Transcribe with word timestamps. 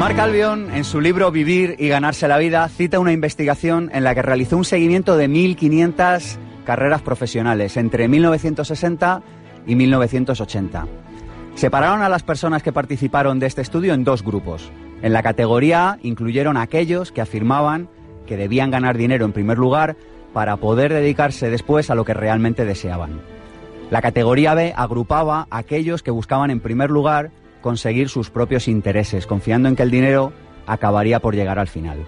Mark 0.00 0.20
Albion, 0.20 0.72
en 0.72 0.84
su 0.84 1.00
libro 1.00 1.32
Vivir 1.32 1.74
y 1.76 1.88
ganarse 1.88 2.28
la 2.28 2.38
vida, 2.38 2.68
cita 2.68 3.00
una 3.00 3.10
investigación 3.10 3.90
en 3.92 4.04
la 4.04 4.14
que 4.14 4.22
realizó 4.22 4.56
un 4.56 4.64
seguimiento 4.64 5.16
de 5.16 5.28
1.500 5.28 6.36
carreras 6.64 7.02
profesionales 7.02 7.76
entre 7.76 8.06
1960 8.06 9.22
y 9.66 9.74
1980. 9.74 10.86
Separaron 11.56 12.02
a 12.02 12.08
las 12.08 12.22
personas 12.22 12.62
que 12.62 12.72
participaron 12.72 13.40
de 13.40 13.46
este 13.46 13.60
estudio 13.60 13.92
en 13.92 14.04
dos 14.04 14.22
grupos. 14.22 14.70
En 15.02 15.12
la 15.12 15.24
categoría 15.24 15.90
A 15.90 15.98
incluyeron 16.02 16.56
a 16.56 16.62
aquellos 16.62 17.10
que 17.10 17.20
afirmaban 17.20 17.88
que 18.24 18.36
debían 18.36 18.70
ganar 18.70 18.96
dinero 18.96 19.24
en 19.24 19.32
primer 19.32 19.58
lugar 19.58 19.96
para 20.32 20.58
poder 20.58 20.92
dedicarse 20.92 21.50
después 21.50 21.90
a 21.90 21.96
lo 21.96 22.04
que 22.04 22.14
realmente 22.14 22.64
deseaban. 22.64 23.20
La 23.90 24.00
categoría 24.00 24.54
B 24.54 24.72
agrupaba 24.76 25.48
a 25.50 25.58
aquellos 25.58 26.04
que 26.04 26.12
buscaban 26.12 26.52
en 26.52 26.60
primer 26.60 26.88
lugar 26.88 27.32
conseguir 27.60 28.08
sus 28.08 28.30
propios 28.30 28.68
intereses, 28.68 29.26
confiando 29.26 29.68
en 29.68 29.76
que 29.76 29.82
el 29.82 29.90
dinero 29.90 30.32
acabaría 30.66 31.20
por 31.20 31.34
llegar 31.34 31.58
al 31.58 31.68
final. 31.68 32.06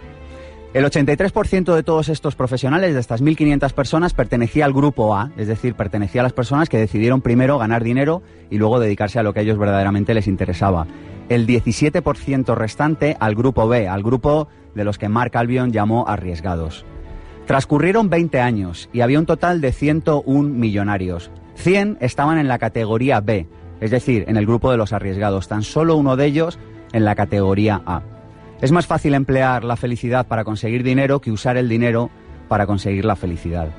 El 0.72 0.84
83% 0.84 1.74
de 1.74 1.82
todos 1.82 2.08
estos 2.08 2.36
profesionales, 2.36 2.94
de 2.94 3.00
estas 3.00 3.20
1.500 3.20 3.72
personas, 3.72 4.14
pertenecía 4.14 4.64
al 4.64 4.72
grupo 4.72 5.16
A, 5.16 5.32
es 5.36 5.48
decir, 5.48 5.74
pertenecía 5.74 6.20
a 6.20 6.24
las 6.24 6.32
personas 6.32 6.68
que 6.68 6.78
decidieron 6.78 7.22
primero 7.22 7.58
ganar 7.58 7.82
dinero 7.82 8.22
y 8.50 8.58
luego 8.58 8.78
dedicarse 8.78 9.18
a 9.18 9.24
lo 9.24 9.32
que 9.32 9.40
a 9.40 9.42
ellos 9.42 9.58
verdaderamente 9.58 10.14
les 10.14 10.28
interesaba. 10.28 10.86
El 11.28 11.44
17% 11.48 12.54
restante 12.54 13.16
al 13.18 13.34
grupo 13.34 13.66
B, 13.66 13.88
al 13.88 14.04
grupo 14.04 14.46
de 14.76 14.84
los 14.84 14.96
que 14.96 15.08
Mark 15.08 15.36
Albion 15.36 15.72
llamó 15.72 16.06
arriesgados. 16.06 16.84
Transcurrieron 17.46 18.08
20 18.08 18.40
años 18.40 18.88
y 18.92 19.00
había 19.00 19.18
un 19.18 19.26
total 19.26 19.60
de 19.60 19.72
101 19.72 20.50
millonarios. 20.50 21.32
100 21.56 21.98
estaban 22.00 22.38
en 22.38 22.46
la 22.46 22.60
categoría 22.60 23.20
B, 23.20 23.48
es 23.80 23.90
decir, 23.90 24.24
en 24.28 24.36
el 24.36 24.46
grupo 24.46 24.70
de 24.70 24.76
los 24.76 24.92
arriesgados, 24.92 25.48
tan 25.48 25.62
solo 25.62 25.96
uno 25.96 26.16
de 26.16 26.26
ellos 26.26 26.58
en 26.92 27.04
la 27.04 27.14
categoría 27.14 27.82
A. 27.86 28.02
Es 28.60 28.72
más 28.72 28.86
fácil 28.86 29.14
emplear 29.14 29.64
la 29.64 29.76
felicidad 29.76 30.26
para 30.26 30.44
conseguir 30.44 30.82
dinero 30.82 31.20
que 31.20 31.32
usar 31.32 31.56
el 31.56 31.68
dinero 31.68 32.10
para 32.48 32.66
conseguir 32.66 33.04
la 33.04 33.16
felicidad. 33.16 33.70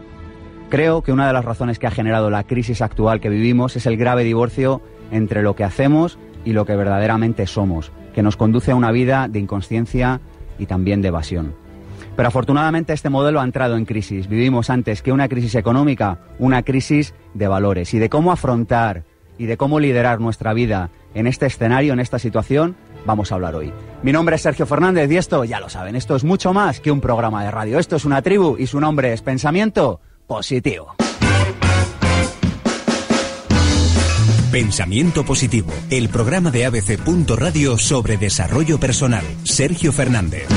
Creo 0.70 1.04
que 1.04 1.12
una 1.12 1.28
de 1.28 1.34
las 1.34 1.46
razones 1.46 1.78
que 1.78 1.88
ha 1.88 1.92
generado 1.92 2.30
la 2.30 2.46
crisis 2.46 2.82
actual 2.82 3.20
que 3.20 3.30
vivimos 3.30 3.76
es 3.76 3.86
el 3.86 3.98
grave 3.98 4.24
divorcio 4.24 4.82
entre 5.12 5.44
lo 5.44 5.56
que 5.56 5.66
hacemos 5.66 6.18
y 6.46 6.54
lo 6.54 6.66
que 6.66 6.76
verdaderamente 6.76 7.46
somos, 7.46 7.92
que 8.14 8.24
nos 8.24 8.38
conduce 8.38 8.72
a 8.72 8.76
una 8.76 8.92
vida 8.92 9.28
de 9.28 9.40
inconsciencia 9.40 10.22
y 10.58 10.66
también 10.66 11.02
de 11.02 11.10
evasión. 11.10 11.54
Pero 12.16 12.28
afortunadamente 12.28 12.94
este 12.94 13.10
modelo 13.10 13.42
ha 13.42 13.44
entrado 13.44 13.78
en 13.78 13.86
crisis. 13.86 14.28
Vivimos 14.28 14.70
antes 14.70 15.02
que 15.02 15.12
una 15.12 15.28
crisis 15.28 15.56
económica, 15.56 16.20
una 16.40 16.64
crisis 16.64 17.14
de 17.34 17.48
valores 17.48 17.94
y 17.94 18.00
de 18.00 18.10
cómo 18.10 18.32
afrontar 18.32 19.04
y 19.38 19.46
de 19.46 19.58
cómo 19.58 19.80
liderar 19.80 20.20
nuestra 20.20 20.54
vida 20.54 20.90
en 21.14 21.28
este 21.28 21.46
escenario, 21.46 21.94
en 21.94 22.00
esta 22.00 22.20
situación, 22.20 22.76
vamos 23.06 23.32
a 23.32 23.36
hablar 23.36 23.56
hoy. 23.56 23.74
Mi 24.04 24.12
nombre 24.12 24.36
es 24.36 24.42
Sergio 24.42 24.66
Fernández 24.66 25.12
y 25.12 25.18
esto, 25.18 25.44
ya 25.44 25.60
lo 25.60 25.70
saben, 25.70 25.96
esto 25.96 26.16
es 26.16 26.24
mucho 26.24 26.54
más 26.54 26.80
que 26.80 26.92
un 26.92 27.02
programa 27.02 27.44
de 27.44 27.52
radio. 27.52 27.80
Esto 27.80 27.96
es 27.96 28.06
una 28.06 28.22
tribu 28.22 28.58
y 28.58 28.68
su 28.68 28.80
nombre 28.80 29.14
es 29.14 29.22
Pensamiento 29.22 30.00
Positivo. 30.28 30.96
Pensamiento 34.52 35.24
Positivo, 35.24 35.72
el 35.90 36.10
programa 36.10 36.52
de 36.52 36.66
ABC. 36.66 37.00
Radio 37.38 37.78
sobre 37.78 38.18
desarrollo 38.18 38.80
personal. 38.80 39.24
Sergio 39.46 39.94
Fernández. 39.94 40.48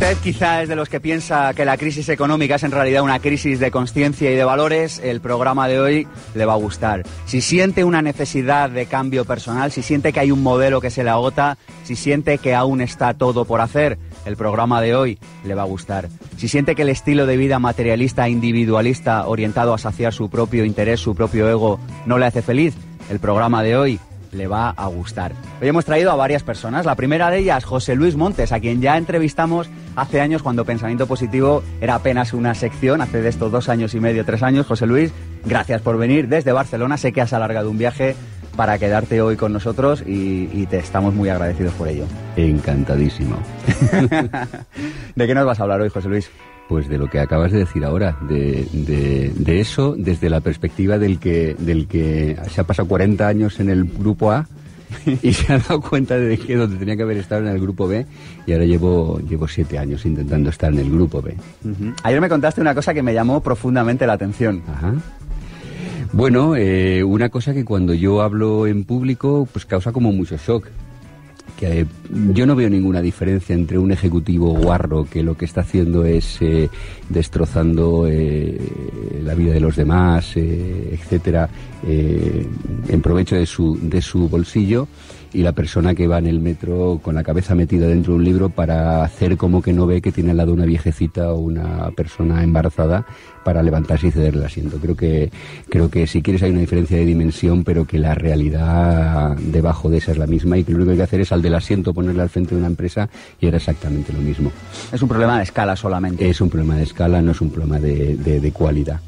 Usted 0.00 0.16
quizá 0.22 0.62
es 0.62 0.68
de 0.70 0.76
los 0.76 0.88
que 0.88 0.98
piensa 0.98 1.52
que 1.52 1.66
la 1.66 1.76
crisis 1.76 2.08
económica 2.08 2.54
es 2.54 2.62
en 2.62 2.70
realidad 2.70 3.02
una 3.02 3.18
crisis 3.18 3.60
de 3.60 3.70
conciencia 3.70 4.30
y 4.30 4.34
de 4.34 4.44
valores, 4.44 4.98
el 5.04 5.20
programa 5.20 5.68
de 5.68 5.78
hoy 5.78 6.08
le 6.34 6.46
va 6.46 6.54
a 6.54 6.56
gustar. 6.56 7.02
Si 7.26 7.42
siente 7.42 7.84
una 7.84 8.00
necesidad 8.00 8.70
de 8.70 8.86
cambio 8.86 9.26
personal, 9.26 9.70
si 9.72 9.82
siente 9.82 10.14
que 10.14 10.20
hay 10.20 10.30
un 10.30 10.42
modelo 10.42 10.80
que 10.80 10.88
se 10.88 11.04
le 11.04 11.10
agota, 11.10 11.58
si 11.84 11.96
siente 11.96 12.38
que 12.38 12.54
aún 12.54 12.80
está 12.80 13.12
todo 13.12 13.44
por 13.44 13.60
hacer, 13.60 13.98
el 14.24 14.38
programa 14.38 14.80
de 14.80 14.94
hoy 14.94 15.18
le 15.44 15.54
va 15.54 15.62
a 15.62 15.66
gustar. 15.66 16.08
Si 16.38 16.48
siente 16.48 16.74
que 16.74 16.82
el 16.82 16.88
estilo 16.88 17.26
de 17.26 17.36
vida 17.36 17.58
materialista 17.58 18.26
individualista 18.26 19.26
orientado 19.26 19.74
a 19.74 19.78
saciar 19.78 20.14
su 20.14 20.30
propio 20.30 20.64
interés, 20.64 21.00
su 21.00 21.14
propio 21.14 21.46
ego, 21.50 21.78
no 22.06 22.16
le 22.16 22.24
hace 22.24 22.40
feliz, 22.40 22.74
el 23.10 23.18
programa 23.18 23.62
de 23.62 23.76
hoy 23.76 24.00
le 24.32 24.46
va 24.46 24.70
a 24.70 24.86
gustar. 24.86 25.32
Hoy 25.60 25.68
hemos 25.68 25.84
traído 25.84 26.10
a 26.10 26.16
varias 26.16 26.42
personas. 26.42 26.86
La 26.86 26.94
primera 26.94 27.30
de 27.30 27.38
ellas, 27.38 27.64
José 27.64 27.94
Luis 27.94 28.16
Montes, 28.16 28.52
a 28.52 28.60
quien 28.60 28.80
ya 28.80 28.96
entrevistamos 28.96 29.68
hace 30.00 30.20
años 30.20 30.42
cuando 30.42 30.64
Pensamiento 30.64 31.06
Positivo 31.06 31.62
era 31.80 31.94
apenas 31.94 32.32
una 32.32 32.54
sección, 32.54 33.02
hace 33.02 33.20
de 33.20 33.28
estos 33.28 33.52
dos 33.52 33.68
años 33.68 33.94
y 33.94 34.00
medio, 34.00 34.24
tres 34.24 34.42
años. 34.42 34.66
José 34.66 34.86
Luis, 34.86 35.12
gracias 35.44 35.82
por 35.82 35.98
venir 35.98 36.28
desde 36.28 36.52
Barcelona. 36.52 36.96
Sé 36.96 37.12
que 37.12 37.20
has 37.20 37.32
alargado 37.32 37.70
un 37.70 37.78
viaje 37.78 38.16
para 38.56 38.78
quedarte 38.78 39.20
hoy 39.20 39.36
con 39.36 39.52
nosotros 39.52 40.02
y, 40.06 40.66
te 40.66 40.78
estamos 40.78 41.14
muy 41.14 41.28
agradecidos 41.28 41.74
por 41.74 41.88
ello. 41.88 42.04
Encantadísimo. 42.36 43.36
¿De 45.14 45.26
qué 45.26 45.34
nos 45.34 45.46
vas 45.46 45.60
a 45.60 45.64
hablar 45.64 45.82
hoy, 45.82 45.90
José 45.90 46.08
Luis? 46.08 46.30
Pues 46.68 46.88
de 46.88 46.96
lo 46.96 47.08
que 47.08 47.20
acabas 47.20 47.52
de 47.52 47.58
decir 47.58 47.84
ahora, 47.84 48.16
de, 48.22 48.66
de, 48.72 49.60
eso 49.60 49.94
desde 49.98 50.30
la 50.30 50.40
perspectiva 50.40 50.98
del 50.98 51.18
que, 51.18 51.56
del 51.58 51.88
que 51.88 52.38
se 52.48 52.60
ha 52.60 52.64
pasado 52.64 52.88
40 52.88 53.26
años 53.26 53.60
en 53.60 53.70
el 53.70 53.84
grupo 53.84 54.30
A 54.30 54.46
y 55.22 55.32
se 55.32 55.52
ha 55.52 55.58
dado 55.58 55.80
cuenta 55.80 56.18
de 56.18 56.38
que 56.38 56.56
donde 56.56 56.76
tenía 56.76 56.96
que 56.96 57.02
haber 57.02 57.18
estado 57.18 57.42
en 57.42 57.48
el 57.48 57.60
grupo 57.60 57.86
B 57.88 58.06
y 58.46 58.52
ahora 58.52 58.64
llevo, 58.64 59.20
llevo 59.20 59.48
siete 59.48 59.78
años 59.78 60.04
intentando 60.04 60.50
estar 60.50 60.72
en 60.72 60.78
el 60.78 60.90
grupo 60.90 61.22
B. 61.22 61.36
Ayer 62.02 62.20
me 62.20 62.28
contaste 62.28 62.60
una 62.60 62.74
cosa 62.74 62.94
que 62.94 63.02
me 63.02 63.14
llamó 63.14 63.40
profundamente 63.40 64.06
la 64.06 64.14
atención. 64.14 64.62
Ajá. 64.68 64.94
Bueno, 66.12 66.56
eh, 66.56 67.04
una 67.04 67.28
cosa 67.28 67.54
que 67.54 67.64
cuando 67.64 67.94
yo 67.94 68.20
hablo 68.20 68.66
en 68.66 68.84
público 68.84 69.48
pues 69.52 69.64
causa 69.64 69.92
como 69.92 70.12
mucho 70.12 70.36
shock 70.36 70.66
que 71.60 71.86
yo 72.32 72.46
no 72.46 72.56
veo 72.56 72.70
ninguna 72.70 73.02
diferencia 73.02 73.54
entre 73.54 73.76
un 73.76 73.92
ejecutivo 73.92 74.54
guarro 74.54 75.04
que 75.04 75.22
lo 75.22 75.36
que 75.36 75.44
está 75.44 75.60
haciendo 75.60 76.06
es 76.06 76.40
eh, 76.40 76.70
destrozando 77.10 78.06
eh, 78.08 78.58
la 79.22 79.34
vida 79.34 79.52
de 79.52 79.60
los 79.60 79.76
demás, 79.76 80.36
eh, 80.36 80.88
etcétera, 80.92 81.50
en 81.86 83.02
provecho 83.02 83.36
de 83.36 83.46
su, 83.46 83.78
de 83.80 84.00
su 84.00 84.28
bolsillo 84.28 84.88
y 85.32 85.42
la 85.42 85.52
persona 85.52 85.94
que 85.94 86.06
va 86.06 86.18
en 86.18 86.26
el 86.26 86.40
metro 86.40 87.00
con 87.02 87.14
la 87.14 87.22
cabeza 87.22 87.54
metida 87.54 87.86
dentro 87.86 88.12
de 88.12 88.18
un 88.18 88.24
libro 88.24 88.48
para 88.48 89.04
hacer 89.04 89.36
como 89.36 89.62
que 89.62 89.72
no 89.72 89.86
ve 89.86 90.02
que 90.02 90.12
tiene 90.12 90.32
al 90.32 90.36
lado 90.36 90.52
una 90.52 90.64
viejecita 90.64 91.32
o 91.32 91.38
una 91.38 91.90
persona 91.92 92.42
embarazada 92.42 93.06
para 93.44 93.62
levantarse 93.62 94.08
y 94.08 94.10
ceder 94.10 94.34
el 94.34 94.44
asiento. 94.44 94.78
Creo 94.78 94.96
que, 94.96 95.30
creo 95.68 95.90
que 95.90 96.06
si 96.06 96.22
quieres 96.22 96.42
hay 96.42 96.50
una 96.50 96.60
diferencia 96.60 96.96
de 96.96 97.06
dimensión, 97.06 97.64
pero 97.64 97.86
que 97.86 97.98
la 97.98 98.14
realidad 98.14 99.36
debajo 99.36 99.88
de 99.88 99.98
esa 99.98 100.12
es 100.12 100.18
la 100.18 100.26
misma 100.26 100.58
y 100.58 100.64
que 100.64 100.72
lo 100.72 100.78
único 100.78 100.88
que 100.88 100.92
hay 100.92 100.98
que 100.98 101.04
hacer 101.04 101.20
es 101.20 101.32
al 101.32 101.42
del 101.42 101.54
asiento 101.54 101.94
ponerle 101.94 102.22
al 102.22 102.28
frente 102.28 102.54
de 102.54 102.60
una 102.60 102.68
empresa 102.68 103.08
y 103.40 103.46
era 103.46 103.56
exactamente 103.56 104.12
lo 104.12 104.20
mismo. 104.20 104.52
Es 104.92 105.00
un 105.00 105.08
problema 105.08 105.38
de 105.38 105.44
escala 105.44 105.76
solamente. 105.76 106.28
Es 106.28 106.40
un 106.40 106.50
problema 106.50 106.76
de 106.76 106.82
escala, 106.82 107.22
no 107.22 107.32
es 107.32 107.40
un 107.40 107.50
problema 107.50 107.78
de, 107.78 108.16
de, 108.16 108.40
de 108.40 108.52
cualidad. 108.52 109.00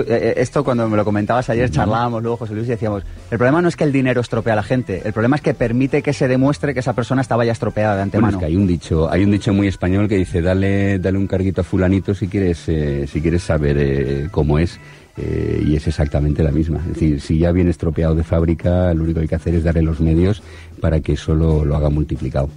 Eh, 0.00 0.04
eh, 0.08 0.34
esto 0.38 0.64
cuando 0.64 0.88
me 0.88 0.96
lo 0.96 1.04
comentabas 1.04 1.48
ayer, 1.50 1.70
charlábamos 1.70 2.22
luego, 2.22 2.38
José 2.38 2.54
Luis, 2.54 2.66
y 2.66 2.70
decíamos, 2.70 3.02
el 3.30 3.38
problema 3.38 3.60
no 3.60 3.68
es 3.68 3.76
que 3.76 3.84
el 3.84 3.92
dinero 3.92 4.20
estropea 4.20 4.54
a 4.54 4.56
la 4.56 4.62
gente, 4.62 5.02
el 5.04 5.12
problema 5.12 5.36
es 5.36 5.42
que 5.42 5.54
permite 5.54 6.02
que 6.02 6.12
se 6.12 6.28
demuestre 6.28 6.74
que 6.74 6.80
esa 6.80 6.94
persona 6.94 7.20
estaba 7.22 7.44
ya 7.44 7.52
estropeada 7.52 7.96
de 7.96 8.02
antemano. 8.02 8.38
que 8.38 8.46
hay 8.46 8.56
un 8.56 8.66
dicho, 8.66 9.10
hay 9.10 9.24
un 9.24 9.30
dicho 9.30 9.52
muy 9.52 9.68
español 9.68 10.08
que 10.08 10.16
dice, 10.16 10.40
dale, 10.40 10.98
dale 10.98 11.18
un 11.18 11.26
carguito 11.26 11.60
a 11.60 11.64
fulanito 11.64 12.14
si 12.14 12.28
quieres, 12.28 12.68
eh, 12.68 13.06
si 13.06 13.20
quieres 13.20 13.42
saber 13.42 14.28
cómo 14.30 14.58
es. 14.58 14.78
y 15.14 15.76
es 15.76 15.86
exactamente 15.86 16.42
la 16.42 16.50
misma. 16.50 16.78
Es 16.78 16.94
decir, 16.94 17.20
si 17.20 17.38
ya 17.38 17.52
viene 17.52 17.70
estropeado 17.70 18.14
de 18.14 18.24
fábrica, 18.24 18.94
lo 18.94 19.04
único 19.04 19.18
que 19.18 19.24
hay 19.24 19.28
que 19.28 19.34
hacer 19.34 19.54
es 19.54 19.62
darle 19.62 19.82
los 19.82 20.00
medios 20.00 20.42
para 20.80 21.00
que 21.00 21.12
eso 21.12 21.34
lo, 21.34 21.76
haga 21.76 21.90
multiplicado. 21.90 22.48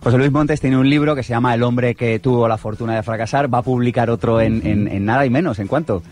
José 0.00 0.18
Luis 0.18 0.32
Montes 0.32 0.60
tiene 0.60 0.76
un 0.76 0.90
libro 0.90 1.14
que 1.14 1.22
se 1.22 1.30
llama 1.30 1.54
El 1.54 1.62
hombre 1.62 1.94
que 1.94 2.18
tuvo 2.18 2.48
la 2.48 2.58
fortuna 2.58 2.96
de 2.96 3.04
fracasar. 3.04 3.52
Va 3.52 3.58
a 3.58 3.62
publicar 3.62 4.10
otro 4.10 4.40
en, 4.40 4.66
en 4.66 5.04
nada 5.04 5.24
y 5.24 5.30
menos. 5.30 5.60
¿En 5.60 5.68
cuánto? 5.68 6.02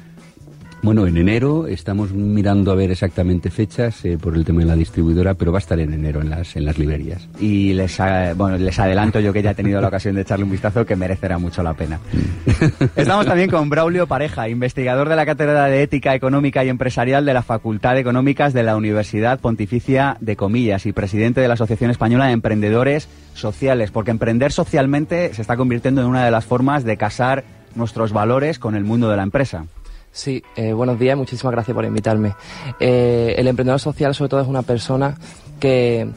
Bueno, 0.81 1.07
en 1.07 1.17
enero 1.17 1.67
estamos 1.67 2.13
mirando 2.13 2.71
a 2.71 2.75
ver 2.77 2.93
exactamente 2.93 3.51
fechas 3.51 4.05
eh, 4.05 4.17
por 4.17 4.37
el 4.37 4.45
tema 4.45 4.61
de 4.61 4.67
la 4.67 4.77
distribuidora, 4.77 5.35
pero 5.35 5.51
va 5.51 5.59
a 5.59 5.61
estar 5.61 5.79
en 5.81 5.93
enero 5.93 6.21
en 6.21 6.31
las, 6.31 6.55
en 6.55 6.65
las 6.65 6.79
librerías. 6.79 7.29
Y 7.41 7.73
les, 7.75 7.99
bueno, 8.37 8.57
les 8.57 8.79
adelanto 8.79 9.19
yo 9.19 9.33
que 9.33 9.43
ya 9.43 9.51
he 9.51 9.55
tenido 9.55 9.81
la 9.81 9.89
ocasión 9.89 10.15
de 10.15 10.23
echarle 10.23 10.45
un 10.45 10.53
vistazo 10.53 10.87
que 10.87 10.95
merecerá 10.95 11.39
mucho 11.39 11.63
la 11.63 11.75
pena. 11.75 11.99
Mm. 12.13 12.85
Estamos 12.97 13.27
también 13.27 13.51
con 13.51 13.69
Braulio 13.69 14.07
Pareja, 14.07 14.49
investigador 14.49 15.09
de 15.09 15.17
la 15.17 15.27
Cátedra 15.27 15.65
de 15.67 15.83
Ética 15.83 16.15
Económica 16.15 16.65
y 16.65 16.69
Empresarial 16.69 17.25
de 17.25 17.35
la 17.35 17.43
Facultad 17.43 17.95
de 17.95 18.01
Económicas 18.01 18.53
de 18.53 18.63
la 18.63 18.77
Universidad 18.77 19.41
Pontificia 19.41 20.17
de 20.21 20.37
Comillas 20.37 20.87
y 20.87 20.93
presidente 20.93 21.41
de 21.41 21.49
la 21.49 21.55
Asociación 21.55 21.91
Española 21.91 22.27
de 22.27 22.33
Emprendedores 22.33 23.09
Sociales, 23.35 23.91
porque 23.91 24.13
emprender 24.13 24.53
socialmente 24.53 25.35
se 25.35 25.43
está 25.43 25.57
convirtiendo 25.57 26.03
en 26.03 26.07
una 26.07 26.25
de 26.25 26.31
las 26.31 26.45
formas 26.45 26.85
de 26.85 26.97
casar 26.97 27.45
nuestros 27.75 28.13
valores 28.13 28.59
con 28.59 28.75
el 28.75 28.85
mundo 28.85 29.11
de 29.11 29.17
la 29.17 29.23
empresa. 29.23 29.67
Sí, 30.13 30.43
eh, 30.57 30.73
buenos 30.73 30.99
días, 30.99 31.17
muchísimas 31.17 31.53
gracias 31.53 31.75
por 31.75 31.85
invitarme. 31.85 32.35
Eh, 32.81 33.35
el 33.39 33.47
emprendedor 33.47 33.81
social 33.81 34.15
sobre 34.15 34.29
todo 34.29 34.41
es 34.41 34.49
una 34.49 34.63
persona 34.63 35.17
que, 35.61 36.09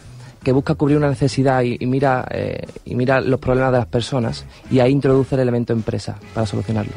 que 0.43 0.51
busca 0.51 0.75
cubrir 0.75 0.97
una 0.97 1.09
necesidad 1.09 1.61
y, 1.61 1.77
mira, 1.85 2.27
eh, 2.31 2.65
y 2.85 2.95
mira 2.95 3.21
los 3.21 3.39
problemas 3.39 3.71
de 3.71 3.77
las 3.79 3.87
personas 3.87 4.45
y 4.71 4.79
ahí 4.79 4.91
introduce 4.91 5.35
el 5.35 5.41
elemento 5.41 5.73
empresa 5.73 6.17
para 6.33 6.45
solucionarlo. 6.45 6.93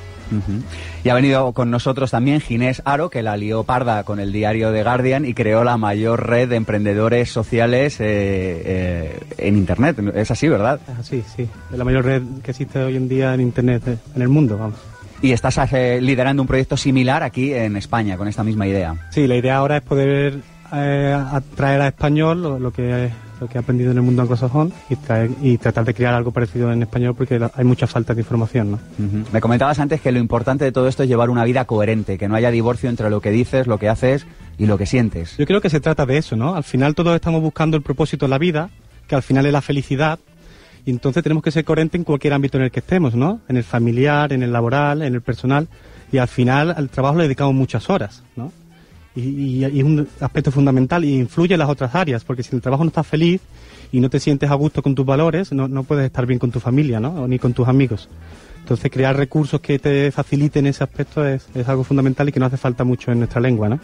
Y 1.05 1.08
ha 1.08 1.14
venido 1.14 1.52
con 1.52 1.70
nosotros 1.70 2.11
también 2.11 2.41
Ginés 2.41 2.82
Aro, 2.85 3.11
que 3.11 3.23
la 3.23 3.37
lió 3.37 3.64
parda 3.64 4.05
con 4.05 4.20
el 4.20 4.32
diario 4.32 4.73
The 4.73 4.82
Guardian 4.82 5.25
y 5.25 5.35
creó 5.35 5.64
la 5.64 5.76
mayor 5.76 6.26
red 6.26 6.49
de 6.49 6.56
emprendedores 6.56 7.31
sociales 7.31 8.00
eh, 8.00 8.62
eh, 8.64 9.20
en 9.38 9.56
Internet. 9.56 9.99
Es 10.14 10.31
así, 10.31 10.49
¿verdad? 10.49 10.81
Es 10.90 10.99
así, 10.99 11.23
sí. 11.37 11.49
Es 11.70 11.79
la 11.79 11.85
mayor 11.85 12.05
red 12.05 12.23
que 12.43 12.52
existe 12.52 12.82
hoy 12.82 12.97
en 12.97 13.08
día 13.08 13.35
en 13.35 13.40
Internet, 13.40 13.82
eh, 13.87 13.99
en 14.14 14.23
el 14.23 14.29
mundo, 14.29 14.56
vamos. 14.56 14.79
Y 15.25 15.32
estás 15.32 15.59
liderando 15.73 16.43
un 16.43 16.47
proyecto 16.47 16.76
similar 16.76 17.23
aquí 17.23 17.55
en 17.55 17.79
España, 17.79 18.19
con 18.19 18.29
esta 18.29 18.44
misma 18.44 18.67
idea. 18.67 19.09
Sí, 19.09 19.26
la 19.26 19.37
idea 19.37 19.56
ahora 19.56 19.79
es 19.79 19.82
poder 19.82 20.43
atraer 20.71 21.81
a 21.81 21.88
español 21.88 22.43
lo, 22.43 22.71
que 22.75 23.09
lo 23.41 23.49
que 23.49 23.56
he 23.56 23.59
aprendido 23.59 23.91
en 23.93 23.97
el 23.97 24.03
mundo 24.03 24.21
anglosajón 24.21 24.75
y, 24.91 24.99
y 25.41 25.56
tratar 25.56 25.87
de 25.87 25.94
crear 25.94 26.12
algo 26.12 26.31
parecido 26.31 26.71
en 26.71 26.82
español 26.82 27.15
porque 27.17 27.41
hay 27.55 27.65
mucha 27.65 27.87
falta 27.87 28.12
de 28.12 28.21
información. 28.21 28.73
¿no? 28.73 28.81
Me 29.32 29.41
comentabas 29.41 29.79
antes 29.79 30.03
que 30.03 30.12
lo 30.12 30.19
importante 30.19 30.67
de 30.67 30.73
todo 30.73 30.88
esto 30.88 31.05
es 31.05 31.09
llevar 31.09 31.31
una 31.31 31.44
vida 31.44 31.65
coherente, 31.65 32.19
que 32.19 32.29
no 32.29 32.35
haya 32.35 32.50
divorcio 32.50 32.91
entre 32.91 33.09
lo 33.09 33.23
que 33.23 33.31
dices, 33.31 33.67
lo 33.67 33.79
que 33.79 33.88
haces 33.88 34.26
y 34.59 34.67
lo 34.67 34.76
que 34.76 34.85
sientes. 34.85 35.38
Yo 35.38 35.47
creo 35.47 35.62
que 35.62 35.71
se 35.71 35.81
trata 35.81 36.05
de 36.05 36.19
eso, 36.19 36.37
¿no? 36.37 36.55
Al 36.55 36.65
final 36.65 36.94
todos 36.94 37.15
estamos 37.15 37.41
buscando 37.41 37.79
el 37.79 37.82
propósito 37.82 38.26
de 38.26 38.31
la 38.31 38.38
vida, 38.38 38.69
que 39.09 39.15
al 39.15 39.23
final 39.23 39.47
es 39.47 39.55
la 39.55 39.62
felicidad, 39.62 40.19
y 40.87 40.91
entonces 40.91 41.23
tenemos 41.23 41.43
que 41.43 41.51
ser 41.51 41.65
coherentes 41.65 41.99
en 41.99 42.05
cualquier 42.05 42.33
ámbito 42.35 42.59
en 42.59 42.65
el 42.65 42.71
que 42.71 42.81
estemos, 42.81 43.15
¿no? 43.15 43.41
En 43.49 43.57
el 43.57 43.65
familiar, 43.65 44.33
en 44.33 44.43
el 44.43 44.53
laboral, 44.53 45.03
en 45.03 45.15
el 45.15 45.23
personal, 45.23 45.69
y 46.13 46.19
al 46.19 46.29
final 46.29 46.75
al 46.77 46.89
trabajo 46.89 47.17
le 47.17 47.25
dedicamos 47.25 47.55
muchas 47.55 47.89
horas, 47.91 48.23
¿no? 48.37 48.53
y, 49.17 49.65
es 49.65 49.85
un 49.85 50.09
aspecto 50.21 50.51
fundamental 50.51 51.05
y 51.05 51.15
influye 51.19 51.55
en 51.55 51.61
las 51.61 51.69
otras 51.69 51.95
áreas, 51.95 52.25
porque 52.25 52.43
si 52.43 52.55
el 52.55 52.63
trabajo 52.63 52.85
no 52.85 52.89
estás 52.89 53.07
feliz 53.07 53.41
y 53.93 54.01
no 54.01 54.11
te 54.11 54.19
sientes 54.19 54.51
a 54.51 54.55
gusto 54.55 54.83
con 54.83 54.95
tus 54.95 55.07
valores, 55.07 55.53
no, 55.53 55.69
no 55.69 55.85
puedes 55.85 56.07
estar 56.07 56.27
bien 56.27 56.39
con 56.39 56.51
tu 56.51 56.61
familia, 56.61 57.01
¿no? 57.01 57.29
ni 57.29 57.39
con 57.39 57.53
tus 57.53 57.69
amigos. 57.69 58.09
Entonces, 58.64 58.90
crear 58.90 59.14
recursos 59.14 59.61
que 59.61 59.78
te 59.78 60.11
faciliten 60.11 60.66
ese 60.66 60.82
aspecto 60.82 61.26
es, 61.26 61.46
es, 61.55 61.69
algo 61.69 61.84
fundamental 61.84 62.31
y 62.31 62.32
que 62.32 62.40
no 62.40 62.46
hace 62.46 62.56
falta 62.56 62.82
mucho 62.82 63.12
en 63.12 63.19
nuestra 63.19 63.38
lengua, 63.38 63.69
¿no? 63.69 63.78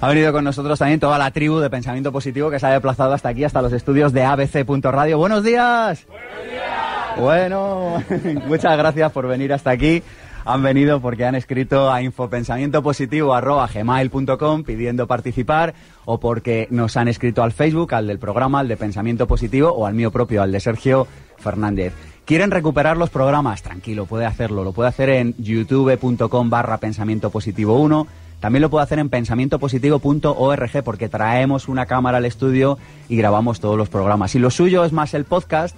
Ha 0.00 0.08
venido 0.08 0.32
con 0.32 0.42
nosotros 0.42 0.78
también 0.78 0.98
toda 0.98 1.18
la 1.18 1.30
tribu 1.32 1.58
de 1.58 1.68
pensamiento 1.68 2.10
positivo 2.10 2.48
que 2.48 2.58
se 2.58 2.66
ha 2.66 2.70
desplazado 2.70 3.12
hasta 3.12 3.28
aquí, 3.28 3.44
hasta 3.44 3.60
los 3.60 3.74
estudios 3.74 4.14
de 4.14 4.24
abc.radio. 4.24 5.18
¡Buenos 5.18 5.44
días! 5.44 6.06
¡Buenos 6.08 6.50
días! 6.50 7.18
Bueno, 7.18 8.02
muchas 8.46 8.74
gracias 8.78 9.12
por 9.12 9.28
venir 9.28 9.52
hasta 9.52 9.72
aquí 9.72 10.02
han 10.46 10.62
venido 10.62 11.00
porque 11.00 11.24
han 11.24 11.34
escrito 11.34 11.90
a 11.90 12.02
infopensamientopositivo.gmail.com 12.02 14.64
pidiendo 14.64 15.06
participar 15.06 15.72
o 16.04 16.20
porque 16.20 16.68
nos 16.70 16.94
han 16.96 17.08
escrito 17.08 17.42
al 17.42 17.52
Facebook, 17.52 17.94
al 17.94 18.06
del 18.06 18.18
programa, 18.18 18.60
al 18.60 18.68
de 18.68 18.76
Pensamiento 18.76 19.26
Positivo 19.26 19.70
o 19.70 19.86
al 19.86 19.94
mío 19.94 20.10
propio, 20.10 20.42
al 20.42 20.52
de 20.52 20.60
Sergio 20.60 21.06
Fernández. 21.38 21.94
¿Quieren 22.24 22.50
recuperar 22.50 22.96
los 22.96 23.10
programas? 23.10 23.62
Tranquilo, 23.62 24.06
puede 24.06 24.24
hacerlo. 24.24 24.64
Lo 24.64 24.72
puede 24.72 24.88
hacer 24.88 25.10
en 25.10 25.34
youtube.com 25.36 26.48
barra 26.48 26.78
pensamiento 26.78 27.28
positivo 27.28 27.78
1. 27.78 28.06
También 28.40 28.62
lo 28.62 28.70
puede 28.70 28.84
hacer 28.84 28.98
en 28.98 29.10
pensamientopositivo.org 29.10 30.82
porque 30.84 31.08
traemos 31.10 31.68
una 31.68 31.84
cámara 31.84 32.18
al 32.18 32.24
estudio 32.24 32.78
y 33.10 33.16
grabamos 33.16 33.60
todos 33.60 33.76
los 33.76 33.90
programas. 33.90 34.34
Y 34.34 34.38
lo 34.38 34.50
suyo 34.50 34.84
es 34.84 34.92
más 34.92 35.12
el 35.12 35.24
podcast, 35.24 35.76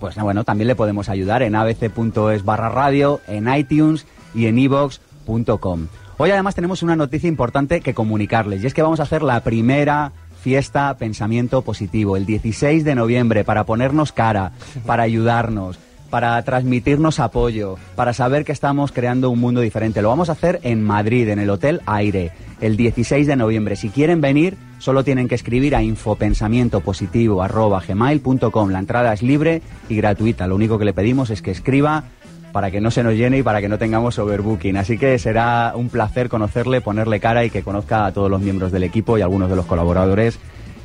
pues 0.00 0.16
bueno, 0.16 0.44
también 0.44 0.68
le 0.68 0.74
podemos 0.74 1.10
ayudar 1.10 1.42
en 1.42 1.54
abc.es 1.54 2.44
barra 2.44 2.70
radio, 2.70 3.20
en 3.26 3.52
iTunes 3.54 4.06
y 4.34 4.46
en 4.46 4.58
evox.com. 4.58 5.88
Hoy 6.16 6.30
además 6.30 6.54
tenemos 6.54 6.82
una 6.82 6.96
noticia 6.96 7.28
importante 7.28 7.80
que 7.80 7.94
comunicarles 7.94 8.62
y 8.62 8.66
es 8.66 8.74
que 8.74 8.82
vamos 8.82 9.00
a 9.00 9.04
hacer 9.04 9.22
la 9.22 9.40
primera 9.40 10.12
fiesta 10.42 10.94
Pensamiento 10.98 11.62
Positivo 11.62 12.16
el 12.16 12.26
16 12.26 12.82
de 12.84 12.96
noviembre 12.96 13.44
para 13.44 13.64
ponernos 13.64 14.12
cara, 14.12 14.52
para 14.84 15.04
ayudarnos, 15.04 15.78
para 16.10 16.42
transmitirnos 16.42 17.20
apoyo, 17.20 17.76
para 17.94 18.12
saber 18.12 18.44
que 18.44 18.52
estamos 18.52 18.92
creando 18.92 19.30
un 19.30 19.40
mundo 19.40 19.62
diferente. 19.62 20.02
Lo 20.02 20.10
vamos 20.10 20.28
a 20.28 20.32
hacer 20.32 20.60
en 20.64 20.82
Madrid, 20.82 21.28
en 21.28 21.38
el 21.38 21.48
Hotel 21.48 21.80
Aire, 21.86 22.32
el 22.60 22.76
16 22.76 23.26
de 23.26 23.36
noviembre. 23.36 23.76
Si 23.76 23.88
quieren 23.88 24.20
venir, 24.20 24.58
solo 24.78 25.02
tienen 25.04 25.28
que 25.28 25.36
escribir 25.36 25.76
a 25.76 25.82
infopensamientopositivo.gmail.com. 25.82 28.70
La 28.70 28.80
entrada 28.80 29.12
es 29.12 29.22
libre 29.22 29.62
y 29.88 29.94
gratuita. 29.96 30.48
Lo 30.48 30.56
único 30.56 30.78
que 30.78 30.84
le 30.84 30.92
pedimos 30.92 31.30
es 31.30 31.40
que 31.40 31.52
escriba 31.52 32.04
para 32.52 32.70
que 32.70 32.80
no 32.80 32.90
se 32.90 33.02
nos 33.02 33.14
llene 33.14 33.38
y 33.38 33.42
para 33.42 33.60
que 33.60 33.68
no 33.68 33.78
tengamos 33.78 34.18
overbooking. 34.18 34.76
Así 34.76 34.98
que 34.98 35.18
será 35.18 35.72
un 35.74 35.88
placer 35.88 36.28
conocerle, 36.28 36.80
ponerle 36.80 37.20
cara 37.20 37.44
y 37.44 37.50
que 37.50 37.62
conozca 37.62 38.06
a 38.06 38.12
todos 38.12 38.30
los 38.30 38.40
miembros 38.40 38.72
del 38.72 38.84
equipo 38.84 39.18
y 39.18 39.22
algunos 39.22 39.50
de 39.50 39.56
los 39.56 39.66
colaboradores 39.66 40.38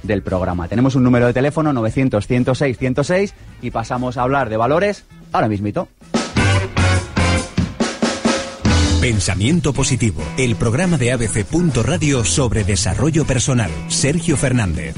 del 0.04 0.24
programa. 0.24 0.68
Tenemos 0.68 0.96
un 0.96 1.04
número 1.04 1.28
de 1.28 1.34
teléfono 1.34 1.74
900 1.74 2.26
106 2.26 2.78
106 2.78 3.34
y 3.62 3.72
pasamos 3.72 4.18
a 4.18 4.24
hablar 4.24 4.50
de 4.50 4.58
valores 4.58 5.06
ahora 5.32 5.48
mismito. 5.48 5.88
Pensamiento 9.02 9.74
Positivo, 9.74 10.22
el 10.38 10.56
programa 10.56 10.98
de 10.98 11.12
ABC. 11.12 11.46
Radio 11.84 12.26
sobre 12.26 12.64
desarrollo 12.64 13.26
personal. 13.26 13.70
Sergio 13.90 14.36
Fernández. 14.36 14.96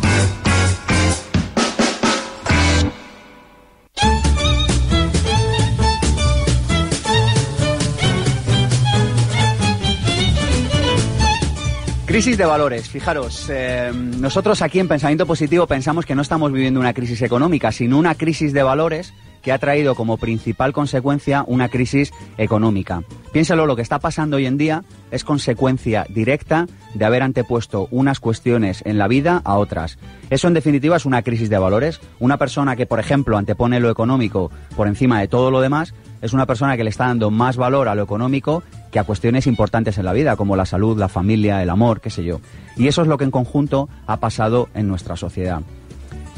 Crisis 12.09 12.39
de 12.39 12.45
valores. 12.45 12.89
Fijaros, 12.89 13.45
eh, 13.51 13.91
nosotros 13.93 14.63
aquí 14.63 14.79
en 14.79 14.87
Pensamiento 14.87 15.27
Positivo 15.27 15.67
pensamos 15.67 16.07
que 16.07 16.15
no 16.15 16.23
estamos 16.23 16.51
viviendo 16.51 16.79
una 16.79 16.95
crisis 16.95 17.21
económica, 17.21 17.71
sino 17.71 17.99
una 17.99 18.15
crisis 18.15 18.51
de 18.51 18.63
valores 18.63 19.13
que 19.43 19.51
ha 19.51 19.59
traído 19.59 19.93
como 19.93 20.17
principal 20.17 20.73
consecuencia 20.73 21.43
una 21.45 21.69
crisis 21.69 22.11
económica. 22.39 23.03
Piénsalo, 23.31 23.67
lo 23.67 23.75
que 23.75 23.83
está 23.83 23.99
pasando 23.99 24.37
hoy 24.37 24.47
en 24.47 24.57
día 24.57 24.83
es 25.11 25.23
consecuencia 25.23 26.07
directa 26.09 26.65
de 26.95 27.05
haber 27.05 27.21
antepuesto 27.21 27.87
unas 27.91 28.19
cuestiones 28.19 28.81
en 28.85 28.97
la 28.97 29.07
vida 29.07 29.43
a 29.45 29.59
otras. 29.59 29.99
Eso 30.31 30.47
en 30.47 30.55
definitiva 30.55 30.97
es 30.97 31.05
una 31.05 31.21
crisis 31.21 31.51
de 31.51 31.59
valores. 31.59 32.01
Una 32.19 32.37
persona 32.37 32.75
que, 32.75 32.87
por 32.87 32.99
ejemplo, 32.99 33.37
antepone 33.37 33.79
lo 33.79 33.91
económico 33.91 34.49
por 34.75 34.87
encima 34.87 35.19
de 35.19 35.27
todo 35.27 35.51
lo 35.51 35.61
demás, 35.61 35.93
es 36.21 36.33
una 36.33 36.45
persona 36.45 36.77
que 36.77 36.83
le 36.83 36.89
está 36.89 37.07
dando 37.07 37.31
más 37.31 37.57
valor 37.57 37.87
a 37.87 37.95
lo 37.95 38.03
económico 38.03 38.63
que 38.91 38.99
a 38.99 39.03
cuestiones 39.03 39.47
importantes 39.47 39.97
en 39.97 40.05
la 40.05 40.13
vida, 40.13 40.35
como 40.35 40.55
la 40.55 40.65
salud, 40.65 40.97
la 40.97 41.09
familia, 41.09 41.61
el 41.61 41.69
amor, 41.69 42.01
qué 42.01 42.09
sé 42.09 42.23
yo. 42.23 42.41
Y 42.75 42.87
eso 42.87 43.01
es 43.01 43.07
lo 43.07 43.17
que 43.17 43.23
en 43.25 43.31
conjunto 43.31 43.89
ha 44.07 44.17
pasado 44.17 44.69
en 44.73 44.87
nuestra 44.87 45.15
sociedad. 45.15 45.61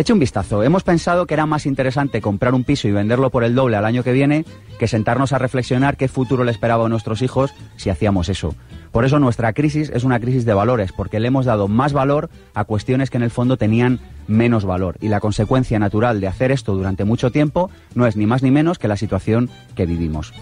Eche 0.02 0.14
un 0.14 0.18
vistazo. 0.18 0.64
Hemos 0.64 0.82
pensado 0.82 1.28
que 1.28 1.36
era 1.36 1.46
más 1.46 1.68
interesante 1.68 2.22
comprar 2.22 2.56
un 2.56 2.64
piso 2.64 2.88
y 2.88 2.92
venderlo 2.92 3.30
por 3.30 3.44
el 3.44 3.54
doble 3.54 3.78
al 3.78 3.86
año 3.86 4.02
que 4.02 4.12
viene 4.12 4.46
que 4.80 4.88
sentarnos 4.88 5.32
a 5.32 5.38
reflexionar 5.38 5.96
qué 5.96 6.08
futuro 6.08 6.44
le 6.44 6.50
esperaba 6.50 6.88
a 6.88 6.90
nuestros 6.90 7.22
hijos 7.22 7.54
si 7.76 7.92
hacíamos 7.92 8.28
eso. 8.28 8.56
Por 8.92 9.06
eso 9.06 9.20
nuestra 9.20 9.54
crisis 9.54 9.92
es 9.94 10.04
una 10.04 10.20
crisis 10.20 10.44
de 10.44 10.56
valores, 10.56 10.92
porque 10.92 11.20
le 11.20 11.28
hemos 11.28 11.46
dado 11.46 11.68
más 11.68 11.94
valor 11.94 12.32
a 12.56 12.64
cuestiones 12.64 13.12
que 13.12 13.18
en 13.18 13.22
el 13.22 13.30
fondo 13.30 13.58
tenían 13.58 14.00
menos 14.26 14.66
valor. 14.66 14.98
Y 15.02 15.10
la 15.10 15.20
consecuencia 15.20 15.78
natural 15.78 16.20
de 16.20 16.30
hacer 16.30 16.52
esto 16.52 16.74
durante 16.74 17.06
mucho 17.06 17.30
tiempo 17.32 17.70
no 17.94 18.08
es 18.08 18.16
ni 18.16 18.26
más 18.26 18.42
ni 18.42 18.50
menos 18.50 18.80
que 18.80 18.88
la 18.88 18.98
situación 18.98 19.52
que 19.76 19.86
vivimos. 19.86 20.34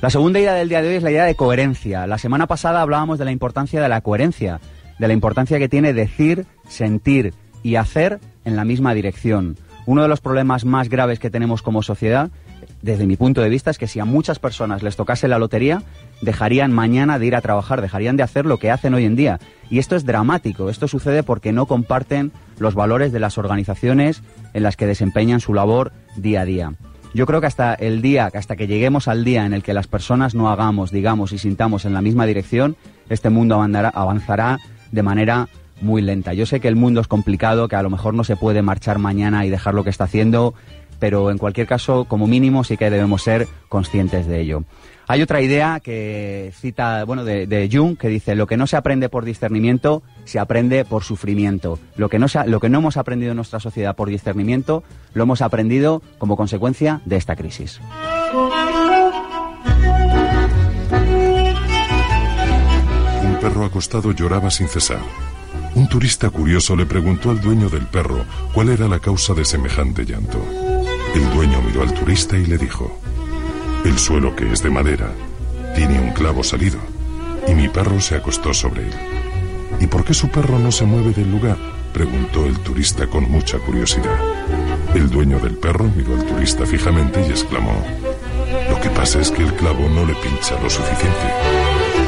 La 0.00 0.08
segunda 0.08 0.40
idea 0.40 0.54
del 0.54 0.70
día 0.70 0.80
de 0.80 0.88
hoy 0.88 0.94
es 0.94 1.02
la 1.02 1.10
idea 1.10 1.26
de 1.26 1.34
coherencia. 1.34 2.06
La 2.06 2.16
semana 2.16 2.46
pasada 2.46 2.80
hablábamos 2.80 3.18
de 3.18 3.26
la 3.26 3.30
importancia 3.30 3.82
de 3.82 3.90
la 3.90 4.00
coherencia, 4.00 4.58
de 4.98 5.06
la 5.06 5.12
importancia 5.12 5.58
que 5.58 5.68
tiene 5.68 5.92
decir, 5.92 6.46
sentir 6.66 7.34
y 7.62 7.76
hacer 7.76 8.18
en 8.44 8.56
la 8.56 8.64
misma 8.64 8.94
dirección. 8.94 9.56
Uno 9.86 10.02
de 10.02 10.08
los 10.08 10.20
problemas 10.20 10.64
más 10.64 10.88
graves 10.88 11.18
que 11.18 11.30
tenemos 11.30 11.62
como 11.62 11.82
sociedad, 11.82 12.30
desde 12.82 13.06
mi 13.06 13.16
punto 13.16 13.40
de 13.40 13.48
vista, 13.48 13.70
es 13.70 13.78
que 13.78 13.86
si 13.86 14.00
a 14.00 14.04
muchas 14.04 14.38
personas 14.38 14.82
les 14.82 14.96
tocase 14.96 15.28
la 15.28 15.38
lotería, 15.38 15.82
dejarían 16.20 16.72
mañana 16.72 17.18
de 17.18 17.26
ir 17.26 17.36
a 17.36 17.40
trabajar, 17.40 17.80
dejarían 17.80 18.16
de 18.16 18.22
hacer 18.22 18.46
lo 18.46 18.58
que 18.58 18.70
hacen 18.70 18.94
hoy 18.94 19.04
en 19.04 19.16
día. 19.16 19.40
Y 19.70 19.78
esto 19.78 19.96
es 19.96 20.04
dramático. 20.04 20.68
Esto 20.68 20.88
sucede 20.88 21.22
porque 21.22 21.52
no 21.52 21.66
comparten 21.66 22.32
los 22.58 22.74
valores 22.74 23.12
de 23.12 23.20
las 23.20 23.38
organizaciones 23.38 24.22
en 24.52 24.62
las 24.62 24.76
que 24.76 24.86
desempeñan 24.86 25.40
su 25.40 25.54
labor 25.54 25.92
día 26.16 26.42
a 26.42 26.44
día. 26.44 26.74
Yo 27.14 27.26
creo 27.26 27.40
que 27.40 27.46
hasta 27.46 27.74
el 27.74 28.00
día, 28.00 28.30
hasta 28.32 28.56
que 28.56 28.66
lleguemos 28.66 29.06
al 29.06 29.24
día 29.24 29.44
en 29.44 29.52
el 29.52 29.62
que 29.62 29.74
las 29.74 29.86
personas 29.86 30.34
no 30.34 30.50
hagamos, 30.50 30.90
digamos 30.90 31.32
y 31.32 31.38
sintamos 31.38 31.84
en 31.84 31.92
la 31.92 32.00
misma 32.00 32.24
dirección, 32.24 32.76
este 33.10 33.28
mundo 33.28 33.60
avanzará 33.60 34.58
de 34.92 35.02
manera 35.02 35.48
muy 35.82 36.02
lenta. 36.02 36.32
Yo 36.32 36.46
sé 36.46 36.60
que 36.60 36.68
el 36.68 36.76
mundo 36.76 37.00
es 37.00 37.08
complicado, 37.08 37.68
que 37.68 37.76
a 37.76 37.82
lo 37.82 37.90
mejor 37.90 38.14
no 38.14 38.24
se 38.24 38.36
puede 38.36 38.62
marchar 38.62 38.98
mañana 38.98 39.44
y 39.44 39.50
dejar 39.50 39.74
lo 39.74 39.84
que 39.84 39.90
está 39.90 40.04
haciendo, 40.04 40.54
pero 40.98 41.30
en 41.30 41.38
cualquier 41.38 41.66
caso, 41.66 42.04
como 42.04 42.26
mínimo, 42.26 42.64
sí 42.64 42.76
que 42.76 42.88
debemos 42.88 43.22
ser 43.22 43.48
conscientes 43.68 44.26
de 44.26 44.40
ello. 44.40 44.64
Hay 45.08 45.20
otra 45.20 45.40
idea 45.40 45.80
que 45.80 46.52
cita, 46.54 47.04
bueno, 47.04 47.24
de, 47.24 47.68
Jung, 47.70 47.98
que 47.98 48.08
dice, 48.08 48.34
lo 48.34 48.46
que 48.46 48.56
no 48.56 48.66
se 48.66 48.76
aprende 48.76 49.08
por 49.08 49.24
discernimiento, 49.24 50.02
se 50.24 50.38
aprende 50.38 50.84
por 50.84 51.02
sufrimiento. 51.02 51.78
Lo 51.96 52.08
que, 52.08 52.18
no 52.18 52.26
lo 52.46 52.60
que 52.60 52.68
no 52.68 52.78
hemos 52.78 52.96
aprendido 52.96 53.32
en 53.32 53.36
nuestra 53.36 53.60
sociedad 53.60 53.96
por 53.96 54.08
discernimiento, 54.08 54.84
lo 55.12 55.24
hemos 55.24 55.42
aprendido 55.42 56.02
como 56.18 56.36
consecuencia 56.36 57.00
de 57.04 57.16
esta 57.16 57.36
crisis. 57.36 57.80
Un 63.24 63.36
perro 63.40 63.64
acostado 63.64 64.12
lloraba 64.12 64.50
sin 64.50 64.68
cesar. 64.68 65.00
Un 65.74 65.88
turista 65.88 66.28
curioso 66.28 66.76
le 66.76 66.84
preguntó 66.84 67.30
al 67.30 67.40
dueño 67.40 67.70
del 67.70 67.86
perro 67.86 68.24
cuál 68.52 68.68
era 68.68 68.88
la 68.88 68.98
causa 68.98 69.32
de 69.32 69.44
semejante 69.44 70.04
llanto. 70.04 70.38
El 71.14 71.30
dueño 71.34 71.62
miró 71.62 71.82
al 71.82 71.94
turista 71.94 72.36
y 72.36 72.44
le 72.44 72.58
dijo, 72.58 72.98
el 73.84 73.98
suelo 73.98 74.36
que 74.36 74.50
es 74.52 74.62
de 74.62 74.70
madera 74.70 75.12
Tiene 75.74 75.98
un 75.98 76.12
clavo 76.12 76.44
salido 76.44 76.78
y 77.48 77.54
mi 77.54 77.68
perro 77.68 78.00
se 78.00 78.16
acostó 78.16 78.52
sobre 78.52 78.82
él. 78.82 78.94
¿Y 79.80 79.86
por 79.86 80.04
qué 80.04 80.14
su 80.14 80.28
perro 80.28 80.58
no 80.58 80.70
se 80.70 80.84
mueve 80.84 81.12
del 81.12 81.30
lugar? 81.30 81.56
preguntó 81.92 82.46
el 82.46 82.58
turista 82.60 83.06
con 83.06 83.30
mucha 83.30 83.58
curiosidad. 83.58 84.18
El 84.94 85.10
dueño 85.10 85.38
del 85.38 85.56
perro 85.56 85.90
miró 85.96 86.14
al 86.14 86.24
turista 86.26 86.66
fijamente 86.66 87.20
y 87.26 87.30
exclamó, 87.30 87.82
lo 88.70 88.80
que 88.80 88.90
pasa 88.90 89.20
es 89.20 89.30
que 89.30 89.42
el 89.42 89.54
clavo 89.54 89.88
no 89.88 90.04
le 90.04 90.14
pincha 90.14 90.60
lo 90.62 90.70
suficiente. 90.70 92.01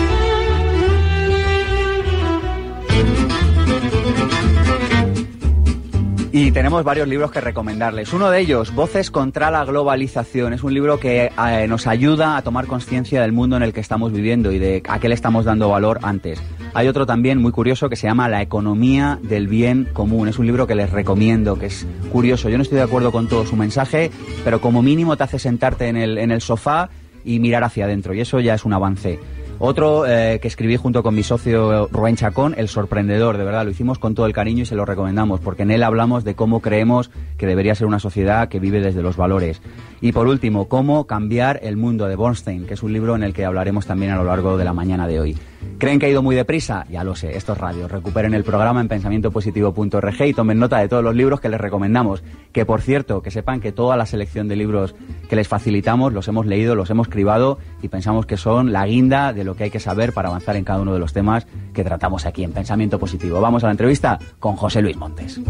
Y 6.37 6.51
tenemos 6.51 6.83
varios 6.83 7.07
libros 7.07 7.31
que 7.31 7.41
recomendarles. 7.41 8.13
Uno 8.13 8.29
de 8.29 8.41
ellos, 8.41 8.75
Voces 8.75 9.13
contra 9.13 9.53
la 9.53 9.65
globalización. 9.65 10.53
Es 10.53 10.65
un 10.65 10.75
libro 10.75 10.99
que 10.99 11.31
eh, 11.31 11.67
nos 11.69 11.87
ayuda 11.87 12.37
a 12.37 12.43
tomar 12.43 12.67
conciencia 12.67 13.23
del 13.23 13.31
mundo 13.31 13.57
en 13.57 13.63
el 13.63 13.73
que 13.73 13.79
estamos 13.79 14.11
viviendo 14.13 14.51
y 14.51 14.59
de 14.59 14.83
a 14.89 14.99
qué 14.99 15.09
le 15.09 15.15
estamos 15.15 15.45
dando 15.45 15.69
valor 15.69 16.01
antes. 16.03 16.43
Hay 16.75 16.89
otro 16.89 17.07
también 17.07 17.41
muy 17.41 17.53
curioso 17.53 17.89
que 17.89 17.95
se 17.95 18.09
llama 18.09 18.29
La 18.29 18.43
economía 18.43 19.21
del 19.23 19.47
bien 19.47 19.89
común. 19.93 20.27
Es 20.27 20.41
un 20.41 20.47
libro 20.47 20.67
que 20.67 20.75
les 20.75 20.91
recomiendo, 20.91 21.57
que 21.57 21.67
es 21.67 21.87
curioso. 22.11 22.49
Yo 22.49 22.57
no 22.57 22.65
estoy 22.65 22.79
de 22.79 22.85
acuerdo 22.85 23.13
con 23.13 23.29
todo 23.29 23.47
su 23.47 23.55
mensaje, 23.55 24.11
pero 24.43 24.61
como 24.61 24.83
mínimo 24.83 25.17
te 25.17 25.23
hace 25.23 25.39
sentarte 25.39 25.87
en 25.87 25.97
el, 25.97 26.19
en 26.19 26.33
el 26.33 26.41
sofá 26.41 26.91
y 27.25 27.39
mirar 27.39 27.63
hacia 27.63 27.85
adentro. 27.85 28.13
Y 28.13 28.21
eso 28.21 28.41
ya 28.41 28.55
es 28.55 28.65
un 28.65 28.73
avance. 28.73 29.21
Otro 29.59 30.07
eh, 30.07 30.39
que 30.41 30.49
escribí 30.49 30.77
junto 30.77 31.03
con 31.03 31.15
mi 31.15 31.23
socio 31.23 31.89
Rubén 31.89 32.17
Chacón, 32.17 32.55
El 32.57 32.69
Sorprendedor, 32.69 33.39
de 33.39 33.45
verdad, 33.45 33.65
lo 33.65 33.71
hicimos 33.71 33.99
con 33.99 34.15
todo 34.15 34.27
el 34.27 34.33
cariño 34.33 34.63
y 34.63 34.67
se 34.67 34.75
lo 34.75 34.85
recomendamos, 34.85 35.41
porque 35.41 35.63
en 35.63 35.71
él 35.71 35.83
hablamos 35.83 36.25
de 36.25 36.35
cómo 36.35 36.61
creemos 36.61 37.11
que 37.39 37.47
debería 37.47 37.75
ser 37.75 37.87
una 37.87 38.01
sociedad 38.01 38.49
que 38.49 38.61
vive 38.61 38.81
desde 38.81 39.03
los 39.03 39.17
valores. 39.17 39.63
Y 40.01 40.13
por 40.13 40.27
último, 40.27 40.65
Cómo 40.69 41.07
cambiar 41.07 41.61
el 41.63 41.77
mundo 41.77 42.07
de 42.07 42.17
Bornstein, 42.17 42.67
que 42.67 42.75
es 42.75 42.83
un 42.83 42.93
libro 42.93 43.15
en 43.15 43.23
el 43.23 43.33
que 43.33 43.45
hablaremos 43.45 43.87
también 43.87 44.13
a 44.13 44.17
lo 44.17 44.25
largo 44.25 44.57
de 44.57 44.65
la 44.65 44.73
mañana 44.73 45.07
de 45.07 45.21
hoy. 45.21 45.37
¿Creen 45.79 45.99
que 45.99 46.07
ha 46.07 46.09
ido 46.09 46.23
muy 46.23 46.37
deprisa? 46.37 46.87
Ya 46.91 47.05
lo 47.05 47.15
sé, 47.15 47.37
esto 47.37 47.53
es 47.53 47.59
radio. 47.59 47.89
Recuperen 47.89 48.35
el 48.35 48.45
programa 48.45 48.81
en 48.81 48.89
pensamientopositivo.org 48.89 50.23
y 50.23 50.35
tomen 50.35 50.59
nota 50.59 50.79
de 50.79 50.89
todos 50.89 51.05
los 51.05 51.15
libros 51.15 51.41
que 51.41 51.49
les 51.49 51.61
recomendamos. 51.61 52.23
Que 52.53 52.65
por 52.65 52.81
cierto, 52.81 53.23
que 53.23 53.31
sepan 53.31 53.61
que 53.61 53.73
toda 53.73 53.97
la 53.97 54.07
selección 54.07 54.49
de 54.49 54.57
libros 54.57 54.95
que 55.29 55.37
les 55.37 55.49
facilitamos 55.49 56.13
los 56.13 56.29
hemos 56.29 56.47
leído, 56.47 56.75
los 56.75 56.91
hemos 56.91 57.09
cribado 57.09 57.59
y 57.83 57.89
pensamos 57.89 58.27
que 58.27 58.37
son 58.37 58.73
la 58.73 58.87
guinda 58.87 59.33
de 59.33 59.45
lo 59.45 59.57
que 59.57 59.65
hay 59.65 59.71
que 59.71 59.81
saber 59.81 60.13
para 60.13 60.29
avanzar 60.29 60.57
en 60.57 60.65
cada 60.65 60.81
uno 60.81 60.93
de 60.93 61.01
los 61.01 61.13
temas 61.13 61.47
que 61.73 61.85
tratamos 61.85 62.27
aquí 62.27 62.45
en 62.45 62.53
Pensamiento 62.53 62.99
Positivo. 62.99 63.41
Vamos 63.41 63.65
a 63.65 63.67
la 63.67 63.73
entrevista 63.73 64.19
con 64.39 64.57
José 64.57 64.81
Luis 64.83 64.97
Montes. 64.97 65.41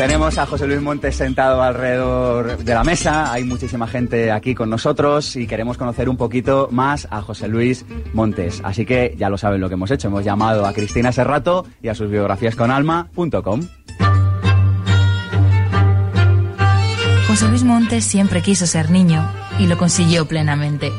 Tenemos 0.00 0.38
a 0.38 0.46
José 0.46 0.66
Luis 0.66 0.80
Montes 0.80 1.14
sentado 1.14 1.62
alrededor 1.62 2.56
de 2.56 2.72
la 2.72 2.82
mesa. 2.82 3.30
Hay 3.30 3.44
muchísima 3.44 3.86
gente 3.86 4.32
aquí 4.32 4.54
con 4.54 4.70
nosotros 4.70 5.36
y 5.36 5.46
queremos 5.46 5.76
conocer 5.76 6.08
un 6.08 6.16
poquito 6.16 6.68
más 6.70 7.06
a 7.10 7.20
José 7.20 7.48
Luis 7.48 7.84
Montes. 8.14 8.62
Así 8.64 8.86
que 8.86 9.14
ya 9.18 9.28
lo 9.28 9.36
saben 9.36 9.60
lo 9.60 9.68
que 9.68 9.74
hemos 9.74 9.90
hecho. 9.90 10.08
Hemos 10.08 10.24
llamado 10.24 10.64
a 10.64 10.72
Cristina 10.72 11.12
Serrato 11.12 11.66
y 11.82 11.88
a 11.88 11.94
sus 11.94 12.10
biografías 12.10 12.56
con 12.56 12.70
alma.com. 12.70 13.60
José 17.28 17.48
Luis 17.50 17.64
Montes 17.64 18.02
siempre 18.02 18.40
quiso 18.40 18.66
ser 18.66 18.90
niño 18.90 19.30
y 19.58 19.66
lo 19.66 19.76
consiguió 19.76 20.26
plenamente. 20.26 20.92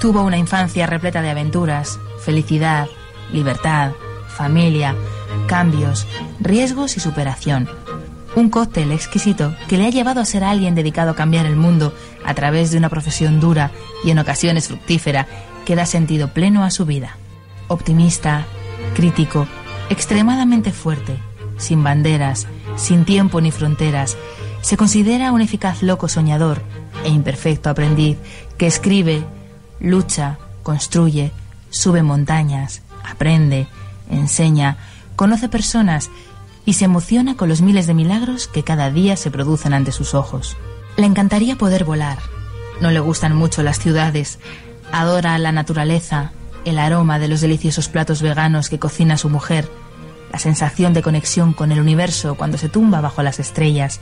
Tuvo 0.00 0.22
una 0.22 0.38
infancia 0.38 0.86
repleta 0.86 1.20
de 1.20 1.28
aventuras, 1.28 2.00
felicidad, 2.24 2.88
libertad, 3.30 3.92
familia, 4.26 4.94
cambios, 5.48 6.06
riesgos 6.40 6.96
y 6.96 7.00
superación. 7.00 7.68
Un 8.36 8.50
cóctel 8.50 8.92
exquisito 8.92 9.54
que 9.68 9.78
le 9.78 9.86
ha 9.86 9.90
llevado 9.90 10.20
a 10.20 10.24
ser 10.24 10.44
alguien 10.44 10.74
dedicado 10.74 11.10
a 11.10 11.16
cambiar 11.16 11.46
el 11.46 11.56
mundo 11.56 11.94
a 12.24 12.34
través 12.34 12.70
de 12.70 12.78
una 12.78 12.88
profesión 12.88 13.40
dura 13.40 13.70
y 14.04 14.10
en 14.10 14.18
ocasiones 14.18 14.68
fructífera 14.68 15.26
que 15.64 15.76
da 15.76 15.86
sentido 15.86 16.28
pleno 16.28 16.64
a 16.64 16.70
su 16.70 16.86
vida. 16.86 17.16
Optimista, 17.68 18.46
crítico, 18.94 19.46
extremadamente 19.90 20.72
fuerte, 20.72 21.16
sin 21.56 21.82
banderas, 21.82 22.46
sin 22.76 23.04
tiempo 23.04 23.40
ni 23.40 23.50
fronteras, 23.50 24.16
se 24.60 24.76
considera 24.76 25.32
un 25.32 25.40
eficaz 25.40 25.82
loco 25.82 26.08
soñador 26.08 26.62
e 27.04 27.08
imperfecto 27.08 27.70
aprendiz 27.70 28.18
que 28.56 28.66
escribe, 28.66 29.24
lucha, 29.80 30.38
construye, 30.62 31.32
sube 31.70 32.02
montañas, 32.02 32.82
aprende, 33.04 33.66
enseña, 34.10 34.76
conoce 35.16 35.48
personas 35.48 36.10
y 36.68 36.74
se 36.74 36.84
emociona 36.84 37.34
con 37.34 37.48
los 37.48 37.62
miles 37.62 37.86
de 37.86 37.94
milagros 37.94 38.46
que 38.46 38.62
cada 38.62 38.90
día 38.90 39.16
se 39.16 39.30
producen 39.30 39.72
ante 39.72 39.90
sus 39.90 40.12
ojos. 40.12 40.54
Le 40.98 41.06
encantaría 41.06 41.56
poder 41.56 41.84
volar. 41.84 42.18
No 42.82 42.90
le 42.90 43.00
gustan 43.00 43.34
mucho 43.34 43.62
las 43.62 43.78
ciudades. 43.78 44.38
Adora 44.92 45.38
la 45.38 45.50
naturaleza, 45.50 46.32
el 46.66 46.78
aroma 46.78 47.18
de 47.18 47.26
los 47.28 47.40
deliciosos 47.40 47.88
platos 47.88 48.20
veganos 48.20 48.68
que 48.68 48.78
cocina 48.78 49.16
su 49.16 49.30
mujer, 49.30 49.66
la 50.30 50.38
sensación 50.38 50.92
de 50.92 51.00
conexión 51.00 51.54
con 51.54 51.72
el 51.72 51.80
universo 51.80 52.34
cuando 52.34 52.58
se 52.58 52.68
tumba 52.68 53.00
bajo 53.00 53.22
las 53.22 53.40
estrellas, 53.40 54.00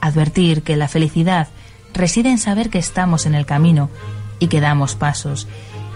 advertir 0.00 0.64
que 0.64 0.76
la 0.76 0.88
felicidad 0.88 1.46
reside 1.94 2.30
en 2.30 2.38
saber 2.38 2.70
que 2.70 2.80
estamos 2.80 3.24
en 3.24 3.36
el 3.36 3.46
camino 3.46 3.88
y 4.40 4.48
que 4.48 4.60
damos 4.60 4.96
pasos, 4.96 5.46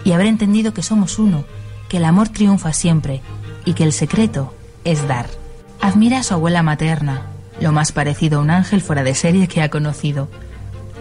y 0.04 0.12
haber 0.12 0.28
entendido 0.28 0.75
que 0.75 0.85
somos 0.85 1.18
uno, 1.18 1.44
que 1.88 1.97
el 1.97 2.04
amor 2.04 2.28
triunfa 2.28 2.73
siempre 2.73 3.21
y 3.64 3.73
que 3.73 3.83
el 3.83 3.92
secreto 3.92 4.54
es 4.85 5.09
dar. 5.09 5.43
Admira 5.85 6.21
a 6.21 6.23
su 6.23 6.33
abuela 6.33 6.62
materna, 6.62 7.26
lo 7.61 7.71
más 7.71 7.93
parecido 7.93 8.38
a 8.38 8.43
un 8.43 8.49
ángel 8.49 8.81
fuera 8.81 9.03
de 9.03 9.14
serie 9.14 9.49
que 9.49 9.61
ha 9.61 9.69
conocido. 9.69 10.31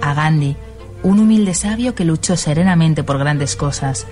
A 0.02 0.14
Gandhi, 0.14 0.58
un 1.04 1.20
humilde 1.20 1.54
sabio 1.54 1.96
que 1.96 2.04
luchó 2.04 2.36
serenamente 2.36 3.02
por 3.02 3.18
grandes 3.18 3.56
cosas. 3.56 4.06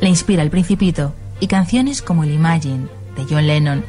Le 0.00 0.08
inspira 0.08 0.42
El 0.42 0.48
Principito 0.48 1.12
y 1.40 1.46
canciones 1.46 2.00
como 2.00 2.24
el 2.24 2.32
Imagine 2.32 2.88
de 3.16 3.26
John 3.28 3.46
Lennon. 3.46 3.84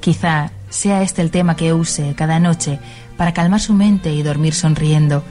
Quizá 0.00 0.50
sea 0.70 1.02
este 1.02 1.22
el 1.22 1.30
tema 1.30 1.54
que 1.54 1.72
use 1.72 2.16
cada 2.16 2.40
noche 2.40 2.80
para 3.16 3.32
calmar 3.32 3.60
su 3.60 3.74
mente 3.74 4.12
y 4.12 4.24
dormir 4.24 4.54
sonriendo, 4.54 5.22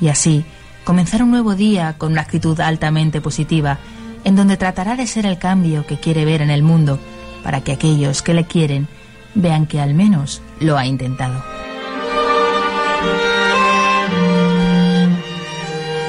y 0.00 0.10
así 0.10 0.44
comenzar 0.84 1.24
un 1.24 1.32
nuevo 1.32 1.56
día 1.56 1.96
con 1.98 2.12
una 2.12 2.20
actitud 2.20 2.60
altamente 2.60 3.20
positiva, 3.20 3.78
en 4.22 4.36
donde 4.36 4.56
tratará 4.56 4.94
de 4.94 5.08
ser 5.08 5.26
el 5.26 5.38
cambio 5.38 5.84
que 5.88 5.98
quiere 5.98 6.24
ver 6.24 6.40
en 6.40 6.50
el 6.50 6.62
mundo, 6.62 7.00
para 7.42 7.62
que 7.62 7.72
aquellos 7.72 8.22
que 8.22 8.32
le 8.32 8.44
quieren 8.44 8.86
vean 9.34 9.66
que 9.66 9.80
al 9.80 9.94
menos 9.94 10.42
lo 10.60 10.76
ha 10.76 10.86
intentado. 10.86 11.42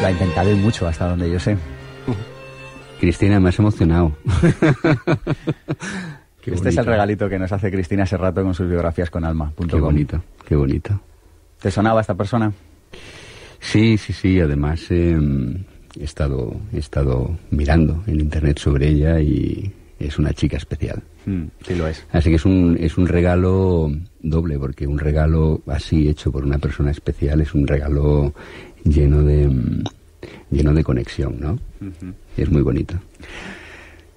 Lo 0.02 0.08
ha 0.08 0.12
intentado 0.12 0.52
y 0.52 0.56
mucho, 0.56 0.88
hasta 0.88 1.08
donde 1.10 1.32
yo 1.32 1.40
sé. 1.40 1.58
Cristina, 3.00 3.40
me 3.40 3.50
has 3.50 3.60
emocionado. 3.60 4.16
Qué 6.42 6.54
este 6.54 6.70
es 6.70 6.78
el 6.78 6.86
regalito 6.86 7.30
que 7.30 7.40
nos 7.40 7.52
hace 7.52 7.72
Cristina 7.72 8.04
hace 8.04 8.18
rato 8.18 8.44
con 8.44 8.54
sus 8.54 8.70
biografías 8.70 9.10
con 9.10 9.24
alma. 9.24 9.54
Qué 9.70 9.80
bonito, 9.80 10.22
qué 10.46 10.56
bonito. 10.56 11.00
¿Te 11.62 11.72
sonaba 11.72 12.02
esta 12.02 12.16
persona? 12.16 12.52
Sí, 13.60 13.98
sí, 13.98 14.12
sí. 14.12 14.40
Además, 14.42 14.86
eh, 14.90 15.18
he, 15.98 16.04
estado, 16.04 16.54
he 16.74 16.80
estado 16.80 17.38
mirando 17.50 18.04
en 18.08 18.20
internet 18.20 18.60
sobre 18.60 18.90
ella 18.90 19.22
y 19.22 19.72
es 20.00 20.20
una 20.20 20.34
chica 20.34 20.58
especial. 20.58 21.02
Mm, 21.26 21.44
sí 21.66 21.76
lo 21.76 21.88
es. 21.88 22.06
Así 22.12 22.30
que 22.30 22.36
es 22.36 22.46
un, 22.46 22.78
es 22.80 22.98
un 22.98 23.08
regalo 23.08 23.92
doble, 24.22 24.60
porque 24.60 24.88
un 24.88 25.00
regalo 25.00 25.62
así 25.68 26.10
hecho 26.10 26.32
por 26.32 26.44
una 26.44 26.58
persona 26.58 26.92
especial 26.92 27.42
es 27.42 27.54
un 27.54 27.68
regalo 27.68 28.34
lleno 28.84 29.24
de, 29.24 29.48
mm, 29.48 29.84
lleno 30.52 30.74
de 30.74 30.84
conexión, 30.84 31.38
¿no? 31.40 31.60
Es 32.38 32.50
muy 32.50 32.62
bonito. 32.62 32.96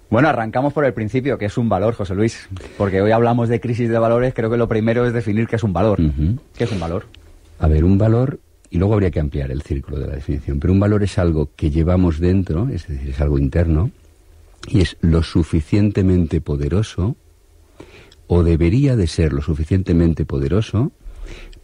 Bueno, 0.09 0.29
arrancamos 0.29 0.73
por 0.73 0.85
el 0.85 0.95
principio, 0.95 1.37
que 1.37 1.47
es 1.47 1.59
un 1.59 1.69
valor, 1.69 1.95
José 1.95 2.15
Luis, 2.15 2.49
porque 2.79 3.03
hoy 3.03 3.11
hablamos 3.11 3.49
de 3.49 3.61
crisis 3.61 3.89
de 3.89 3.99
valores, 3.99 4.35
creo 4.35 4.49
que 4.49 4.57
lo 4.57 4.69
primero 4.69 5.05
es 5.05 5.13
definir 5.13 5.49
qué 5.49 5.57
es 5.57 5.65
un 5.65 5.73
valor. 5.73 5.99
¿Qué 6.57 6.65
es 6.65 6.71
un 6.73 6.79
valor? 6.79 7.07
A 7.59 7.67
ver, 7.67 7.85
un 7.85 7.99
valor, 7.99 8.39
y 8.71 8.79
luego 8.79 8.95
habría 8.95 9.11
que 9.11 9.19
ampliar 9.19 9.51
el 9.51 9.63
círculo 9.63 9.99
de 9.99 10.07
la 10.07 10.15
definición, 10.15 10.61
pero 10.61 10.73
un 10.73 10.79
valor 10.79 11.03
es 11.03 11.19
algo 11.19 11.51
que 11.57 11.71
llevamos 11.71 12.21
dentro, 12.21 12.69
es 12.69 12.87
decir, 12.87 13.11
es 13.11 13.21
algo 13.21 13.39
interno, 13.39 13.91
y 14.69 14.81
es 14.81 14.97
lo 15.01 15.23
suficientemente 15.23 16.41
poderoso, 16.41 17.17
o 18.27 18.43
debería 18.43 18.97
de 18.97 19.07
ser 19.07 19.33
lo 19.33 19.43
suficientemente 19.43 20.25
poderoso, 20.25 20.93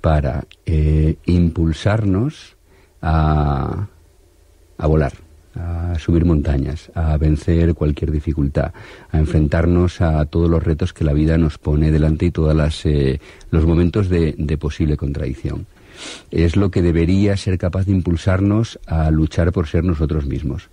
para 0.00 0.46
eh, 0.66 1.16
impulsarnos 1.26 2.56
a, 3.00 3.86
a 4.76 4.86
volar, 4.86 5.12
a 5.54 5.98
subir 5.98 6.24
montañas, 6.24 6.90
a 6.94 7.16
vencer 7.16 7.74
cualquier 7.74 8.10
dificultad, 8.10 8.72
a 9.10 9.18
enfrentarnos 9.18 10.00
a 10.00 10.24
todos 10.26 10.50
los 10.50 10.62
retos 10.62 10.92
que 10.92 11.04
la 11.04 11.12
vida 11.12 11.38
nos 11.38 11.58
pone 11.58 11.90
delante 11.92 12.26
y 12.26 12.30
todos 12.30 12.84
eh, 12.84 13.20
los 13.50 13.64
momentos 13.64 14.08
de, 14.08 14.34
de, 14.36 14.58
posible 14.58 14.96
contradicción. 14.96 15.66
Es 16.30 16.56
lo 16.56 16.70
que 16.70 16.82
debería 16.82 17.36
ser 17.36 17.58
capaz 17.58 17.86
de 17.86 17.92
impulsarnos 17.92 18.80
a 18.86 19.10
luchar 19.10 19.52
por 19.52 19.68
ser 19.68 19.84
nosotros 19.84 20.26
mismos. 20.26 20.68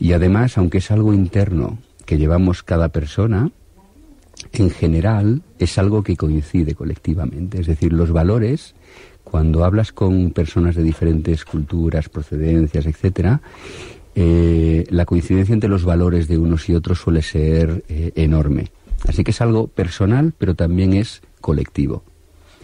Y 0.00 0.14
además, 0.14 0.56
aunque 0.56 0.78
es 0.78 0.90
algo 0.90 1.12
interno 1.12 1.78
que 2.06 2.16
llevamos 2.16 2.62
cada 2.62 2.88
persona, 2.88 3.50
en 4.52 4.70
general 4.70 5.42
es 5.58 5.76
algo 5.76 6.02
que 6.02 6.16
coincide 6.16 6.74
colectivamente. 6.74 7.60
Es 7.60 7.66
decir, 7.66 7.92
los 7.92 8.10
valores, 8.10 8.74
cuando 9.22 9.62
hablas 9.62 9.92
con 9.92 10.30
personas 10.30 10.74
de 10.74 10.82
diferentes 10.82 11.44
culturas, 11.44 12.08
procedencias, 12.08 12.86
etcétera, 12.86 13.42
eh, 14.14 14.86
la 14.88 15.04
coincidencia 15.04 15.52
entre 15.52 15.68
los 15.68 15.84
valores 15.84 16.26
de 16.26 16.38
unos 16.38 16.68
y 16.70 16.74
otros 16.74 16.98
suele 16.98 17.20
ser 17.20 17.84
eh, 17.88 18.12
enorme. 18.16 18.70
Así 19.06 19.22
que 19.22 19.32
es 19.32 19.40
algo 19.42 19.68
personal, 19.68 20.32
pero 20.36 20.54
también 20.54 20.94
es 20.94 21.20
colectivo 21.42 22.02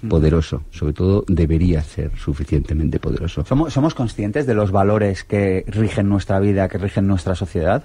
poderoso, 0.09 0.63
sobre 0.71 0.93
todo 0.93 1.25
debería 1.29 1.83
ser 1.83 2.11
suficientemente 2.17 2.99
poderoso. 2.99 3.45
¿Somos, 3.45 3.73
¿Somos 3.73 3.95
conscientes 3.95 4.47
de 4.47 4.55
los 4.55 4.71
valores 4.71 5.25
que 5.25 5.65
rigen 5.69 6.09
nuestra 6.09 6.41
vida, 6.41 6.69
que 6.69 6.79
rigen 6.79 7.07
nuestra 7.07 7.35
sociedad? 7.35 7.85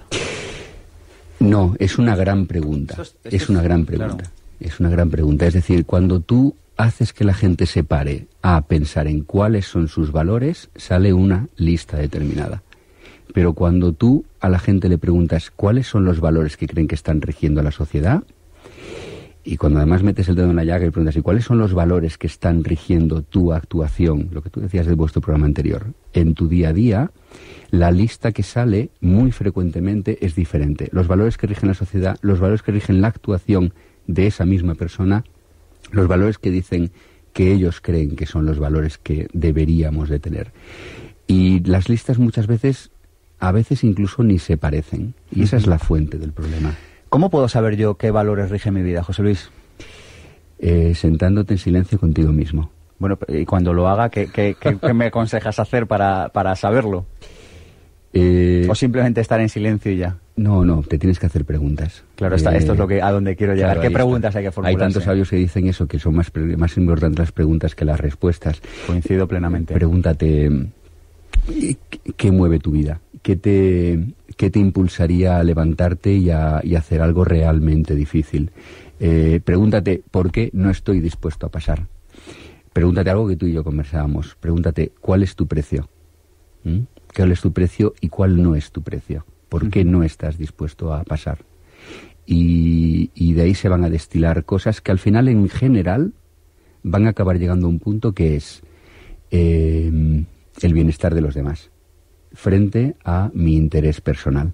No, 1.40 1.74
es 1.78 1.98
una 1.98 2.14
gran 2.14 2.46
pregunta. 2.46 2.96
es, 3.24 3.48
una 3.48 3.62
gran 3.62 3.84
pregunta. 3.84 4.30
Es 4.60 4.78
una 4.78 4.90
gran 4.90 5.10
pregunta. 5.10 5.46
Es 5.46 5.54
decir, 5.54 5.84
cuando 5.84 6.20
tú 6.20 6.54
haces 6.76 7.12
que 7.12 7.24
la 7.24 7.34
gente 7.34 7.66
se 7.66 7.84
pare 7.84 8.26
a 8.42 8.62
pensar 8.62 9.08
en 9.08 9.22
cuáles 9.22 9.66
son 9.66 9.88
sus 9.88 10.12
valores, 10.12 10.70
sale 10.76 11.12
una 11.12 11.48
lista 11.56 11.96
determinada. 11.96 12.62
Pero 13.34 13.54
cuando 13.54 13.92
tú 13.92 14.24
a 14.40 14.48
la 14.48 14.58
gente 14.58 14.88
le 14.88 14.98
preguntas 14.98 15.50
cuáles 15.50 15.86
son 15.86 16.04
los 16.04 16.20
valores 16.20 16.56
que 16.56 16.66
creen 16.66 16.86
que 16.86 16.94
están 16.94 17.20
rigiendo 17.20 17.60
a 17.60 17.64
la 17.64 17.70
sociedad, 17.72 18.22
y 19.44 19.56
cuando 19.56 19.78
además 19.80 20.02
metes 20.02 20.28
el 20.28 20.36
dedo 20.36 20.50
en 20.50 20.56
la 20.56 20.64
llaga 20.64 20.86
y 20.86 20.90
preguntas, 20.90 21.16
¿y 21.16 21.22
cuáles 21.22 21.44
son 21.44 21.58
los 21.58 21.74
valores 21.74 22.16
que 22.16 22.28
están 22.28 22.62
rigiendo 22.62 23.22
tu 23.22 23.52
actuación, 23.52 24.28
lo 24.30 24.42
que 24.42 24.50
tú 24.50 24.60
decías 24.60 24.86
de 24.86 24.94
vuestro 24.94 25.20
programa 25.20 25.46
anterior, 25.46 25.94
en 26.12 26.34
tu 26.34 26.48
día 26.48 26.68
a 26.68 26.72
día? 26.72 27.10
La 27.70 27.90
lista 27.90 28.30
que 28.32 28.44
sale 28.44 28.90
muy 29.00 29.32
frecuentemente 29.32 30.24
es 30.24 30.36
diferente. 30.36 30.88
Los 30.92 31.08
valores 31.08 31.38
que 31.38 31.48
rigen 31.48 31.68
la 31.68 31.74
sociedad, 31.74 32.18
los 32.22 32.38
valores 32.38 32.62
que 32.62 32.70
rigen 32.70 33.00
la 33.00 33.08
actuación 33.08 33.74
de 34.06 34.28
esa 34.28 34.44
misma 34.44 34.74
persona, 34.74 35.24
los 35.90 36.06
valores 36.06 36.38
que 36.38 36.50
dicen 36.50 36.92
que 37.32 37.52
ellos 37.52 37.80
creen 37.80 38.14
que 38.14 38.26
son 38.26 38.46
los 38.46 38.58
valores 38.58 38.98
que 38.98 39.26
deberíamos 39.32 40.08
de 40.08 40.20
tener. 40.20 40.52
Y 41.26 41.60
las 41.60 41.88
listas 41.88 42.18
muchas 42.18 42.46
veces, 42.46 42.90
a 43.40 43.50
veces 43.50 43.82
incluso 43.82 44.22
ni 44.22 44.38
se 44.38 44.56
parecen. 44.56 45.14
Y 45.34 45.42
esa 45.42 45.56
es 45.56 45.66
la 45.66 45.78
fuente 45.78 46.18
del 46.18 46.32
problema. 46.32 46.74
¿Cómo 47.12 47.28
puedo 47.28 47.46
saber 47.46 47.76
yo 47.76 47.96
qué 47.96 48.10
valores 48.10 48.48
rigen 48.48 48.72
mi 48.72 48.80
vida, 48.80 49.02
José 49.02 49.22
Luis? 49.22 49.50
Eh, 50.58 50.94
sentándote 50.94 51.52
en 51.52 51.58
silencio 51.58 51.98
contigo 51.98 52.32
mismo. 52.32 52.70
Bueno, 52.98 53.18
y 53.28 53.44
cuando 53.44 53.74
lo 53.74 53.86
haga, 53.86 54.08
¿qué, 54.08 54.56
me 54.94 55.04
aconsejas 55.04 55.58
hacer 55.58 55.86
para, 55.86 56.56
saberlo? 56.56 57.04
Eh, 58.14 58.66
¿O 58.66 58.74
simplemente 58.74 59.20
estar 59.20 59.42
en 59.42 59.50
silencio 59.50 59.92
y 59.92 59.98
ya? 59.98 60.16
No, 60.36 60.64
no, 60.64 60.82
te 60.82 60.98
tienes 60.98 61.18
que 61.18 61.26
hacer 61.26 61.44
preguntas. 61.44 62.02
Claro, 62.14 62.34
esto 62.34 62.50
es 62.50 62.78
lo 62.78 62.88
que, 62.88 63.02
a 63.02 63.12
donde 63.12 63.36
quiero 63.36 63.54
llegar. 63.54 63.78
¿Qué 63.78 63.90
preguntas 63.90 64.34
hay 64.34 64.44
que 64.44 64.50
formular? 64.50 64.70
Hay 64.70 64.78
tantos 64.78 65.04
sabios 65.04 65.28
que 65.28 65.36
dicen 65.36 65.66
eso, 65.66 65.86
que 65.86 65.98
son 65.98 66.14
más, 66.14 66.32
más 66.56 66.78
importantes 66.78 67.18
las 67.18 67.32
preguntas 67.32 67.74
que 67.74 67.84
las 67.84 68.00
respuestas. 68.00 68.62
Coincido 68.86 69.28
plenamente. 69.28 69.74
Pregúntate, 69.74 70.50
¿qué 72.16 72.30
mueve 72.30 72.58
tu 72.58 72.70
vida? 72.70 73.00
¿Qué 73.20 73.36
te, 73.36 74.00
¿qué 74.42 74.50
te 74.50 74.58
impulsaría 74.58 75.38
a 75.38 75.44
levantarte 75.44 76.14
y 76.14 76.30
a, 76.30 76.56
hacer 76.76 77.00
algo 77.00 77.24
realmente 77.24 77.94
difícil? 77.94 78.50
Eh, 78.98 79.40
pregúntate, 79.44 80.02
¿por 80.10 80.32
qué 80.32 80.50
no 80.52 80.68
estoy 80.68 80.98
dispuesto 80.98 81.46
a 81.46 81.48
pasar? 81.48 81.86
Pregúntate 82.72 83.10
algo 83.10 83.28
que 83.28 83.36
tú 83.36 83.46
y 83.46 83.52
yo 83.52 83.62
conversábamos. 83.62 84.34
Pregúntate, 84.40 84.90
¿cuál 85.00 85.22
es 85.22 85.36
tu 85.36 85.46
precio? 85.46 85.88
¿Mm? 86.64 86.78
¿Cuál 87.14 87.30
es 87.30 87.40
tu 87.40 87.52
precio 87.52 87.94
y 88.00 88.08
cuál 88.08 88.42
no 88.42 88.56
es 88.56 88.72
tu 88.72 88.82
precio? 88.82 89.24
¿Por 89.48 89.70
qué 89.70 89.84
no 89.84 90.02
estás 90.02 90.38
dispuesto 90.38 90.92
a 90.92 91.04
pasar? 91.04 91.38
Y, 92.26 93.34
de 93.34 93.42
ahí 93.42 93.54
se 93.54 93.68
van 93.68 93.84
a 93.84 93.90
destilar 93.90 94.44
cosas 94.44 94.80
que 94.80 94.90
al 94.90 94.98
final, 94.98 95.28
en 95.28 95.48
general, 95.50 96.14
van 96.82 97.06
a 97.06 97.10
acabar 97.10 97.38
llegando 97.38 97.68
a 97.68 97.70
un 97.70 97.78
punto 97.78 98.12
que 98.12 98.34
es 98.34 98.62
eh, 99.30 100.24
el 100.62 100.74
bienestar 100.74 101.14
de 101.14 101.20
los 101.20 101.36
demás 101.36 101.71
frente 102.34 102.96
a 103.04 103.30
mi 103.34 103.56
interés 103.56 104.00
personal. 104.00 104.52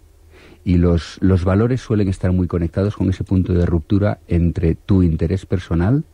Y 0.64 0.76
los, 0.76 1.18
los 1.20 1.44
valores 1.44 1.80
suelen 1.80 2.08
estar 2.08 2.32
muy 2.32 2.47
conectados 2.47 2.97
con 2.97 3.08
ese 3.08 3.25
punto 3.25 3.54
de 3.54 3.64
ruptura 3.64 4.19
entre 4.28 4.75
tu 4.75 5.02
interés 5.02 5.47
personal 5.47 6.04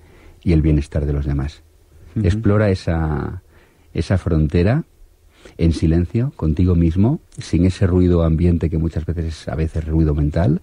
y 0.42 0.52
el 0.52 0.62
bienestar 0.62 1.06
de 1.06 1.12
los 1.12 1.26
demás. 1.26 1.62
Explora 2.22 2.70
esa, 2.70 3.42
esa 3.92 4.18
frontera 4.18 4.84
en 5.58 5.72
silencio, 5.72 6.32
contigo 6.36 6.74
mismo, 6.74 7.20
sin 7.38 7.66
ese 7.66 7.86
ruido 7.86 8.22
ambiente 8.22 8.70
que 8.70 8.78
muchas 8.78 9.04
veces 9.04 9.26
es 9.26 9.48
a 9.48 9.54
veces 9.54 9.84
ruido 9.86 10.14
mental, 10.14 10.62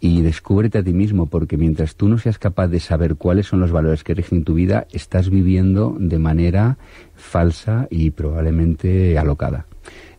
y 0.00 0.20
descúbrete 0.20 0.78
a 0.78 0.82
ti 0.84 0.92
mismo, 0.92 1.26
porque 1.26 1.56
mientras 1.56 1.96
tú 1.96 2.08
no 2.08 2.18
seas 2.18 2.38
capaz 2.38 2.68
de 2.68 2.80
saber 2.80 3.16
cuáles 3.16 3.46
son 3.46 3.60
los 3.60 3.72
valores 3.72 4.04
que 4.04 4.14
rigen 4.14 4.44
tu 4.44 4.54
vida, 4.54 4.86
estás 4.92 5.30
viviendo 5.30 5.96
de 5.98 6.18
manera 6.18 6.78
falsa 7.14 7.88
y 7.90 8.10
probablemente 8.10 9.18
alocada 9.18 9.66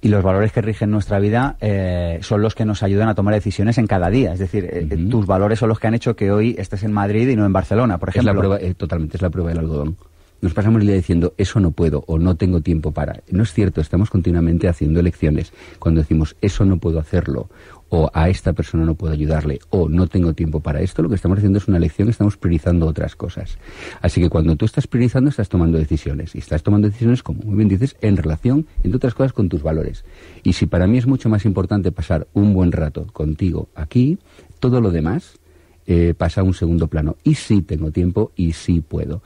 y 0.01 0.09
los 0.09 0.23
valores 0.23 0.51
que 0.51 0.61
rigen 0.61 0.91
nuestra 0.91 1.19
vida 1.19 1.57
eh, 1.59 2.19
son 2.21 2.41
los 2.41 2.55
que 2.55 2.65
nos 2.65 2.83
ayudan 2.83 3.09
a 3.09 3.15
tomar 3.15 3.33
decisiones 3.33 3.77
en 3.77 3.87
cada 3.87 4.09
día. 4.09 4.33
Es 4.33 4.39
decir, 4.39 4.69
eh, 4.71 4.85
tus 5.09 5.25
valores 5.25 5.59
son 5.59 5.69
los 5.69 5.79
que 5.79 5.87
han 5.87 5.95
hecho 5.95 6.15
que 6.15 6.31
hoy 6.31 6.55
estés 6.57 6.83
en 6.83 6.93
Madrid 6.93 7.27
y 7.29 7.35
no 7.35 7.45
en 7.45 7.53
Barcelona, 7.53 7.97
por 7.97 8.09
ejemplo. 8.09 8.31
Es 8.31 8.35
la 8.35 8.39
prueba, 8.39 8.57
eh, 8.59 8.73
totalmente, 8.73 9.17
es 9.17 9.21
la 9.21 9.29
prueba 9.29 9.49
del 9.49 9.59
algodón. 9.59 9.97
Nos 10.39 10.53
pasamos 10.53 10.81
el 10.81 10.87
día 10.87 10.95
diciendo, 10.95 11.33
eso 11.37 11.59
no 11.59 11.71
puedo 11.71 12.03
o 12.05 12.19
no 12.19 12.35
tengo 12.35 12.61
tiempo 12.61 12.91
para. 12.91 13.21
No 13.31 13.41
es 13.41 13.51
cierto, 13.53 13.81
estamos 13.81 14.11
continuamente 14.11 14.67
haciendo 14.67 14.99
elecciones. 14.99 15.51
Cuando 15.79 16.01
decimos, 16.01 16.35
eso 16.41 16.63
no 16.63 16.77
puedo 16.77 16.99
hacerlo 16.99 17.49
o 17.89 18.09
a 18.13 18.29
esta 18.29 18.53
persona 18.53 18.85
no 18.85 18.95
puedo 18.95 19.13
ayudarle 19.13 19.59
o 19.69 19.87
no 19.87 20.07
tengo 20.07 20.33
tiempo 20.33 20.59
para 20.59 20.81
esto, 20.81 21.01
lo 21.01 21.09
que 21.09 21.15
estamos 21.15 21.37
haciendo 21.37 21.57
es 21.59 21.67
una 21.67 21.77
elección, 21.77 22.09
estamos 22.09 22.37
priorizando 22.37 22.85
otras 22.85 23.15
cosas. 23.15 23.57
Así 24.01 24.21
que 24.21 24.29
cuando 24.29 24.55
tú 24.55 24.65
estás 24.65 24.87
priorizando, 24.87 25.29
estás 25.29 25.49
tomando 25.49 25.77
decisiones. 25.77 26.35
Y 26.35 26.39
estás 26.39 26.63
tomando 26.63 26.87
decisiones, 26.87 27.23
como 27.23 27.41
muy 27.43 27.55
bien 27.55 27.69
dices, 27.69 27.95
en 28.01 28.17
relación, 28.17 28.67
entre 28.83 28.97
otras 28.97 29.13
cosas, 29.13 29.33
con 29.33 29.49
tus 29.49 29.63
valores. 29.63 30.03
Y 30.43 30.53
si 30.53 30.65
para 30.65 30.87
mí 30.87 30.97
es 30.97 31.07
mucho 31.07 31.29
más 31.29 31.45
importante 31.45 31.91
pasar 31.91 32.27
un 32.33 32.53
buen 32.53 32.71
rato 32.71 33.07
contigo 33.13 33.69
aquí, 33.75 34.17
todo 34.59 34.81
lo 34.81 34.91
demás 34.91 35.39
eh, 35.85 36.13
pasa 36.17 36.41
a 36.41 36.43
un 36.43 36.53
segundo 36.53 36.87
plano. 36.87 37.15
Y 37.23 37.35
sí 37.35 37.61
tengo 37.61 37.91
tiempo 37.91 38.31
y 38.35 38.53
sí 38.53 38.81
puedo. 38.81 39.21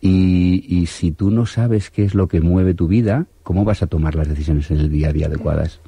Y, 0.00 0.64
y 0.68 0.86
si 0.86 1.12
tú 1.12 1.30
no 1.30 1.46
sabes 1.46 1.90
qué 1.90 2.04
es 2.04 2.14
lo 2.14 2.28
que 2.28 2.40
mueve 2.40 2.74
tu 2.74 2.88
vida, 2.88 3.26
¿cómo 3.42 3.64
vas 3.64 3.82
a 3.82 3.86
tomar 3.86 4.14
las 4.14 4.28
decisiones 4.28 4.70
en 4.70 4.78
el 4.78 4.90
día 4.90 5.08
a 5.08 5.12
día 5.12 5.26
adecuadas? 5.26 5.80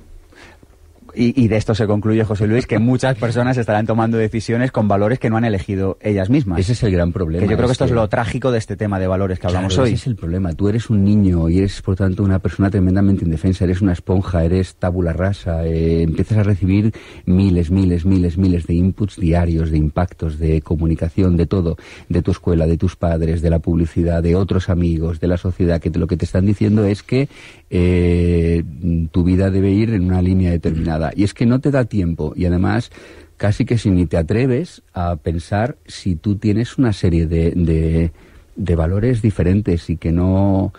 Y, 1.16 1.48
de 1.48 1.56
esto 1.56 1.74
se 1.74 1.86
concluye, 1.86 2.24
José 2.24 2.46
Luis, 2.46 2.66
que 2.66 2.78
muchas 2.78 3.16
personas 3.16 3.56
estarán 3.56 3.86
tomando 3.86 4.18
decisiones 4.18 4.72
con 4.72 4.88
valores 4.88 5.18
que 5.18 5.30
no 5.30 5.36
han 5.36 5.44
elegido 5.44 5.96
ellas 6.00 6.30
mismas. 6.30 6.58
Ese 6.58 6.72
es 6.72 6.82
el 6.82 6.92
gran 6.92 7.12
problema. 7.12 7.44
Que 7.44 7.50
yo 7.50 7.56
creo 7.56 7.68
que 7.68 7.72
esto 7.72 7.84
es 7.84 7.90
lo 7.90 8.08
trágico 8.08 8.50
de 8.50 8.58
este 8.58 8.76
tema 8.76 8.98
de 8.98 9.06
valores 9.06 9.38
que 9.38 9.46
hablamos 9.46 9.76
hoy. 9.78 9.90
Ese 9.90 9.94
es 9.94 10.06
el 10.08 10.16
problema. 10.16 10.52
Tú 10.52 10.68
eres 10.68 10.90
un 10.90 11.04
niño 11.04 11.48
y 11.48 11.58
eres, 11.58 11.80
por 11.82 11.96
tanto, 11.96 12.22
una 12.22 12.38
persona 12.38 12.70
tremendamente 12.70 13.24
indefensa. 13.24 13.64
Eres 13.64 13.80
una 13.80 13.92
esponja, 13.92 14.44
eres 14.44 14.74
tabula 14.76 15.12
rasa. 15.12 15.64
Eh, 15.66 16.02
empiezas 16.02 16.38
a 16.38 16.42
recibir 16.42 16.92
miles, 17.26 17.70
miles, 17.70 18.04
miles, 18.04 18.36
miles 18.36 18.66
de 18.66 18.74
inputs 18.74 19.16
diarios, 19.16 19.70
de 19.70 19.78
impactos, 19.78 20.38
de 20.38 20.62
comunicación, 20.62 21.36
de 21.36 21.46
todo. 21.46 21.76
De 22.08 22.22
tu 22.22 22.30
escuela, 22.30 22.66
de 22.66 22.76
tus 22.76 22.96
padres, 22.96 23.42
de 23.42 23.50
la 23.50 23.58
publicidad, 23.60 24.22
de 24.22 24.36
otros 24.36 24.68
amigos, 24.68 25.20
de 25.20 25.28
la 25.28 25.36
sociedad, 25.36 25.80
que 25.80 25.90
lo 25.90 26.06
que 26.06 26.16
te 26.16 26.24
están 26.24 26.46
diciendo 26.46 26.84
es 26.84 27.02
que 27.02 27.28
eh, 27.76 28.62
tu 29.10 29.24
vida 29.24 29.50
debe 29.50 29.72
ir 29.72 29.90
en 29.90 30.04
una 30.04 30.22
línea 30.22 30.52
determinada 30.52 31.10
y 31.16 31.24
es 31.24 31.34
que 31.34 31.44
no 31.44 31.58
te 31.58 31.72
da 31.72 31.86
tiempo 31.86 32.32
y 32.36 32.46
además 32.46 32.92
casi 33.36 33.64
que 33.64 33.78
si 33.78 33.90
ni 33.90 34.06
te 34.06 34.16
atreves 34.16 34.82
a 34.92 35.16
pensar 35.16 35.76
si 35.84 36.14
tú 36.14 36.36
tienes 36.36 36.78
una 36.78 36.92
serie 36.92 37.26
de, 37.26 38.12
de, 38.54 38.76
valores 38.76 39.22
diferentes 39.22 39.90
y 39.90 39.96
que 39.96 40.12
no 40.12 40.72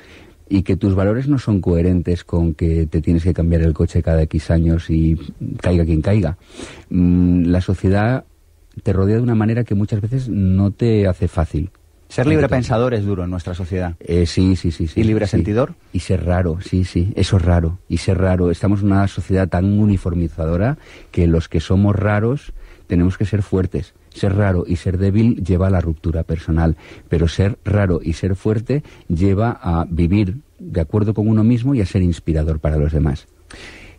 y 0.47 0.61
que 0.61 0.77
tus 0.77 0.95
valores 0.95 1.27
no 1.27 1.37
son 1.37 1.59
coherentes 1.59 2.23
con 2.23 2.53
que 2.53 2.85
te 2.85 3.01
tienes 3.01 3.25
que 3.25 3.33
cambiar 3.33 3.63
el 3.63 3.73
coche 3.73 4.01
cada 4.01 4.21
X 4.21 4.49
años 4.49 4.89
y 4.89 5.17
caiga 5.59 5.83
quien 5.83 6.01
caiga. 6.01 6.37
Mm, 6.91 7.47
la 7.47 7.59
sociedad 7.59 8.23
te 8.83 8.93
rodea 8.93 9.17
de 9.17 9.23
una 9.23 9.35
manera 9.35 9.65
que 9.65 9.75
muchas 9.75 9.99
veces 9.99 10.29
no 10.29 10.71
te 10.71 11.07
hace 11.07 11.27
fácil 11.27 11.71
ser 12.09 12.27
libre 12.27 12.47
pensador 12.47 12.93
es 12.93 13.05
duro 13.05 13.23
en 13.23 13.29
nuestra 13.29 13.53
sociedad. 13.53 13.95
Eh, 13.99 14.25
sí, 14.25 14.55
sí, 14.55 14.71
sí, 14.71 14.87
sí. 14.87 15.01
¿Y 15.01 15.03
libre 15.03 15.27
sentidor? 15.27 15.73
Y 15.91 15.99
ser 15.99 16.25
raro, 16.25 16.59
sí, 16.61 16.85
sí. 16.85 17.11
Eso 17.15 17.37
es 17.37 17.43
raro. 17.43 17.79
Y 17.89 17.97
ser 17.97 18.19
raro. 18.19 18.51
Estamos 18.51 18.81
en 18.81 18.87
una 18.87 19.07
sociedad 19.07 19.47
tan 19.47 19.79
uniformizadora 19.79 20.77
que 21.11 21.27
los 21.27 21.49
que 21.49 21.59
somos 21.59 21.95
raros 21.95 22.53
tenemos 22.87 23.17
que 23.17 23.25
ser 23.25 23.41
fuertes. 23.41 23.93
Ser 24.13 24.35
raro 24.35 24.63
y 24.67 24.77
ser 24.77 24.97
débil 24.97 25.43
lleva 25.43 25.67
a 25.67 25.69
la 25.69 25.81
ruptura 25.81 26.23
personal, 26.23 26.77
pero 27.09 27.27
ser 27.27 27.57
raro 27.65 27.99
y 28.01 28.13
ser 28.13 28.35
fuerte 28.35 28.83
lleva 29.07 29.59
a 29.61 29.85
vivir 29.89 30.37
de 30.59 30.81
acuerdo 30.81 31.13
con 31.13 31.27
uno 31.27 31.43
mismo 31.43 31.75
y 31.75 31.81
a 31.81 31.85
ser 31.85 32.01
inspirador 32.01 32.59
para 32.59 32.77
los 32.77 32.93
demás. 32.93 33.27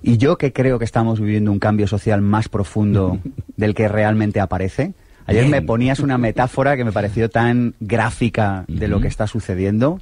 Y 0.03 0.19
yo 0.19 0.39
que 0.39 0.53
creo 0.53 0.79
que 0.79 0.85
estamos 0.85 1.21
viviendo 1.21 1.51
un 1.51 1.59
cambio 1.59 1.87
social 1.87 2.23
más 2.23 2.49
profundo 2.49 3.19
del 3.57 3.75
que 3.75 3.89
realmente 3.89 4.41
aparece, 4.41 4.95
Ayer 5.27 5.49
me 5.49 5.63
ponías 5.63 6.01
una 6.01 6.19
metáfora 6.19 6.77
que 6.77 6.85
me 6.85 6.93
pareció 6.93 7.29
tan 7.29 7.75
gráfica 7.81 8.65
de 8.69 8.89
lo 8.89 9.01
que 9.01 9.09
está 9.09 9.27
sucediendo. 9.27 10.01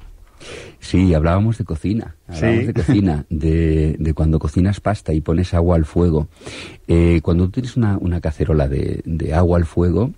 Sí, 0.79 1.13
hablábamos 1.13 1.57
de 1.57 1.63
cocina, 1.63 2.15
hablábamos 2.27 2.67
de 2.67 2.73
cocina, 2.73 3.25
de, 3.29 4.13
cuando 4.13 4.37
cocinas 4.37 4.79
pasta 4.79 5.13
y 5.13 5.21
pones 5.21 5.53
agua 5.53 5.75
al 5.75 5.85
fuego. 5.85 6.27
Eh, 6.87 7.21
cuando 7.23 7.45
tú 7.45 7.61
tienes 7.61 7.75
una, 7.75 8.21
cacerola 8.21 8.67
de, 8.67 9.33
agua 9.33 9.57
al 9.57 9.65
fuego, 9.65 10.11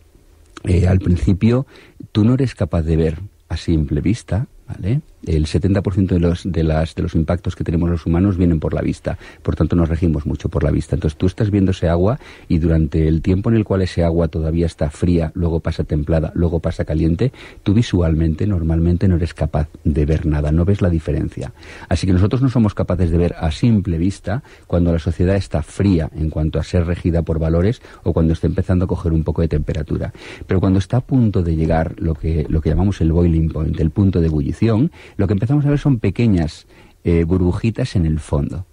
eh, 0.63 0.87
al 0.87 0.99
principio 0.99 1.65
tú 2.11 2.25
no 2.25 2.33
eres 2.33 2.55
capaz 2.55 2.81
de 2.81 2.97
ver 2.97 3.19
a 3.47 3.55
simple 3.55 4.01
vista, 4.01 4.47
¿vale? 4.67 5.01
El 5.25 5.45
70% 5.45 6.07
de 6.07 6.19
los, 6.19 6.43
de, 6.43 6.63
las, 6.63 6.95
de 6.95 7.03
los 7.03 7.15
impactos 7.15 7.55
que 7.55 7.63
tenemos 7.63 7.89
los 7.89 8.05
humanos 8.05 8.37
vienen 8.37 8.59
por 8.59 8.73
la 8.73 8.81
vista. 8.81 9.17
Por 9.41 9.55
tanto, 9.55 9.75
nos 9.75 9.89
regimos 9.89 10.25
mucho 10.25 10.47
por 10.47 10.63
la 10.63 10.71
vista. 10.71 10.95
Entonces, 10.95 11.17
tú 11.17 11.25
estás 11.25 11.49
viendo 11.49 11.71
ese 11.71 11.89
agua 11.89 12.19
y 12.47 12.59
durante 12.59 13.07
el 13.07 13.21
tiempo 13.21 13.49
en 13.49 13.55
el 13.55 13.65
cual 13.65 13.81
ese 13.81 14.03
agua 14.03 14.27
todavía 14.27 14.67
está 14.67 14.89
fría, 14.89 15.31
luego 15.33 15.59
pasa 15.59 15.83
templada, 15.83 16.31
luego 16.35 16.59
pasa 16.59 16.85
caliente, 16.85 17.31
tú 17.63 17.73
visualmente, 17.73 18.45
normalmente, 18.45 19.07
no 19.07 19.15
eres 19.15 19.33
capaz 19.33 19.69
de 19.83 20.05
ver 20.05 20.25
nada, 20.25 20.51
no 20.51 20.65
ves 20.65 20.81
la 20.81 20.89
diferencia. 20.89 21.51
Así 21.89 22.05
que 22.05 22.13
nosotros 22.13 22.41
no 22.41 22.49
somos 22.49 22.73
capaces 22.73 23.09
de 23.11 23.17
ver 23.17 23.35
a 23.39 23.51
simple 23.51 23.97
vista 23.97 24.43
cuando 24.67 24.91
la 24.91 24.99
sociedad 24.99 25.35
está 25.35 25.61
fría 25.63 26.09
en 26.15 26.29
cuanto 26.29 26.59
a 26.59 26.63
ser 26.63 26.85
regida 26.85 27.23
por 27.23 27.39
valores 27.39 27.81
o 28.03 28.13
cuando 28.13 28.33
está 28.33 28.47
empezando 28.47 28.85
a 28.85 28.87
coger 28.87 29.13
un 29.13 29.23
poco 29.23 29.41
de 29.41 29.47
temperatura. 29.47 30.13
Pero 30.45 30.59
cuando 30.59 30.79
está 30.79 30.97
a 30.97 31.01
punto 31.01 31.43
de 31.43 31.55
llegar 31.55 31.95
lo 31.97 32.13
que, 32.13 32.45
lo 32.49 32.61
que 32.61 32.69
llamamos 32.69 33.01
el 33.01 33.11
boiling 33.11 33.49
point, 33.49 33.79
el 33.79 33.91
punto 33.91 34.21
de 34.21 34.27
ebullición, 34.27 34.91
lo 35.15 35.27
que 35.27 35.33
empezamos 35.33 35.65
a 35.65 35.69
ver 35.69 35.79
son 35.79 35.99
pequeñas 35.99 36.67
eh, 37.03 37.23
burbujitas 37.23 37.95
en 37.95 38.05
el 38.05 38.19
fondo. 38.19 38.65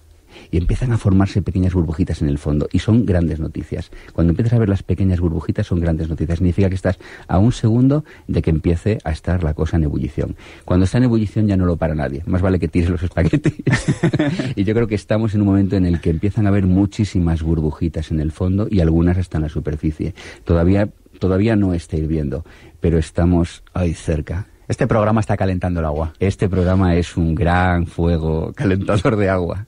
Y 0.50 0.58
empiezan 0.58 0.92
a 0.92 0.98
formarse 0.98 1.42
pequeñas 1.42 1.74
burbujitas 1.74 2.22
en 2.22 2.28
el 2.28 2.38
fondo. 2.38 2.68
Y 2.72 2.80
son 2.80 3.06
grandes 3.06 3.38
noticias. 3.40 3.90
Cuando 4.12 4.32
empiezas 4.32 4.54
a 4.54 4.58
ver 4.58 4.68
las 4.68 4.82
pequeñas 4.82 5.20
burbujitas 5.20 5.66
son 5.66 5.80
grandes 5.80 6.08
noticias. 6.08 6.38
Significa 6.38 6.68
que 6.68 6.74
estás 6.74 6.98
a 7.28 7.38
un 7.38 7.52
segundo 7.52 8.04
de 8.26 8.42
que 8.42 8.50
empiece 8.50 8.98
a 9.04 9.12
estar 9.12 9.44
la 9.44 9.54
cosa 9.54 9.76
en 9.76 9.84
ebullición. 9.84 10.36
Cuando 10.64 10.84
está 10.84 10.98
en 10.98 11.04
ebullición 11.04 11.46
ya 11.46 11.56
no 11.56 11.66
lo 11.66 11.76
para 11.76 11.94
nadie. 11.94 12.22
Más 12.26 12.42
vale 12.42 12.58
que 12.58 12.68
tires 12.68 12.90
los 12.90 13.02
espaguetis. 13.02 13.54
y 14.56 14.64
yo 14.64 14.74
creo 14.74 14.86
que 14.86 14.94
estamos 14.96 15.34
en 15.34 15.42
un 15.42 15.46
momento 15.46 15.76
en 15.76 15.86
el 15.86 16.00
que 16.00 16.10
empiezan 16.10 16.46
a 16.46 16.48
haber 16.48 16.66
muchísimas 16.66 17.42
burbujitas 17.42 18.10
en 18.10 18.20
el 18.20 18.32
fondo 18.32 18.66
y 18.70 18.80
algunas 18.80 19.18
hasta 19.18 19.38
en 19.38 19.42
la 19.42 19.48
superficie. 19.48 20.14
Todavía, 20.44 20.88
todavía 21.18 21.56
no 21.56 21.74
está 21.74 21.96
hirviendo, 21.96 22.44
pero 22.80 22.98
estamos 22.98 23.62
ahí 23.72 23.94
cerca. 23.94 24.48
Este 24.66 24.86
programa 24.86 25.20
está 25.20 25.36
calentando 25.36 25.80
el 25.80 25.86
agua. 25.86 26.14
Este 26.18 26.48
programa 26.48 26.96
es 26.96 27.16
un 27.16 27.34
gran 27.34 27.86
fuego 27.86 28.52
calentador 28.54 29.16
de 29.16 29.28
agua. 29.28 29.66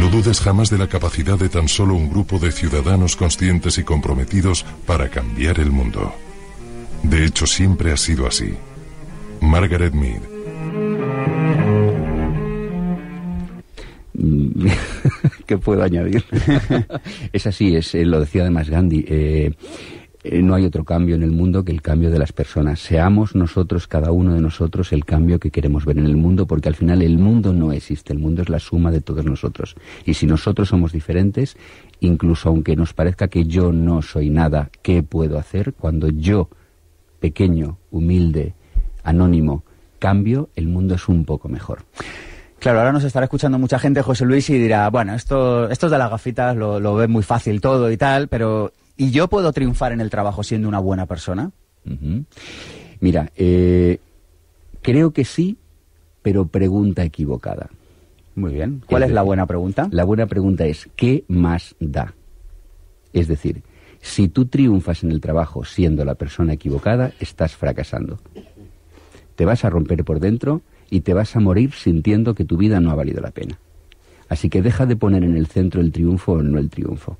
No 0.00 0.08
dudes 0.10 0.40
jamás 0.40 0.70
de 0.70 0.78
la 0.78 0.88
capacidad 0.88 1.38
de 1.38 1.48
tan 1.48 1.68
solo 1.68 1.94
un 1.94 2.10
grupo 2.10 2.38
de 2.38 2.50
ciudadanos 2.50 3.14
conscientes 3.14 3.78
y 3.78 3.84
comprometidos 3.84 4.64
para 4.84 5.08
cambiar 5.08 5.60
el 5.60 5.70
mundo. 5.70 6.12
De 7.04 7.24
hecho, 7.24 7.46
siempre 7.46 7.92
ha 7.92 7.96
sido 7.96 8.26
así. 8.26 8.54
Margaret 9.40 9.94
Mead. 9.94 10.20
¿Qué 15.46 15.58
puedo 15.58 15.84
añadir? 15.84 16.24
es 17.32 17.46
así, 17.46 17.76
es, 17.76 17.94
eh, 17.94 18.04
lo 18.04 18.18
decía 18.20 18.42
además 18.42 18.68
Gandhi. 18.68 19.04
Eh, 19.06 19.52
eh, 20.24 20.42
no 20.42 20.54
hay 20.54 20.64
otro 20.64 20.84
cambio 20.84 21.14
en 21.14 21.22
el 21.22 21.30
mundo 21.30 21.64
que 21.64 21.70
el 21.70 21.80
cambio 21.80 22.10
de 22.10 22.18
las 22.18 22.32
personas. 22.32 22.80
Seamos 22.80 23.36
nosotros, 23.36 23.86
cada 23.86 24.10
uno 24.10 24.34
de 24.34 24.40
nosotros, 24.40 24.92
el 24.92 25.04
cambio 25.04 25.38
que 25.38 25.50
queremos 25.50 25.84
ver 25.84 25.98
en 25.98 26.06
el 26.06 26.16
mundo, 26.16 26.46
porque 26.46 26.68
al 26.68 26.74
final 26.74 27.02
el 27.02 27.18
mundo 27.18 27.52
no 27.52 27.72
existe, 27.72 28.12
el 28.12 28.18
mundo 28.18 28.42
es 28.42 28.48
la 28.48 28.58
suma 28.58 28.90
de 28.90 29.00
todos 29.00 29.24
nosotros. 29.24 29.76
Y 30.04 30.14
si 30.14 30.26
nosotros 30.26 30.68
somos 30.68 30.92
diferentes, 30.92 31.56
incluso 32.00 32.48
aunque 32.48 32.74
nos 32.74 32.94
parezca 32.94 33.28
que 33.28 33.44
yo 33.44 33.72
no 33.72 34.02
soy 34.02 34.30
nada, 34.30 34.70
¿qué 34.82 35.02
puedo 35.04 35.38
hacer? 35.38 35.74
Cuando 35.74 36.08
yo, 36.08 36.48
pequeño, 37.20 37.78
humilde, 37.92 38.54
anónimo, 39.04 39.62
cambio, 40.00 40.48
el 40.56 40.66
mundo 40.66 40.96
es 40.96 41.08
un 41.08 41.24
poco 41.24 41.48
mejor. 41.48 41.84
Claro, 42.58 42.80
ahora 42.80 42.90
nos 42.90 43.04
estará 43.04 43.24
escuchando 43.24 43.56
mucha 43.56 43.78
gente, 43.78 44.02
José 44.02 44.24
Luis, 44.24 44.50
y 44.50 44.58
dirá, 44.58 44.90
bueno, 44.90 45.14
esto, 45.14 45.70
esto 45.70 45.86
es 45.86 45.92
de 45.92 45.98
las 45.98 46.10
gafitas, 46.10 46.56
lo, 46.56 46.80
lo 46.80 47.06
muy 47.06 47.22
fácil 47.22 47.60
todo 47.60 47.88
y 47.92 47.96
tal, 47.96 48.26
pero 48.26 48.72
¿Y 49.00 49.12
yo 49.12 49.28
puedo 49.28 49.52
triunfar 49.52 49.92
en 49.92 50.00
el 50.00 50.10
trabajo 50.10 50.42
siendo 50.42 50.68
una 50.68 50.80
buena 50.80 51.06
persona? 51.06 51.52
Mira, 52.98 53.30
eh, 53.36 54.00
creo 54.82 55.12
que 55.12 55.24
sí, 55.24 55.56
pero 56.20 56.48
pregunta 56.48 57.04
equivocada. 57.04 57.70
Muy 58.34 58.54
bien. 58.54 58.82
¿Cuál 58.86 59.04
es, 59.04 59.10
es 59.10 59.14
la 59.14 59.22
buena 59.22 59.46
pregunta? 59.46 59.88
La 59.92 60.02
buena 60.02 60.26
pregunta 60.26 60.66
es, 60.66 60.90
¿qué 60.96 61.24
más 61.28 61.76
da? 61.78 62.12
Es 63.12 63.28
decir, 63.28 63.62
si 64.00 64.28
tú 64.28 64.46
triunfas 64.46 65.04
en 65.04 65.12
el 65.12 65.20
trabajo 65.20 65.64
siendo 65.64 66.04
la 66.04 66.16
persona 66.16 66.54
equivocada, 66.54 67.12
estás 67.20 67.54
fracasando. 67.54 68.18
Te 69.36 69.44
vas 69.44 69.64
a 69.64 69.70
romper 69.70 70.04
por 70.04 70.18
dentro 70.18 70.60
y 70.90 71.02
te 71.02 71.14
vas 71.14 71.36
a 71.36 71.40
morir 71.40 71.70
sintiendo 71.72 72.34
que 72.34 72.44
tu 72.44 72.56
vida 72.56 72.80
no 72.80 72.90
ha 72.90 72.96
valido 72.96 73.20
la 73.20 73.30
pena. 73.30 73.60
Así 74.28 74.50
que 74.50 74.60
deja 74.60 74.86
de 74.86 74.96
poner 74.96 75.22
en 75.22 75.36
el 75.36 75.46
centro 75.46 75.80
el 75.80 75.92
triunfo 75.92 76.32
o 76.32 76.42
no 76.42 76.58
el 76.58 76.68
triunfo 76.68 77.16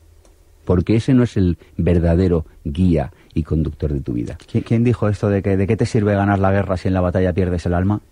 porque 0.69 0.97
ese 0.97 1.15
no 1.15 1.23
es 1.23 1.39
el 1.39 1.57
verdadero 1.79 2.45
guía 2.63 3.11
y 3.33 3.43
conductor 3.43 3.91
de 3.91 4.01
tu 4.01 4.13
vida. 4.13 4.37
¿Quién 4.67 4.85
dijo 4.85 5.09
esto 5.09 5.31
de 5.31 5.41
que 5.41 5.57
de 5.57 5.67
qué 5.67 5.79
te 5.79 5.87
sirve 5.87 6.15
ganar 6.15 6.39
la 6.41 6.51
guerra 6.51 6.77
si 6.77 6.89
en 6.89 6.95
la 6.95 7.01
batalla 7.01 7.33
pierdes 7.33 7.65
el 7.65 7.73
alma? 7.73 8.03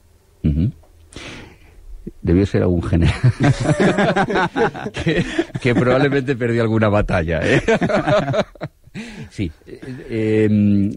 Debió 2.22 2.46
ser 2.46 2.62
algún 2.62 2.82
general 2.82 3.12
que, 5.60 5.74
probablemente 5.74 6.34
perdió 6.34 6.62
alguna 6.62 6.88
batalla. 6.88 7.40
¿eh? 7.42 7.62
sí. 9.28 9.52
Eh, 9.68 10.48
em, 10.48 10.92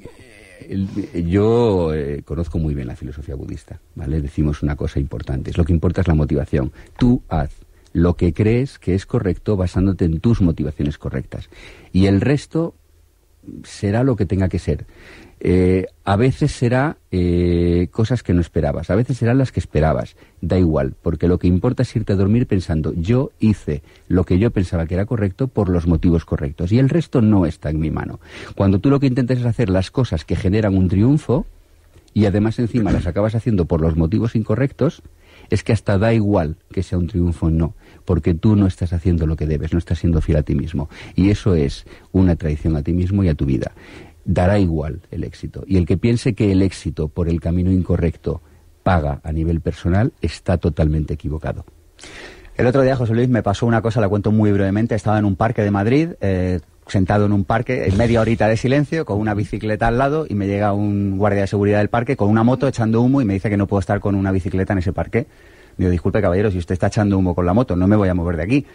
yo 1.27 1.93
eh, 1.93 2.21
conozco 2.23 2.57
muy 2.57 2.73
bien 2.73 2.87
la 2.87 2.95
filosofía 2.95 3.35
budista, 3.35 3.81
¿vale? 3.95 4.21
Decimos 4.21 4.63
una 4.63 4.77
cosa 4.77 5.01
importante, 5.01 5.51
es 5.51 5.57
lo 5.57 5.65
que 5.65 5.73
importa 5.73 5.99
es 5.99 6.07
la 6.07 6.15
motivación. 6.15 6.71
Tú 6.97 7.21
haz 7.27 7.49
lo 7.93 8.15
que 8.15 8.33
crees 8.33 8.79
que 8.79 8.95
es 8.95 9.05
correcto 9.05 9.57
basándote 9.57 10.05
en 10.05 10.19
tus 10.19 10.41
motivaciones 10.41 10.97
correctas. 10.97 11.49
Y 11.91 12.05
el 12.05 12.21
resto 12.21 12.75
será 13.63 14.03
lo 14.03 14.15
que 14.15 14.25
tenga 14.25 14.49
que 14.49 14.59
ser. 14.59 14.85
Eh, 15.41 15.85
a 16.03 16.17
veces 16.17 16.51
será 16.51 16.97
eh, 17.11 17.87
cosas 17.91 18.23
que 18.23 18.33
no 18.33 18.41
esperabas, 18.41 18.89
a 18.89 18.95
veces 18.95 19.17
serán 19.17 19.37
las 19.37 19.53
que 19.53 19.61
esperabas. 19.61 20.17
Da 20.41 20.59
igual, 20.59 20.95
porque 21.01 21.29
lo 21.29 21.39
que 21.39 21.47
importa 21.47 21.83
es 21.83 21.95
irte 21.95 22.13
a 22.13 22.17
dormir 22.17 22.45
pensando, 22.45 22.93
yo 22.93 23.31
hice 23.39 23.81
lo 24.09 24.25
que 24.25 24.37
yo 24.37 24.51
pensaba 24.51 24.85
que 24.85 24.95
era 24.95 25.05
correcto 25.05 25.47
por 25.47 25.69
los 25.69 25.87
motivos 25.87 26.25
correctos. 26.25 26.71
Y 26.71 26.79
el 26.79 26.89
resto 26.89 27.21
no 27.21 27.45
está 27.45 27.69
en 27.69 27.79
mi 27.79 27.89
mano. 27.89 28.19
Cuando 28.55 28.79
tú 28.79 28.89
lo 28.89 28.99
que 28.99 29.07
intentas 29.07 29.39
es 29.39 29.45
hacer 29.45 29.69
las 29.69 29.91
cosas 29.91 30.25
que 30.25 30.35
generan 30.35 30.75
un 30.75 30.89
triunfo, 30.89 31.45
y 32.13 32.25
además 32.25 32.59
encima 32.59 32.91
las 32.91 33.07
acabas 33.07 33.35
haciendo 33.35 33.65
por 33.65 33.81
los 33.81 33.95
motivos 33.95 34.35
incorrectos, 34.35 35.01
es 35.49 35.63
que 35.63 35.73
hasta 35.73 35.97
da 35.97 36.13
igual 36.13 36.57
que 36.71 36.83
sea 36.83 36.97
un 36.97 37.07
triunfo 37.07 37.47
o 37.47 37.49
no, 37.49 37.75
porque 38.05 38.33
tú 38.33 38.55
no 38.55 38.67
estás 38.67 38.93
haciendo 38.93 39.27
lo 39.27 39.35
que 39.35 39.45
debes, 39.45 39.73
no 39.73 39.79
estás 39.79 39.99
siendo 39.99 40.21
fiel 40.21 40.37
a 40.37 40.43
ti 40.43 40.55
mismo. 40.55 40.89
Y 41.15 41.29
eso 41.29 41.55
es 41.55 41.85
una 42.11 42.35
traición 42.35 42.75
a 42.75 42.83
ti 42.83 42.93
mismo 42.93 43.23
y 43.23 43.29
a 43.29 43.35
tu 43.35 43.45
vida. 43.45 43.71
Dará 44.25 44.59
igual 44.59 45.01
el 45.11 45.23
éxito. 45.23 45.63
Y 45.67 45.77
el 45.77 45.85
que 45.85 45.97
piense 45.97 46.33
que 46.35 46.51
el 46.51 46.61
éxito 46.61 47.07
por 47.07 47.29
el 47.29 47.39
camino 47.39 47.71
incorrecto 47.71 48.41
paga 48.83 49.21
a 49.23 49.31
nivel 49.31 49.61
personal 49.61 50.13
está 50.21 50.57
totalmente 50.57 51.13
equivocado. 51.13 51.65
El 52.55 52.67
otro 52.67 52.81
día, 52.81 52.95
José 52.95 53.13
Luis, 53.13 53.29
me 53.29 53.41
pasó 53.41 53.65
una 53.65 53.81
cosa, 53.81 54.01
la 54.01 54.09
cuento 54.09 54.31
muy 54.31 54.51
brevemente. 54.51 54.93
Estaba 54.93 55.17
en 55.17 55.23
un 55.23 55.37
parque 55.37 55.61
de 55.61 55.71
Madrid, 55.71 56.09
eh, 56.19 56.59
sentado 56.89 57.25
en 57.25 57.33
un 57.33 57.43
parque, 57.43 57.85
en 57.85 57.97
media 57.97 58.21
horita 58.21 58.47
de 58.47 58.57
silencio, 58.57 59.05
con 59.05 59.19
una 59.19 59.33
bicicleta 59.33 59.87
al 59.87 59.97
lado, 59.97 60.25
y 60.27 60.35
me 60.35 60.47
llega 60.47 60.73
un 60.73 61.17
guardia 61.17 61.41
de 61.41 61.47
seguridad 61.47 61.79
del 61.79 61.89
parque 61.89 62.15
con 62.15 62.29
una 62.29 62.43
moto 62.43 62.67
echando 62.67 63.01
humo 63.01 63.21
y 63.21 63.25
me 63.25 63.33
dice 63.33 63.49
que 63.49 63.57
no 63.57 63.67
puedo 63.67 63.79
estar 63.79 63.99
con 63.99 64.15
una 64.15 64.31
bicicleta 64.31 64.73
en 64.73 64.79
ese 64.79 64.93
parque. 64.93 65.27
Digo, 65.77 65.91
disculpe 65.91 66.21
caballero, 66.21 66.51
si 66.51 66.57
usted 66.57 66.73
está 66.73 66.87
echando 66.87 67.17
humo 67.17 67.33
con 67.33 67.45
la 67.45 67.53
moto, 67.53 67.75
no 67.75 67.87
me 67.87 67.95
voy 67.95 68.09
a 68.09 68.13
mover 68.13 68.37
de 68.37 68.43
aquí. 68.43 68.65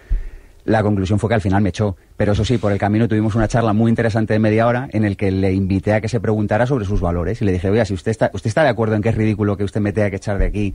La 0.65 0.83
conclusión 0.83 1.19
fue 1.19 1.29
que 1.29 1.35
al 1.35 1.43
final 1.43 1.63
me 1.63 1.69
echó. 1.69 1.97
Pero 2.17 2.33
eso 2.33 2.45
sí, 2.45 2.57
por 2.57 2.73
el 2.73 2.79
camino 2.79 3.07
tuvimos 3.07 3.35
una 3.35 3.49
charla 3.49 3.75
muy 3.75 3.91
interesante 3.91 4.33
de 4.33 4.39
media 4.39 4.67
hora 4.67 4.89
en 4.93 5.05
el 5.05 5.17
que 5.17 5.31
le 5.31 5.53
invité 5.53 5.93
a 5.93 6.01
que 6.01 6.09
se 6.09 6.21
preguntara 6.21 6.67
sobre 6.67 6.87
sus 6.87 7.03
valores. 7.03 7.43
Y 7.43 7.45
le 7.45 7.53
dije, 7.53 7.69
oiga, 7.69 7.85
si 7.85 7.93
usted 7.93 8.11
está, 8.11 8.31
usted 8.33 8.49
está 8.49 8.63
de 8.63 8.71
acuerdo 8.71 8.95
en 8.95 9.03
que 9.03 9.11
es 9.11 9.15
ridículo 9.15 9.59
que 9.59 9.65
usted 9.65 9.83
me 9.83 9.93
tenga 9.93 10.09
que 10.09 10.17
echar 10.17 10.39
de 10.39 10.47
aquí 10.47 10.75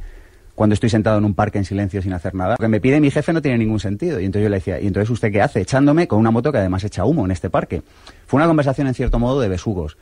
cuando 0.60 0.74
estoy 0.74 0.90
sentado 0.90 1.20
en 1.20 1.24
un 1.24 1.36
parque 1.36 1.58
en 1.58 1.64
silencio 1.64 2.02
sin 2.02 2.12
hacer 2.12 2.36
nada. 2.36 2.58
Lo 2.60 2.64
que 2.64 2.68
me 2.68 2.82
pide 2.82 3.00
mi 3.00 3.10
jefe 3.10 3.32
no 3.32 3.42
tiene 3.42 3.58
ningún 3.58 3.80
sentido. 3.80 4.20
Y 4.20 4.26
entonces 4.26 4.44
yo 4.44 4.50
le 4.50 4.58
decía, 4.58 4.78
¿y 4.78 4.88
entonces 4.88 5.10
usted 5.10 5.32
qué 5.32 5.42
hace? 5.42 5.62
Echándome 5.62 6.06
con 6.06 6.20
una 6.20 6.32
moto 6.32 6.52
que 6.52 6.58
además 6.58 6.84
echa 6.84 7.06
humo 7.06 7.24
en 7.24 7.32
este 7.32 7.50
parque. 7.50 7.82
Fue 8.28 8.40
una 8.40 8.46
conversación 8.46 8.86
en 8.88 8.94
cierto 8.94 9.20
modo 9.20 9.40
de 9.40 9.48
besugos. 9.48 9.98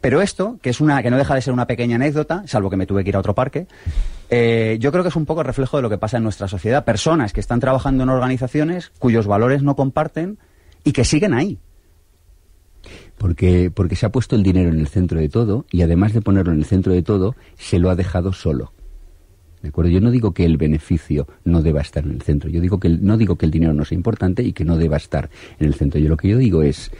Pero 0.00 0.20
esto, 0.20 0.58
que 0.62 0.70
es 0.70 0.80
una, 0.80 1.00
que 1.00 1.12
no 1.12 1.16
deja 1.16 1.32
de 1.32 1.42
ser 1.42 1.52
una 1.52 1.68
pequeña 1.68 1.94
anécdota, 1.94 2.42
salvo 2.48 2.70
que 2.70 2.76
me 2.76 2.86
tuve 2.86 3.04
que 3.04 3.10
ir 3.10 3.14
a 3.14 3.20
otro 3.20 3.36
parque, 3.36 3.68
eh, 4.30 4.78
yo 4.80 4.90
creo 4.90 5.04
que 5.04 5.10
es 5.10 5.16
un 5.16 5.26
poco 5.26 5.44
reflejo 5.44 5.76
de 5.76 5.84
lo 5.84 5.90
que 5.90 5.96
pasa 5.96 6.16
en 6.16 6.24
nuestra 6.24 6.48
sociedad. 6.48 6.84
Personas 6.84 7.32
que 7.32 7.38
están 7.38 7.60
trabajando 7.60 8.02
en 8.02 8.08
organizaciones 8.08 8.90
cuyos 8.98 9.28
valores 9.28 9.62
no 9.62 9.76
comparten 9.76 10.38
y 10.82 10.90
que 10.90 11.04
siguen 11.04 11.34
ahí. 11.34 11.60
Porque, 13.16 13.70
porque 13.72 13.94
se 13.94 14.06
ha 14.06 14.10
puesto 14.10 14.34
el 14.34 14.42
dinero 14.42 14.70
en 14.70 14.80
el 14.80 14.88
centro 14.88 15.20
de 15.20 15.28
todo 15.28 15.66
y 15.70 15.82
además 15.82 16.14
de 16.14 16.20
ponerlo 16.20 16.52
en 16.52 16.58
el 16.58 16.64
centro 16.64 16.92
de 16.92 17.02
todo, 17.02 17.36
se 17.56 17.78
lo 17.78 17.90
ha 17.90 17.94
dejado 17.94 18.32
solo. 18.32 18.72
¿De 19.62 19.70
acuerdo? 19.70 19.90
Yo 19.90 20.00
no 20.00 20.10
digo 20.10 20.32
que 20.32 20.44
el 20.44 20.56
beneficio 20.56 21.26
no 21.44 21.62
deba 21.62 21.80
estar 21.80 22.04
en 22.04 22.12
el 22.12 22.22
centro. 22.22 22.48
Yo 22.48 22.60
digo 22.60 22.78
que 22.78 22.88
no 22.88 23.16
digo 23.16 23.36
que 23.36 23.46
el 23.46 23.50
dinero 23.50 23.74
no 23.74 23.84
sea 23.84 23.96
importante 23.96 24.42
y 24.42 24.52
que 24.52 24.64
no 24.64 24.76
deba 24.76 24.96
estar 24.96 25.30
en 25.58 25.66
el 25.66 25.74
centro. 25.74 26.00
Yo 26.00 26.08
lo 26.08 26.16
que 26.16 26.28
yo 26.28 26.38
digo 26.38 26.62
es, 26.62 26.92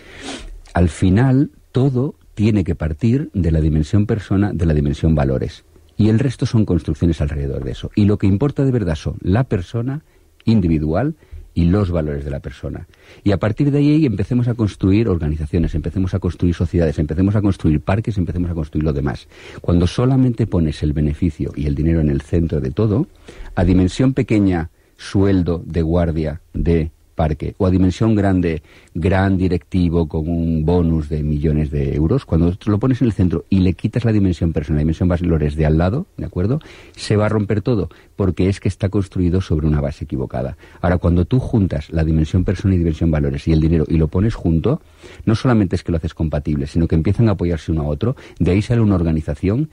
al 0.75 0.89
final 0.89 1.51
todo 1.73 2.15
tiene 2.35 2.65
que 2.65 2.75
partir 2.75 3.31
de 3.35 3.51
la 3.53 3.61
dimensión 3.61 4.07
persona, 4.07 4.53
de 4.53 4.67
la 4.67 4.75
dimensión 4.75 5.15
valores. 5.15 5.65
Y 5.97 6.09
el 6.09 6.19
resto 6.19 6.47
son 6.47 6.65
construcciones 6.65 7.21
alrededor 7.21 7.65
de 7.65 7.73
eso. 7.73 7.91
Y 7.95 8.05
lo 8.05 8.19
que 8.19 8.27
importa 8.27 8.65
de 8.65 8.71
verdad 8.71 8.95
son 8.95 9.17
la 9.21 9.45
persona 9.45 10.03
individual 10.45 11.17
y 11.59 11.65
los 11.65 11.91
valores 11.91 12.25
de 12.25 12.31
la 12.31 12.39
persona. 12.39 12.87
Y 13.25 13.33
a 13.33 13.39
partir 13.39 13.73
de 13.73 13.79
ahí 13.79 14.07
empecemos 14.07 14.47
a 14.47 14.55
construir 14.55 15.09
organizaciones, 15.09 15.75
empecemos 15.75 16.15
a 16.15 16.21
construir 16.21 16.55
sociedades, 16.55 17.01
empecemos 17.01 17.35
a 17.35 17.43
construir 17.43 17.81
parques, 17.81 18.17
empecemos 18.17 18.49
a 18.49 18.55
construir 18.55 18.85
lo 18.85 18.93
demás. 18.93 19.27
Cuando 19.61 19.89
solamente 19.89 20.47
pones 20.47 20.85
el 20.85 20.93
beneficio 20.93 21.51
y 21.57 21.67
el 21.67 21.75
dinero 21.75 22.01
en 22.01 22.11
el 22.11 22.21
centro 22.21 22.61
de 22.61 22.71
todo, 22.71 23.09
a 23.57 23.65
dimensión 23.65 24.15
pequeña, 24.15 24.71
sueldo 24.97 25.61
de 25.67 25.83
guardia 25.83 26.43
de 26.55 26.93
parque 27.19 27.57
o 27.59 27.67
a 27.67 27.71
dimensión 27.71 28.15
grande, 28.15 28.63
gran 28.95 29.37
directivo 29.37 30.07
con 30.07 30.29
un 30.29 30.65
bonus 30.65 31.09
de 31.09 31.25
millones 31.25 31.73
de 31.73 31.97
euros, 31.97 32.25
cuando 32.25 32.57
lo 32.65 32.79
pones 32.79 33.03
en 33.03 33.09
el 33.09 33.13
centro 33.13 33.45
y 33.51 33.59
le 33.59 33.73
quitas 33.73 34.05
la 34.05 34.13
dimensión 34.13 34.53
personal, 34.53 34.77
la 34.77 34.83
dimensión 34.83 35.09
valores 35.09 35.57
de 35.57 35.67
al 35.67 35.79
lado, 35.79 36.07
¿de 36.17 36.27
acuerdo? 36.27 36.61
Se 36.95 37.17
va 37.17 37.27
a 37.27 37.29
romper 37.29 37.61
todo, 37.61 37.91
porque 38.15 38.49
es 38.49 38.61
que 38.61 38.69
está 38.69 38.89
construido 38.89 39.41
sobre 39.41 39.67
una 39.67 39.81
base 39.81 40.05
equivocada. 40.05 40.57
Ahora, 40.81 40.99
cuando 40.99 41.25
tú 41.25 41.41
juntas 41.41 41.91
la 41.91 42.05
dimensión 42.05 42.45
personal 42.45 42.77
y 42.77 42.79
dimensión 42.79 43.11
valores 43.11 43.49
y 43.49 43.53
el 43.53 43.61
dinero 43.61 43.85
y 43.89 43.97
lo 43.97 44.07
pones 44.07 44.37
junto, 44.37 44.81
no 45.27 45.35
solamente 45.35 45.75
es 45.75 45.83
que 45.83 45.91
lo 45.91 45.99
haces 45.99 46.15
compatible, 46.15 46.69
sino 46.69 46.87
que 46.87 46.95
empiezan 46.95 47.29
a 47.29 47.33
apoyarse 47.33 47.73
uno 47.73 47.83
a 47.83 47.87
otro, 47.87 48.15
de 48.39 48.53
ahí 48.53 48.63
sale 48.63 48.81
una 48.81 48.95
organización 48.95 49.71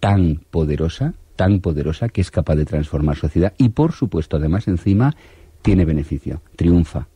tan 0.00 0.40
poderosa, 0.50 1.14
tan 1.36 1.60
poderosa 1.60 2.08
que 2.08 2.20
es 2.20 2.32
capaz 2.32 2.56
de 2.56 2.64
transformar 2.64 3.16
sociedad 3.16 3.52
y, 3.56 3.68
por 3.68 3.92
supuesto, 3.92 4.36
además, 4.36 4.66
encima, 4.66 5.14
tiene 5.62 5.84
beneficio, 5.84 6.42
triunfa. 6.56 7.08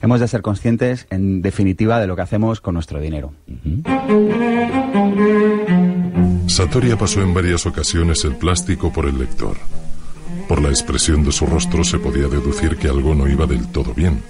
Hemos 0.00 0.20
de 0.20 0.28
ser 0.28 0.42
conscientes, 0.42 1.06
en 1.10 1.42
definitiva, 1.42 2.00
de 2.00 2.06
lo 2.06 2.16
que 2.16 2.22
hacemos 2.22 2.60
con 2.60 2.74
nuestro 2.74 3.00
dinero. 3.00 3.32
Satoria 6.46 6.96
pasó 6.96 7.22
en 7.22 7.34
varias 7.34 7.66
ocasiones 7.66 8.24
el 8.24 8.36
plástico 8.36 8.92
por 8.92 9.06
el 9.06 9.18
lector. 9.18 9.56
Por 10.48 10.60
la 10.62 10.68
expresión 10.68 11.24
de 11.24 11.32
su 11.32 11.46
rostro 11.46 11.84
se 11.84 11.98
podía 11.98 12.28
deducir 12.28 12.76
que 12.76 12.88
algo 12.88 13.14
no 13.14 13.28
iba 13.28 13.46
del 13.46 13.66
todo 13.68 13.94
bien. 13.94 14.22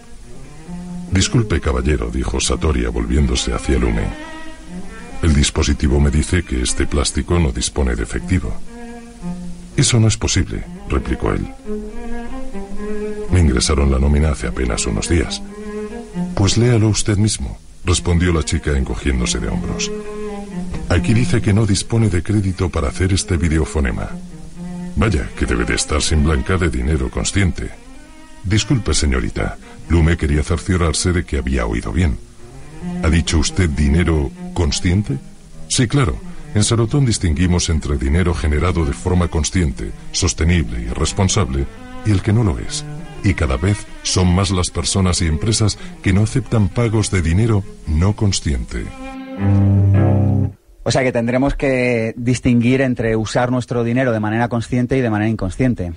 Disculpe, 1.10 1.60
caballero, 1.60 2.10
dijo 2.10 2.40
Satoria 2.40 2.90
volviéndose 2.90 3.52
hacia 3.52 3.78
Lume. 3.78 4.08
El 5.22 5.34
dispositivo 5.34 6.00
me 6.00 6.10
dice 6.10 6.42
que 6.44 6.60
este 6.60 6.86
plástico 6.86 7.38
no 7.38 7.52
dispone 7.52 7.94
de 7.94 8.02
efectivo. 8.02 8.52
Eso 9.76 9.98
no 9.98 10.08
es 10.08 10.16
posible, 10.16 10.64
replicó 10.88 11.32
él. 11.32 11.46
Me 13.54 13.58
ingresaron 13.58 13.88
la 13.88 14.00
nómina 14.00 14.32
hace 14.32 14.48
apenas 14.48 14.84
unos 14.84 15.08
días. 15.08 15.40
Pues 16.34 16.56
léalo 16.56 16.88
usted 16.88 17.16
mismo, 17.16 17.56
respondió 17.84 18.32
la 18.32 18.42
chica 18.42 18.76
encogiéndose 18.76 19.38
de 19.38 19.46
hombros. 19.46 19.92
Aquí 20.88 21.14
dice 21.14 21.40
que 21.40 21.52
no 21.52 21.64
dispone 21.64 22.08
de 22.08 22.20
crédito 22.20 22.68
para 22.68 22.88
hacer 22.88 23.12
este 23.12 23.36
videofonema. 23.36 24.10
Vaya, 24.96 25.30
que 25.38 25.46
debe 25.46 25.64
de 25.64 25.76
estar 25.76 26.02
sin 26.02 26.24
blanca 26.24 26.56
de 26.56 26.68
dinero 26.68 27.08
consciente. 27.10 27.70
Disculpe, 28.42 28.92
señorita. 28.92 29.56
Lume 29.88 30.16
quería 30.16 30.42
cerciorarse 30.42 31.12
de 31.12 31.24
que 31.24 31.38
había 31.38 31.64
oído 31.64 31.92
bien. 31.92 32.18
¿Ha 33.04 33.08
dicho 33.08 33.38
usted 33.38 33.70
dinero 33.70 34.32
consciente? 34.52 35.16
Sí, 35.68 35.86
claro. 35.86 36.16
En 36.56 36.64
Sarotón 36.64 37.06
distinguimos 37.06 37.68
entre 37.68 37.98
dinero 37.98 38.34
generado 38.34 38.84
de 38.84 38.94
forma 38.94 39.28
consciente, 39.28 39.92
sostenible 40.10 40.80
y 40.80 40.88
responsable 40.88 41.66
y 42.04 42.10
el 42.10 42.20
que 42.20 42.32
no 42.32 42.42
lo 42.42 42.58
es 42.58 42.84
y 43.24 43.34
cada 43.34 43.56
vez 43.56 43.86
son 44.02 44.32
más 44.32 44.50
las 44.50 44.70
personas 44.70 45.20
y 45.22 45.26
empresas 45.26 45.78
que 46.02 46.12
no 46.12 46.22
aceptan 46.22 46.68
pagos 46.68 47.10
de 47.10 47.22
dinero 47.22 47.64
no 47.88 48.14
consciente. 48.14 48.84
O 50.84 50.90
sea 50.90 51.02
que 51.02 51.12
tendremos 51.12 51.54
que 51.56 52.12
distinguir 52.16 52.82
entre 52.82 53.16
usar 53.16 53.50
nuestro 53.50 53.82
dinero 53.82 54.12
de 54.12 54.20
manera 54.20 54.48
consciente 54.48 54.98
y 54.98 55.00
de 55.00 55.10
manera 55.10 55.30
inconsciente. 55.30 55.92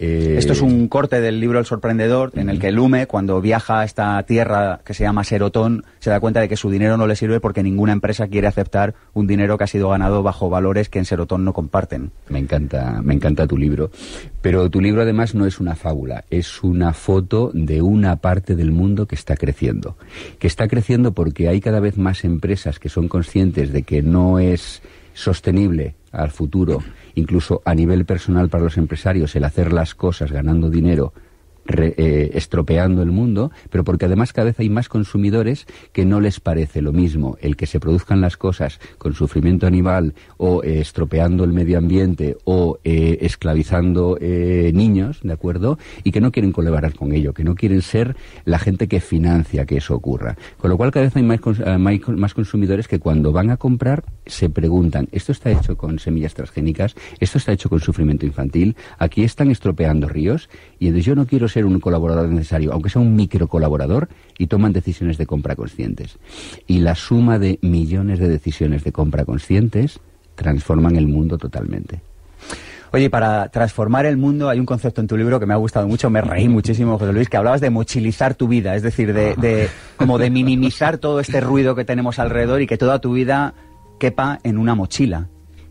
Eh, 0.00 0.36
Esto 0.38 0.52
es 0.52 0.62
un 0.62 0.86
corte 0.86 1.20
del 1.20 1.40
libro 1.40 1.58
El 1.58 1.66
Sorprendedor, 1.66 2.30
en 2.36 2.48
el 2.48 2.60
que 2.60 2.70
Lume, 2.70 3.08
cuando 3.08 3.40
viaja 3.40 3.80
a 3.80 3.84
esta 3.84 4.22
tierra 4.22 4.80
que 4.84 4.94
se 4.94 5.02
llama 5.02 5.24
Serotón, 5.24 5.84
se 5.98 6.10
da 6.10 6.20
cuenta 6.20 6.40
de 6.40 6.48
que 6.48 6.56
su 6.56 6.70
dinero 6.70 6.96
no 6.96 7.08
le 7.08 7.16
sirve 7.16 7.40
porque 7.40 7.64
ninguna 7.64 7.92
empresa 7.92 8.28
quiere 8.28 8.46
aceptar 8.46 8.94
un 9.12 9.26
dinero 9.26 9.58
que 9.58 9.64
ha 9.64 9.66
sido 9.66 9.88
ganado 9.88 10.22
bajo 10.22 10.48
valores 10.48 10.88
que 10.88 11.00
en 11.00 11.04
Serotón 11.04 11.44
no 11.44 11.52
comparten. 11.52 12.12
Me 12.28 12.38
encanta, 12.38 13.02
me 13.02 13.12
encanta 13.12 13.48
tu 13.48 13.58
libro. 13.58 13.90
Pero 14.40 14.70
tu 14.70 14.80
libro 14.80 15.02
además 15.02 15.34
no 15.34 15.46
es 15.46 15.58
una 15.58 15.74
fábula, 15.74 16.24
es 16.30 16.62
una 16.62 16.92
foto 16.92 17.50
de 17.52 17.82
una 17.82 18.16
parte 18.16 18.54
del 18.54 18.70
mundo 18.70 19.06
que 19.06 19.16
está 19.16 19.36
creciendo. 19.36 19.96
Que 20.38 20.46
está 20.46 20.68
creciendo 20.68 21.10
porque 21.10 21.48
hay 21.48 21.60
cada 21.60 21.80
vez 21.80 21.98
más 21.98 22.24
empresas 22.24 22.78
que 22.78 22.88
son 22.88 23.08
conscientes 23.08 23.72
de 23.72 23.82
que 23.82 24.02
no 24.02 24.38
es 24.38 24.80
sostenible 25.12 25.96
al 26.12 26.30
futuro, 26.30 26.82
incluso 27.18 27.62
a 27.64 27.74
nivel 27.74 28.04
personal 28.04 28.48
para 28.48 28.64
los 28.64 28.76
empresarios, 28.76 29.34
el 29.36 29.44
hacer 29.44 29.72
las 29.72 29.94
cosas 29.94 30.32
ganando 30.32 30.70
dinero 30.70 31.12
re, 31.68 31.94
eh, 31.96 32.30
estropeando 32.34 33.02
el 33.02 33.12
mundo, 33.12 33.52
pero 33.70 33.84
porque 33.84 34.06
además 34.06 34.32
cada 34.32 34.46
vez 34.46 34.58
hay 34.58 34.70
más 34.70 34.88
consumidores 34.88 35.66
que 35.92 36.04
no 36.04 36.20
les 36.20 36.40
parece 36.40 36.82
lo 36.82 36.92
mismo 36.92 37.36
el 37.40 37.56
que 37.56 37.66
se 37.66 37.78
produzcan 37.78 38.20
las 38.20 38.36
cosas 38.36 38.80
con 38.96 39.14
sufrimiento 39.14 39.66
animal 39.66 40.14
o 40.38 40.64
eh, 40.64 40.80
estropeando 40.80 41.44
el 41.44 41.52
medio 41.52 41.78
ambiente 41.78 42.36
o 42.44 42.78
eh, 42.82 43.18
esclavizando 43.20 44.18
niños, 44.18 45.20
¿de 45.22 45.32
acuerdo? 45.32 45.78
Y 46.02 46.12
que 46.12 46.20
no 46.20 46.32
quieren 46.32 46.52
colaborar 46.52 46.94
con 46.94 47.12
ello, 47.12 47.34
que 47.34 47.44
no 47.44 47.54
quieren 47.54 47.82
ser 47.82 48.16
la 48.44 48.58
gente 48.58 48.88
que 48.88 49.00
financia 49.00 49.66
que 49.66 49.76
eso 49.76 49.94
ocurra. 49.94 50.36
Con 50.56 50.70
lo 50.70 50.76
cual 50.76 50.90
cada 50.90 51.06
vez 51.06 51.16
hay 51.16 51.22
más, 51.22 51.40
más 52.08 52.34
consumidores 52.34 52.88
que 52.88 52.98
cuando 52.98 53.32
van 53.32 53.50
a 53.50 53.56
comprar 53.56 54.04
se 54.26 54.48
preguntan, 54.48 55.08
¿esto 55.12 55.32
está 55.32 55.50
hecho 55.50 55.76
con 55.76 55.98
semillas 55.98 56.34
transgénicas? 56.34 56.94
¿Esto 57.20 57.38
está 57.38 57.52
hecho 57.52 57.68
con 57.68 57.80
sufrimiento 57.80 58.26
infantil? 58.26 58.76
¿Aquí 58.98 59.22
están 59.22 59.50
estropeando 59.50 60.08
ríos? 60.08 60.48
Y 60.78 60.86
entonces 60.86 61.06
yo 61.06 61.14
no 61.14 61.26
quiero 61.26 61.48
ser 61.48 61.57
un 61.64 61.80
colaborador 61.80 62.28
necesario, 62.28 62.72
aunque 62.72 62.90
sea 62.90 63.02
un 63.02 63.14
micro 63.16 63.48
colaborador, 63.48 64.08
y 64.38 64.46
toman 64.46 64.72
decisiones 64.72 65.18
de 65.18 65.26
compra 65.26 65.56
conscientes. 65.56 66.18
Y 66.66 66.80
la 66.80 66.94
suma 66.94 67.38
de 67.38 67.58
millones 67.62 68.18
de 68.18 68.28
decisiones 68.28 68.84
de 68.84 68.92
compra 68.92 69.24
conscientes 69.24 70.00
transforman 70.34 70.96
el 70.96 71.08
mundo 71.08 71.38
totalmente. 71.38 72.00
Oye, 72.90 73.10
para 73.10 73.48
transformar 73.48 74.06
el 74.06 74.16
mundo 74.16 74.48
hay 74.48 74.58
un 74.58 74.66
concepto 74.66 75.00
en 75.00 75.06
tu 75.06 75.16
libro 75.16 75.38
que 75.38 75.44
me 75.44 75.52
ha 75.52 75.58
gustado 75.58 75.86
mucho, 75.86 76.08
me 76.08 76.22
reí 76.22 76.48
muchísimo, 76.48 76.98
José 76.98 77.12
Luis, 77.12 77.28
que 77.28 77.36
hablabas 77.36 77.60
de 77.60 77.68
mochilizar 77.68 78.34
tu 78.34 78.48
vida, 78.48 78.74
es 78.76 78.82
decir, 78.82 79.12
de, 79.12 79.34
de 79.36 79.68
como 79.96 80.16
de 80.16 80.30
minimizar 80.30 80.96
todo 80.96 81.20
este 81.20 81.40
ruido 81.40 81.74
que 81.74 81.84
tenemos 81.84 82.18
alrededor 82.18 82.62
y 82.62 82.66
que 82.66 82.78
toda 82.78 82.98
tu 82.98 83.12
vida 83.12 83.52
quepa 83.98 84.38
en 84.42 84.56
una 84.56 84.74
mochila. 84.74 85.28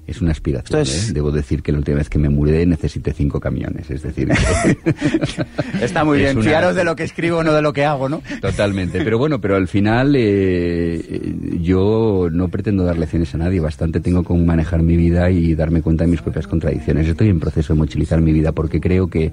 Es 0.08 0.22
una 0.22 0.32
aspiración. 0.32 0.80
Esto 0.82 0.92
es- 0.96 1.10
¿eh? 1.10 1.14
Debo 1.14 1.32
decir 1.32 1.62
que 1.62 1.72
la 1.72 1.78
última 1.80 1.98
vez 1.98 2.10
que 2.10 2.18
me 2.18 2.30
mudé 2.30 2.66
necesité 2.66 3.14
cinco 3.14 3.40
camiones. 3.40 3.90
Es 3.92 4.02
decir, 4.04 4.30
Está 5.82 6.04
muy 6.04 6.18
Es 6.18 6.24
bien, 6.24 6.38
una- 6.38 6.46
fiaros 6.50 6.76
de 6.76 6.84
lo 6.84 6.96
que 6.96 7.04
escribo, 7.04 7.44
no 7.44 7.54
de 7.54 7.62
lo 7.62 7.74
que 7.74 7.86
hago, 7.86 8.10
¿no? 8.10 8.22
Totalmente, 8.42 9.04
pero 9.04 9.18
bueno, 9.18 9.40
pero 9.42 9.56
al 9.56 9.68
final 9.68 10.16
eh, 10.16 10.96
eh, 10.96 11.34
yo 11.62 12.30
no 12.32 12.48
pretendo 12.50 12.84
dar 12.84 12.98
lecciones 12.98 13.34
a 13.36 13.38
nadie, 13.38 13.60
bastante 13.60 14.00
tengo 14.00 14.24
con 14.24 14.46
manejar 14.46 14.82
mi 14.82 14.96
vida 14.96 15.30
y 15.30 15.56
darme 15.56 15.82
cuenta 15.82 16.06
de 16.06 16.12
mis 16.12 16.22
propias 16.22 16.48
contradicciones. 16.48 17.08
Estoy 17.08 17.30
en 17.30 17.40
proceso 17.40 17.74
de 17.74 17.80
mochilizar 17.80 18.22
mi 18.22 18.32
vida 18.34 18.52
porque 18.52 18.80
creo 18.80 19.08
que 19.08 19.32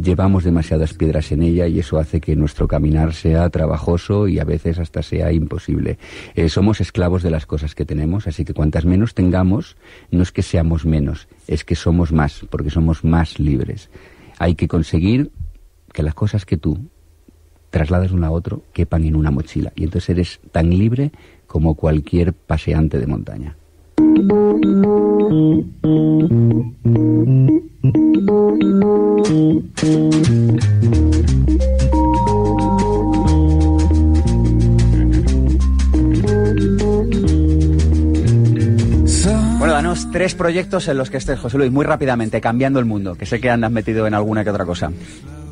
llevamos 0.00 0.44
demasiadas 0.44 0.94
piedras 0.94 1.30
en 1.32 1.42
ella 1.42 1.66
y 1.66 1.78
eso 1.78 1.98
hace 1.98 2.20
que 2.20 2.34
nuestro 2.36 2.68
caminar 2.68 3.14
sea 3.14 3.48
trabajoso 3.50 4.28
y 4.28 4.38
a 4.38 4.44
veces 4.44 4.78
hasta 4.78 5.02
sea 5.02 5.32
imposible. 5.32 5.98
Eh, 6.34 6.48
somos 6.48 6.80
esclavos 6.80 7.22
de 7.22 7.30
las 7.30 7.46
cosas 7.46 7.74
que 7.74 7.84
tenemos, 7.84 8.26
así 8.26 8.44
que 8.44 8.54
cuantas 8.54 8.84
menos 8.84 9.14
tengamos, 9.14 9.76
no 10.10 10.22
es 10.22 10.32
que 10.32 10.42
seamos 10.42 10.84
menos, 10.84 11.28
es 11.46 11.64
que 11.64 11.74
somos 11.74 12.12
más, 12.12 12.44
porque 12.50 12.70
somos 12.70 13.04
más 13.04 13.38
libres. 13.38 13.90
Hay 14.38 14.54
que 14.54 14.68
conseguir 14.68 15.30
que 15.92 16.02
las 16.02 16.14
cosas 16.14 16.44
que 16.44 16.56
tú 16.56 16.78
trasladas 17.70 18.12
uno 18.12 18.26
a 18.26 18.30
otro 18.30 18.62
quepan 18.72 19.04
en 19.04 19.16
una 19.16 19.30
mochila. 19.30 19.72
Y 19.76 19.84
entonces 19.84 20.10
eres 20.10 20.40
tan 20.52 20.70
libre 20.70 21.12
como 21.46 21.74
cualquier 21.74 22.32
paseante 22.32 22.98
de 22.98 23.06
montaña. 23.06 23.56
Bueno, 39.78 39.90
danos 39.90 40.10
tres 40.10 40.34
proyectos 40.34 40.88
en 40.88 40.98
los 40.98 41.08
que 41.08 41.18
estés, 41.18 41.38
José 41.38 41.56
Luis, 41.56 41.70
muy 41.70 41.84
rápidamente, 41.84 42.40
cambiando 42.40 42.80
el 42.80 42.84
mundo, 42.84 43.14
que 43.14 43.26
sé 43.26 43.40
que 43.40 43.48
andas 43.48 43.70
metido 43.70 44.08
en 44.08 44.14
alguna 44.14 44.42
que 44.42 44.50
otra 44.50 44.64
cosa. 44.64 44.90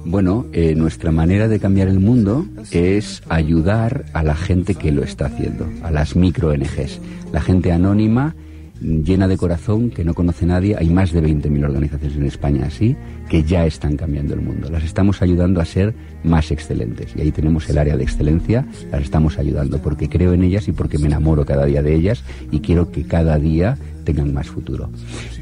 Bueno, 0.05 0.47
eh, 0.53 0.75
nuestra 0.75 1.13
manera 1.13 1.47
de 1.47 1.61
cambiar 1.61 1.87
el 1.87 2.01
mundo 2.01 2.45
es 2.73 3.23
ayudar 3.29 4.07
a 4.15 4.25
la 4.25 4.35
gente 4.35 4.75
que 4.75 4.91
lo 4.91 5.05
está 5.05 5.27
haciendo, 5.27 5.69
a 5.85 5.93
las 5.93 6.17
micro 6.17 6.49
ONGs, 6.49 7.01
la 7.33 7.41
gente 7.41 7.71
anónima, 7.71 8.35
llena 8.81 9.29
de 9.29 9.37
corazón, 9.37 9.91
que 9.91 10.05
no 10.05 10.13
conoce 10.13 10.45
a 10.45 10.49
nadie. 10.49 10.75
Hay 10.77 10.91
más 10.91 11.13
de 11.13 11.23
20.000 11.23 11.65
organizaciones 11.65 12.17
en 12.17 12.27
España 12.27 12.67
así, 12.67 12.97
que 13.29 13.45
ya 13.45 13.65
están 13.65 13.97
cambiando 13.97 14.35
el 14.35 14.41
mundo. 14.41 14.69
Las 14.71 14.83
estamos 14.83 15.23
ayudando 15.23 15.61
a 15.61 15.65
ser 15.65 15.95
más 16.25 16.51
excelentes. 16.51 17.15
Y 17.15 17.21
ahí 17.21 17.31
tenemos 17.31 17.69
el 17.71 17.79
área 17.79 17.97
de 17.97 18.03
excelencia, 18.03 18.67
las 18.91 19.03
estamos 19.03 19.39
ayudando 19.39 19.79
porque 19.79 20.09
creo 20.09 20.33
en 20.33 20.43
ellas 20.43 20.67
y 20.67 20.73
porque 20.73 20.99
me 20.99 21.07
enamoro 21.07 21.45
cada 21.47 21.65
día 21.65 21.81
de 21.81 21.95
ellas 21.95 22.25
y 22.51 22.59
quiero 22.59 22.91
que 22.91 23.05
cada 23.05 23.39
día 23.39 23.79
tengan 24.07 24.33
más 24.33 24.47
futuro. 24.47 24.89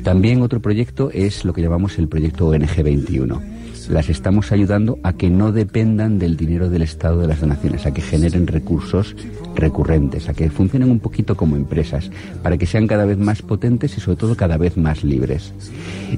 También 0.03 0.43
otro 0.43 0.61
proyecto 0.61 1.11
es 1.13 1.45
lo 1.45 1.53
que 1.53 1.63
llamamos 1.63 1.99
el 1.99 2.09
proyecto 2.09 2.49
ONG 2.49 2.83
21 2.83 3.55
las 3.89 4.09
estamos 4.09 4.53
ayudando 4.53 4.99
a 5.03 5.15
que 5.15 5.31
no 5.31 5.53
dependan 5.53 6.19
del 6.19 6.37
dinero 6.37 6.71
del 6.71 6.83
Estado 6.83 7.21
de 7.21 7.29
las 7.29 7.41
donaciones, 7.41 7.87
a 7.87 7.93
que 7.93 8.01
generen 8.01 8.47
recursos 8.47 9.15
recurrentes, 9.55 10.29
a 10.29 10.35
que 10.35 10.51
funcionen 10.51 10.91
un 10.91 11.01
poquito 11.01 11.37
como 11.37 11.57
empresas, 11.57 12.11
para 12.43 12.57
que 12.57 12.67
sean 12.67 12.87
cada 12.87 13.05
vez 13.05 13.19
más 13.19 13.43
potentes 13.43 13.97
y 13.97 14.01
sobre 14.01 14.17
todo 14.17 14.37
cada 14.37 14.57
vez 14.57 14.77
más 14.77 15.05
libres. 15.05 15.53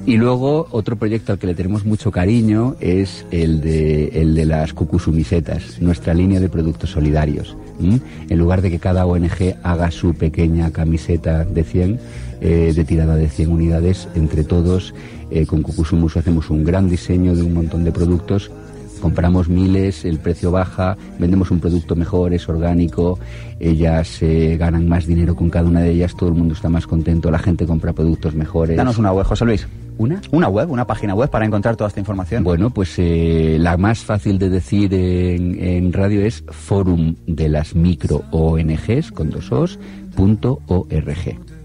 Y 0.05 0.17
luego 0.17 0.67
otro 0.71 0.95
proyecto 0.95 1.33
al 1.33 1.39
que 1.39 1.47
le 1.47 1.55
tenemos 1.55 1.85
mucho 1.85 2.11
cariño 2.11 2.75
es 2.79 3.25
el 3.31 3.61
de, 3.61 4.07
el 4.21 4.35
de 4.35 4.45
las 4.45 4.73
cucusumisetas, 4.73 5.81
nuestra 5.81 6.13
línea 6.13 6.39
de 6.39 6.49
productos 6.49 6.91
solidarios. 6.91 7.55
En 7.79 8.39
lugar 8.39 8.61
de 8.61 8.71
que 8.71 8.79
cada 8.79 9.05
ONG 9.05 9.55
haga 9.61 9.91
su 9.91 10.15
pequeña 10.15 10.71
camiseta 10.71 11.43
de 11.43 11.63
100, 11.63 11.99
eh, 12.41 12.73
de 12.75 12.85
tirada 12.85 13.15
de 13.15 13.29
100 13.29 13.51
unidades, 13.51 14.07
entre 14.15 14.43
todos 14.43 14.93
eh, 15.31 15.45
con 15.45 15.61
Cucusumus 15.61 16.17
hacemos 16.17 16.49
un 16.49 16.63
gran 16.63 16.89
diseño 16.89 17.35
de 17.35 17.43
un 17.43 17.53
montón 17.53 17.83
de 17.83 17.91
productos 17.91 18.51
compramos 18.97 19.47
miles, 19.47 20.05
el 20.05 20.19
precio 20.19 20.51
baja, 20.51 20.97
vendemos 21.19 21.51
un 21.51 21.59
producto 21.59 21.95
mejor, 21.95 22.33
es 22.33 22.47
orgánico, 22.49 23.19
ellas 23.59 24.21
eh, 24.21 24.57
ganan 24.57 24.87
más 24.87 25.05
dinero 25.05 25.35
con 25.35 25.49
cada 25.49 25.67
una 25.67 25.81
de 25.81 25.91
ellas, 25.91 26.15
todo 26.15 26.29
el 26.29 26.35
mundo 26.35 26.53
está 26.53 26.69
más 26.69 26.87
contento, 26.87 27.31
la 27.31 27.39
gente 27.39 27.65
compra 27.65 27.93
productos 27.93 28.35
mejores. 28.35 28.77
Danos 28.77 28.97
una 28.97 29.11
web, 29.11 29.25
José 29.25 29.45
Luis. 29.45 29.67
¿Una? 29.99 30.21
Una 30.31 30.47
web, 30.47 30.69
una 30.69 30.85
página 30.85 31.15
web 31.15 31.29
para 31.29 31.45
encontrar 31.45 31.75
toda 31.75 31.87
esta 31.87 31.99
información. 31.99 32.43
Bueno, 32.43 32.69
pues 32.69 32.93
eh, 32.97 33.57
la 33.59 33.77
más 33.77 33.99
fácil 33.99 34.37
de 34.37 34.49
decir 34.49 34.93
en, 34.93 35.57
en, 35.59 35.91
radio 35.91 36.21
es 36.21 36.43
forum 36.49 37.15
de 37.25 37.49
las 37.49 37.73
micro 37.73 38.23
ONGs 38.29 39.11
con 39.11 39.31
dos 39.31 39.51
os, 39.51 39.79
punto 40.15 40.61
org. 40.67 41.56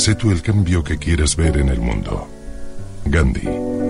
Sé 0.00 0.14
tú 0.14 0.30
el 0.30 0.40
cambio 0.40 0.82
que 0.82 0.96
quieres 0.96 1.36
ver 1.36 1.58
en 1.58 1.68
el 1.68 1.78
mundo. 1.78 2.26
Gandhi. 3.04 3.89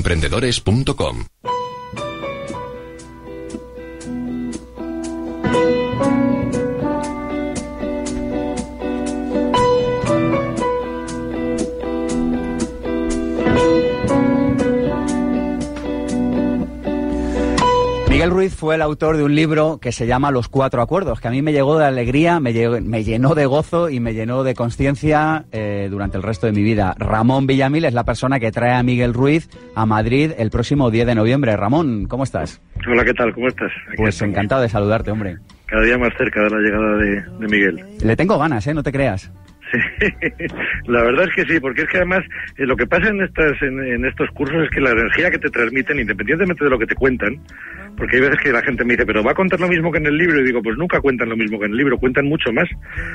emprendedores.com. 0.01 1.25
fue 18.61 18.75
el 18.75 18.83
autor 18.83 19.17
de 19.17 19.23
un 19.23 19.33
libro 19.33 19.79
que 19.81 19.91
se 19.91 20.05
llama 20.05 20.29
Los 20.29 20.47
Cuatro 20.47 20.83
Acuerdos, 20.83 21.19
que 21.19 21.27
a 21.27 21.31
mí 21.31 21.41
me 21.41 21.51
llegó 21.51 21.79
de 21.79 21.85
alegría, 21.85 22.39
me, 22.39 22.53
llenó 22.53 23.33
de 23.33 23.47
gozo 23.47 23.89
y 23.89 23.99
me 23.99 24.13
llenó 24.13 24.43
de 24.43 24.53
conciencia 24.53 25.45
eh, 25.51 25.87
durante 25.89 26.17
el 26.17 26.21
resto 26.21 26.45
de 26.45 26.51
mi 26.51 26.61
vida. 26.61 26.93
Ramón 26.99 27.47
Villamil 27.47 27.85
es 27.85 27.95
la 27.95 28.03
persona 28.03 28.39
que 28.39 28.51
trae 28.51 28.75
a 28.75 28.83
Miguel 28.83 29.15
Ruiz 29.15 29.49
a 29.73 29.87
Madrid 29.87 30.33
el 30.37 30.51
próximo 30.51 30.91
10 30.91 31.07
de 31.07 31.15
noviembre. 31.15 31.57
Ramón, 31.57 32.05
¿cómo 32.05 32.23
estás? 32.23 32.61
Hola, 32.87 33.03
¿qué 33.03 33.15
tal? 33.15 33.33
¿Cómo 33.33 33.47
estás? 33.47 33.71
pues 33.97 34.21
encantado 34.21 34.61
de 34.61 34.69
saludarte, 34.69 35.09
hombre. 35.09 35.37
Cada 35.65 35.81
día 35.81 35.97
más 35.97 36.13
cerca 36.15 36.43
de 36.43 36.49
la 36.51 36.57
llegada 36.59 36.97
de, 36.97 37.21
de 37.39 37.47
Miguel. 37.47 37.83
Le 38.03 38.15
tengo 38.15 38.37
ganas, 38.37 38.67
¿eh? 38.67 38.75
No 38.75 38.83
te 38.83 38.91
creas. 38.91 39.31
la 40.87 41.03
verdad 41.03 41.25
es 41.29 41.35
que 41.35 41.53
sí, 41.53 41.59
porque 41.59 41.83
es 41.83 41.89
que 41.89 41.97
además 41.97 42.21
eh, 42.57 42.65
lo 42.65 42.75
que 42.75 42.87
pasa 42.87 43.09
en, 43.09 43.21
estas, 43.21 43.61
en, 43.61 44.05
estos 44.05 44.29
cursos 44.31 44.63
es 44.63 44.69
que 44.69 44.81
la 44.81 44.91
energía 44.91 45.31
que 45.31 45.37
te 45.37 45.49
transmiten, 45.49 45.99
independientemente 45.99 46.63
de 46.63 46.69
lo 46.69 46.79
que 46.79 46.87
te 46.87 46.95
cuentan, 46.95 47.39
porque 47.97 48.17
hay 48.17 48.21
veces 48.21 48.39
que 48.43 48.51
la 48.51 48.61
gente 48.61 48.83
me 48.83 48.93
dice, 48.93 49.05
pero 49.05 49.23
va 49.23 49.31
a 49.31 49.35
contar 49.35 49.59
lo 49.59 49.67
mismo 49.67 49.91
que 49.91 49.99
en 49.99 50.07
el 50.07 50.17
libro, 50.17 50.39
y 50.39 50.45
digo, 50.45 50.61
pues 50.61 50.77
nunca 50.77 50.99
cuentan 50.99 51.29
lo 51.29 51.37
mismo 51.37 51.59
que 51.59 51.65
en 51.65 51.71
el 51.71 51.77
libro, 51.77 51.97
cuentan 51.97 52.25
mucho 52.25 52.51
más. 52.51 52.67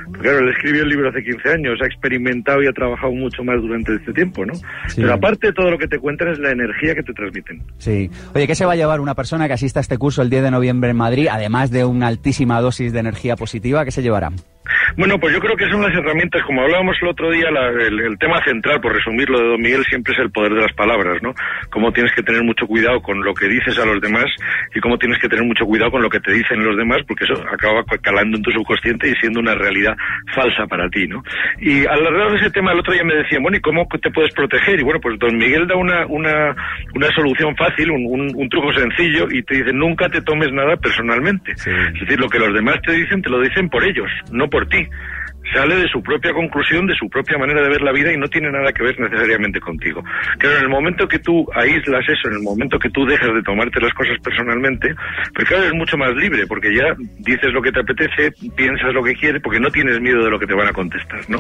Porque 0.07 0.29
claro, 0.29 0.39
él 0.41 0.49
escribió 0.51 0.83
el 0.83 0.89
libro 0.89 1.09
hace 1.09 1.23
15 1.23 1.49
años, 1.51 1.79
ha 1.83 1.87
experimentado 1.87 2.63
y 2.63 2.67
ha 2.67 2.73
trabajado 2.73 3.13
mucho 3.13 3.43
más 3.43 3.61
durante 3.61 3.95
este 3.95 4.13
tiempo, 4.13 4.45
¿no? 4.45 4.53
Pero 4.95 5.13
aparte 5.13 5.49
de 5.49 5.53
todo 5.53 5.71
lo 5.71 5.79
que 5.79 5.89
te 5.89 5.99
cuentan 5.99 6.29
es 6.29 6.39
la 6.39 6.51
energía 6.51 6.95
que 6.95 7.03
te 7.03 7.13
transmiten. 7.13 7.63
Sí. 7.79 8.11
Oye, 8.35 8.47
¿qué 8.47 8.55
se 8.55 8.65
va 8.65 8.73
a 8.73 8.77
llevar 8.77 9.01
una 9.01 9.15
persona 9.15 9.47
que 9.47 9.55
asista 9.55 9.81
a 9.81 9.83
este 9.83 9.99
curso 9.99 10.23
el 10.23 10.31
10 10.31 10.45
de 10.45 10.51
noviembre 10.51 10.91
en 10.91 10.97
Madrid, 10.97 11.29
además 11.31 11.71
de 11.71 11.85
una 11.85 12.07
altísima 12.09 12.61
dosis 12.61 12.93
de 12.93 13.01
energía 13.01 13.37
positiva? 13.37 13.85
¿Qué 13.85 13.91
se 13.91 14.03
llevará? 14.03 14.31
Bueno, 14.95 15.19
pues 15.19 15.35
yo 15.35 15.41
creo 15.41 15.57
que 15.57 15.69
son 15.69 15.83
las 15.83 15.93
herramientas, 15.93 16.43
como 16.45 16.63
hablábamos 16.63 16.97
el 17.03 17.09
otro 17.09 17.31
día, 17.31 17.49
el, 17.49 18.19
tema 18.19 18.43
central, 18.45 18.81
por 18.81 18.95
resumirlo 18.95 19.39
de 19.39 19.49
Don 19.49 19.61
Miguel, 19.61 19.85
siempre 19.85 20.15
es 20.15 20.21
el 20.21 20.31
poder 20.31 20.53
de 20.55 20.63
las 20.63 20.73
palabras, 20.75 21.21
¿no? 21.23 21.35
Cómo 21.71 21.93
tienes 21.93 22.13
que 22.15 22.23
tener 22.23 22.43
mucho 22.45 22.67
cuidado 22.67 23.01
con 23.03 23.23
lo 23.23 23.35
que 23.35 23.49
dices 23.49 23.79
a 23.79 23.85
los 23.85 24.01
demás 24.01 24.27
y 24.75 24.81
cómo 24.81 24.97
tienes 24.97 25.19
que 25.21 25.29
tener 25.29 25.45
mucho 25.45 25.65
cuidado 25.65 25.91
con 25.91 26.03
lo 26.03 26.09
que 26.09 26.21
te 26.21 26.33
dicen 26.33 26.65
los 26.65 26.77
demás, 26.77 26.99
porque 27.07 27.25
eso 27.25 27.35
acaba 27.51 27.83
calando 28.01 28.37
en 28.37 28.43
tu 28.43 28.51
subconsciente 28.51 29.09
y 29.09 29.15
siendo 29.21 29.41
una 29.41 29.55
realidad 29.55 29.97
falsa 30.35 30.67
para 30.67 30.89
ti, 30.89 31.07
¿no? 31.07 31.23
Y 31.61 31.87
alrededor 31.87 32.33
de 32.33 32.39
ese 32.39 32.51
tema 32.51 32.73
el 32.73 32.81
otro 32.81 32.93
día 32.93 33.05
me 33.05 33.17
decían, 33.17 33.43
bueno, 33.43 33.57
¿y 33.57 33.61
cómo 33.61 33.87
te 34.01 34.11
puedes 34.11 34.33
proteger? 34.35 34.81
Y 34.81 34.85
bueno, 34.85 35.01
pues 35.01 35.19
Don 35.19 35.37
Miguel 35.37 35.67
da 35.67 35.77
una, 35.77 36.07
una, 36.07 36.55
una 36.95 37.09
solución 37.15 37.55
fácil, 37.57 37.91
un, 37.91 38.33
un, 38.35 38.49
truco 38.49 38.73
sencillo 38.73 39.27
y 39.31 39.43
te 39.43 39.57
dice, 39.57 39.73
nunca 39.73 40.09
te 40.09 40.23
tomes 40.23 40.53
nada 40.53 40.77
personalmente. 40.77 41.53
Es 41.53 42.01
decir, 42.01 42.19
lo 42.19 42.29
que 42.29 42.39
los 42.39 42.55
demás 42.55 42.81
te 42.83 42.93
dicen, 42.93 43.21
te 43.23 43.31
lo 43.31 43.41
dicen 43.41 43.69
por 43.69 43.85
ellos, 43.85 44.09
no 44.31 44.49
por 44.49 44.69
ti 44.69 44.76
see 44.77 44.89
sale 45.53 45.77
de 45.77 45.89
su 45.89 46.03
propia 46.03 46.33
conclusión, 46.33 46.87
de 46.87 46.95
su 46.95 47.09
propia 47.09 47.39
manera 47.39 47.63
de 47.63 47.69
ver 47.69 47.83
la 47.83 47.93
vida 47.93 48.13
y 48.13 48.17
no 48.17 48.29
tiene 48.29 48.51
nada 48.51 48.73
que 48.73 48.83
ver 48.83 48.99
necesariamente 48.99 49.61
contigo. 49.61 50.03
Claro, 50.39 50.59
en 50.59 50.63
el 50.65 50.69
momento 50.69 51.07
que 51.09 51.19
tú 51.19 51.47
aíslas 51.55 52.05
eso, 52.09 52.29
en 52.29 52.35
el 52.35 52.43
momento 52.43 52.79
que 52.79 52.91
tú 52.91 53.05
dejas 53.07 53.35
de 53.35 53.43
tomarte 53.43 53.81
las 53.81 53.93
cosas 53.95 54.17
personalmente, 54.23 54.95
pues 55.35 55.49
claro, 55.49 55.65
es 55.65 55.75
mucho 55.75 55.97
más 55.97 56.15
libre, 56.15 56.47
porque 56.47 56.75
ya 56.75 56.95
dices 57.19 57.53
lo 57.53 57.63
que 57.63 57.73
te 57.73 57.81
apetece, 57.81 58.33
piensas 58.57 58.93
lo 58.93 59.03
que 59.03 59.15
quieres, 59.15 59.43
porque 59.43 59.61
no 59.61 59.71
tienes 59.71 60.01
miedo 60.01 60.25
de 60.25 60.31
lo 60.31 60.39
que 60.39 60.47
te 60.47 60.55
van 60.55 60.69
a 60.69 60.73
contestar, 60.73 61.21
¿no? 61.29 61.39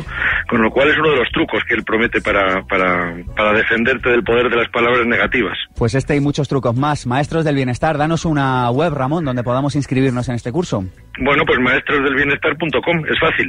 Con 0.48 0.62
lo 0.62 0.70
cual 0.70 0.88
es 0.88 0.98
uno 0.98 1.10
de 1.10 1.16
los 1.16 1.28
trucos 1.30 1.62
que 1.64 1.74
él 1.74 1.84
promete 1.84 2.20
para, 2.20 2.62
para, 2.62 3.14
para 3.36 3.52
defenderte 3.52 4.10
del 4.10 4.22
poder 4.22 4.48
de 4.48 4.56
las 4.56 4.68
palabras 4.68 5.06
negativas. 5.06 5.56
Pues 5.76 5.94
este 5.94 6.16
y 6.16 6.20
muchos 6.20 6.48
trucos 6.48 6.74
más. 6.76 7.06
Maestros 7.06 7.44
del 7.44 7.54
Bienestar, 7.54 7.98
danos 7.98 8.24
una 8.24 8.70
web, 8.70 8.92
Ramón, 8.94 9.24
donde 9.24 9.42
podamos 9.42 9.76
inscribirnos 9.76 10.28
en 10.28 10.36
este 10.36 10.52
curso. 10.52 10.84
Bueno, 11.18 11.44
pues 11.46 11.58
maestrosdelbienestar.com, 11.60 13.04
es 13.08 13.18
fácil. 13.18 13.48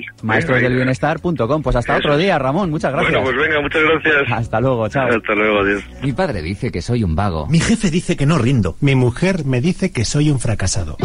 Pues 1.64 1.76
hasta 1.76 1.98
otro 1.98 2.18
día, 2.18 2.40
Ramón, 2.40 2.70
muchas 2.70 2.92
gracias. 2.92 3.14
Bueno, 3.14 3.26
pues 3.26 3.48
venga, 3.48 3.62
muchas 3.62 3.82
gracias. 3.84 4.32
Hasta 4.32 4.60
luego, 4.62 4.88
chao. 4.90 5.08
Hasta 5.08 5.34
luego, 5.36 5.60
adiós. 5.60 5.84
Mi 6.02 6.14
padre 6.14 6.42
dice 6.42 6.72
que 6.72 6.82
soy 6.82 7.04
un 7.04 7.16
vago. 7.16 7.48
Mi 7.48 7.60
jefe 7.60 7.90
dice 7.90 8.16
que 8.16 8.26
no 8.26 8.38
rindo. 8.38 8.76
Mi 8.82 8.96
mujer 8.96 9.46
me 9.46 9.62
dice 9.62 9.92
que 9.92 10.06
soy 10.06 10.30
un 10.30 10.40
fracasado. 10.40 10.98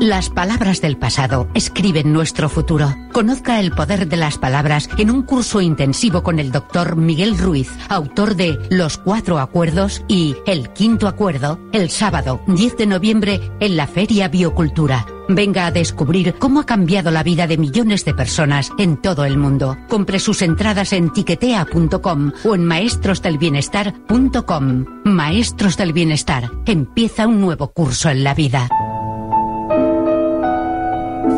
Las 0.00 0.28
palabras 0.28 0.82
del 0.82 0.98
pasado 0.98 1.48
escriben 1.54 2.12
nuestro 2.12 2.50
futuro. 2.50 2.94
Conozca 3.12 3.60
el 3.60 3.72
poder 3.72 4.06
de 4.06 4.18
las 4.18 4.36
palabras 4.36 4.90
en 4.98 5.10
un 5.10 5.22
curso 5.22 5.62
intensivo 5.62 6.22
con 6.22 6.38
el 6.38 6.52
doctor 6.52 6.96
Miguel 6.96 7.38
Ruiz, 7.38 7.70
autor 7.88 8.36
de 8.36 8.58
Los 8.68 8.98
Cuatro 8.98 9.38
Acuerdos 9.38 10.04
y 10.06 10.36
El 10.46 10.68
Quinto 10.74 11.08
Acuerdo, 11.08 11.58
el 11.72 11.88
sábado 11.88 12.42
10 12.46 12.76
de 12.76 12.86
noviembre 12.86 13.40
en 13.58 13.78
la 13.78 13.86
Feria 13.86 14.28
Biocultura. 14.28 15.06
Venga 15.30 15.64
a 15.64 15.70
descubrir 15.70 16.34
cómo 16.34 16.60
ha 16.60 16.66
cambiado 16.66 17.10
la 17.10 17.22
vida 17.22 17.46
de 17.46 17.56
millones 17.56 18.04
de 18.04 18.12
personas 18.12 18.70
en 18.78 18.98
todo 18.98 19.24
el 19.24 19.38
mundo. 19.38 19.78
Compre 19.88 20.18
sus 20.18 20.42
entradas 20.42 20.92
en 20.92 21.10
tiquetea.com 21.10 22.32
o 22.44 22.54
en 22.54 22.66
maestrosdelbienestar.com. 22.66 24.84
Maestros 25.04 25.78
del 25.78 25.94
Bienestar. 25.94 26.50
Empieza 26.66 27.26
un 27.26 27.40
nuevo 27.40 27.72
curso 27.72 28.10
en 28.10 28.24
la 28.24 28.34
vida. 28.34 28.68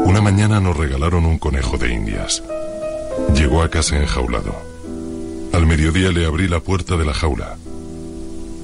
Una 0.09 0.22
mañana 0.22 0.59
nos 0.59 0.74
regalaron 0.74 1.26
un 1.26 1.36
conejo 1.36 1.76
de 1.76 1.92
indias. 1.92 2.42
Llegó 3.34 3.62
a 3.62 3.68
casa 3.68 3.98
enjaulado. 4.00 4.54
Al 5.52 5.66
mediodía 5.66 6.11
le 6.11 6.24
abrí 6.24 6.48
la 6.48 6.61
puerta 6.61 6.96
de 6.96 7.04
la 7.04 7.12
jaula. 7.12 7.59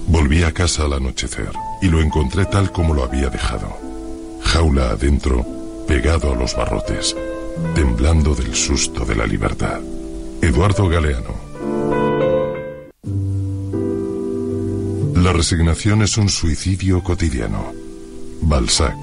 Volví 0.07 0.42
a 0.42 0.53
casa 0.53 0.86
al 0.86 0.95
anochecer 0.95 1.51
y 1.82 1.88
lo 1.88 2.01
encontré 2.01 2.47
tal 2.47 2.72
como 2.72 2.95
lo 2.95 3.05
había 3.05 3.28
dejado. 3.28 3.76
Jaula 4.42 4.92
adentro, 4.92 5.45
pegado 5.86 6.32
a 6.32 6.34
los 6.34 6.57
barrotes, 6.57 7.14
temblando 7.74 8.34
del 8.34 8.55
susto 8.55 9.05
de 9.05 9.14
la 9.14 9.26
libertad. 9.26 9.82
Eduardo 10.40 10.88
Galeano. 10.88 11.34
La 15.14 15.34
resignación 15.34 16.01
es 16.01 16.16
un 16.16 16.30
suicidio 16.30 17.03
cotidiano. 17.03 17.70
Balzac. 18.40 18.97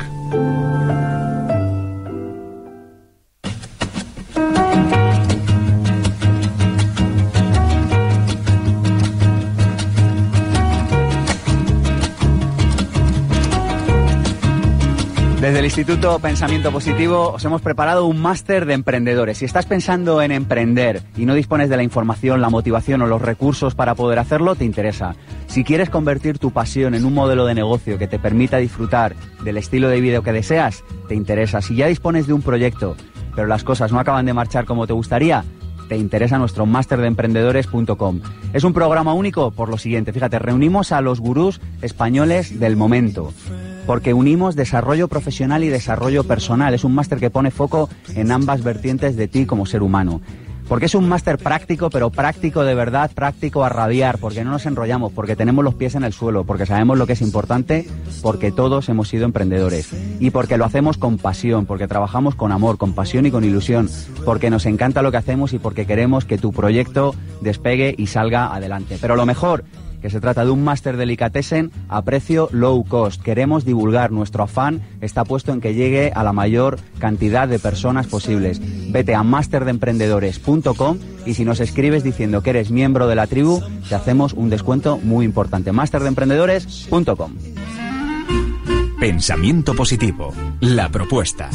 Instituto 15.71 16.19
Pensamiento 16.19 16.69
Positivo 16.69 17.31
os 17.31 17.45
hemos 17.45 17.61
preparado 17.61 18.05
un 18.05 18.21
máster 18.21 18.65
de 18.65 18.73
emprendedores. 18.73 19.37
Si 19.37 19.45
estás 19.45 19.65
pensando 19.65 20.21
en 20.21 20.33
emprender 20.33 21.01
y 21.15 21.25
no 21.25 21.33
dispones 21.33 21.69
de 21.69 21.77
la 21.77 21.83
información, 21.83 22.41
la 22.41 22.49
motivación 22.49 23.01
o 23.01 23.07
los 23.07 23.21
recursos 23.21 23.73
para 23.73 23.95
poder 23.95 24.19
hacerlo, 24.19 24.55
te 24.55 24.65
interesa. 24.65 25.15
Si 25.47 25.63
quieres 25.63 25.89
convertir 25.89 26.39
tu 26.39 26.51
pasión 26.51 26.93
en 26.93 27.05
un 27.05 27.13
modelo 27.13 27.45
de 27.45 27.55
negocio 27.55 27.97
que 27.97 28.09
te 28.09 28.19
permita 28.19 28.57
disfrutar 28.57 29.15
del 29.45 29.55
estilo 29.55 29.87
de 29.87 30.01
vida 30.01 30.21
que 30.21 30.33
deseas, 30.33 30.83
te 31.07 31.15
interesa. 31.15 31.61
Si 31.61 31.73
ya 31.77 31.87
dispones 31.87 32.27
de 32.27 32.33
un 32.33 32.41
proyecto, 32.41 32.97
pero 33.33 33.47
las 33.47 33.63
cosas 33.63 33.93
no 33.93 33.99
acaban 34.01 34.25
de 34.25 34.33
marchar 34.33 34.65
como 34.65 34.87
te 34.87 34.93
gustaría, 34.93 35.45
te 35.91 35.97
interesa 35.97 36.37
nuestro 36.37 36.65
máster 36.65 37.01
de 37.01 37.07
emprendedores.com. 37.07 38.21
Es 38.53 38.63
un 38.63 38.71
programa 38.71 39.13
único 39.13 39.51
por 39.51 39.67
lo 39.67 39.77
siguiente, 39.77 40.13
fíjate, 40.13 40.39
reunimos 40.39 40.93
a 40.93 41.01
los 41.01 41.19
gurús 41.19 41.59
españoles 41.81 42.61
del 42.61 42.77
momento, 42.77 43.33
porque 43.85 44.13
unimos 44.13 44.55
desarrollo 44.55 45.09
profesional 45.09 45.65
y 45.65 45.67
desarrollo 45.67 46.23
personal. 46.23 46.73
Es 46.73 46.85
un 46.85 46.95
máster 46.95 47.19
que 47.19 47.29
pone 47.29 47.51
foco 47.51 47.89
en 48.15 48.31
ambas 48.31 48.63
vertientes 48.63 49.17
de 49.17 49.27
ti 49.27 49.45
como 49.45 49.65
ser 49.65 49.83
humano. 49.83 50.21
Porque 50.67 50.85
es 50.85 50.95
un 50.95 51.09
máster 51.09 51.37
práctico, 51.37 51.89
pero 51.89 52.09
práctico 52.09 52.63
de 52.63 52.75
verdad, 52.75 53.11
práctico 53.13 53.63
a 53.63 53.69
rabiar, 53.69 54.17
porque 54.19 54.43
no 54.43 54.51
nos 54.51 54.65
enrollamos, 54.65 55.11
porque 55.11 55.35
tenemos 55.35 55.63
los 55.63 55.75
pies 55.75 55.95
en 55.95 56.03
el 56.03 56.13
suelo, 56.13 56.43
porque 56.45 56.65
sabemos 56.65 56.97
lo 56.97 57.05
que 57.07 57.13
es 57.13 57.21
importante, 57.21 57.87
porque 58.21 58.51
todos 58.51 58.87
hemos 58.89 59.09
sido 59.09 59.25
emprendedores. 59.25 59.89
Y 60.19 60.29
porque 60.29 60.57
lo 60.57 60.65
hacemos 60.65 60.97
con 60.97 61.17
pasión, 61.17 61.65
porque 61.65 61.87
trabajamos 61.87 62.35
con 62.35 62.51
amor, 62.51 62.77
con 62.77 62.93
pasión 62.93 63.25
y 63.25 63.31
con 63.31 63.43
ilusión, 63.43 63.89
porque 64.25 64.49
nos 64.49 64.65
encanta 64.65 65.01
lo 65.01 65.11
que 65.11 65.17
hacemos 65.17 65.53
y 65.53 65.59
porque 65.59 65.85
queremos 65.85 66.25
que 66.25 66.37
tu 66.37 66.51
proyecto 66.53 67.15
despegue 67.41 67.93
y 67.97 68.07
salga 68.07 68.53
adelante. 68.53 68.97
Pero 68.99 69.15
lo 69.15 69.25
mejor 69.25 69.63
que 70.01 70.09
se 70.09 70.19
trata 70.19 70.45
de 70.45 70.51
un 70.51 70.63
máster 70.63 70.97
delicatessen 70.97 71.71
a 71.89 72.01
precio 72.01 72.49
low 72.51 72.83
cost. 72.83 73.21
Queremos 73.21 73.65
divulgar, 73.65 74.11
nuestro 74.11 74.43
afán 74.43 74.81
está 75.01 75.23
puesto 75.23 75.53
en 75.53 75.61
que 75.61 75.73
llegue 75.73 76.11
a 76.13 76.23
la 76.23 76.33
mayor 76.33 76.79
cantidad 76.99 77.47
de 77.47 77.59
personas 77.59 78.07
posibles. 78.07 78.61
Vete 78.91 79.15
a 79.15 79.23
masterdeemprendedores.com 79.23 80.97
y 81.25 81.33
si 81.35 81.45
nos 81.45 81.59
escribes 81.59 82.03
diciendo 82.03 82.41
que 82.41 82.51
eres 82.51 82.71
miembro 82.71 83.07
de 83.07 83.15
la 83.15 83.27
tribu, 83.27 83.61
te 83.87 83.95
hacemos 83.95 84.33
un 84.33 84.49
descuento 84.49 84.97
muy 84.97 85.25
importante. 85.25 85.71
masterdeemprendedores.com. 85.71 87.33
Pensamiento 88.99 89.73
positivo. 89.73 90.33
La 90.59 90.89
propuesta. 90.89 91.49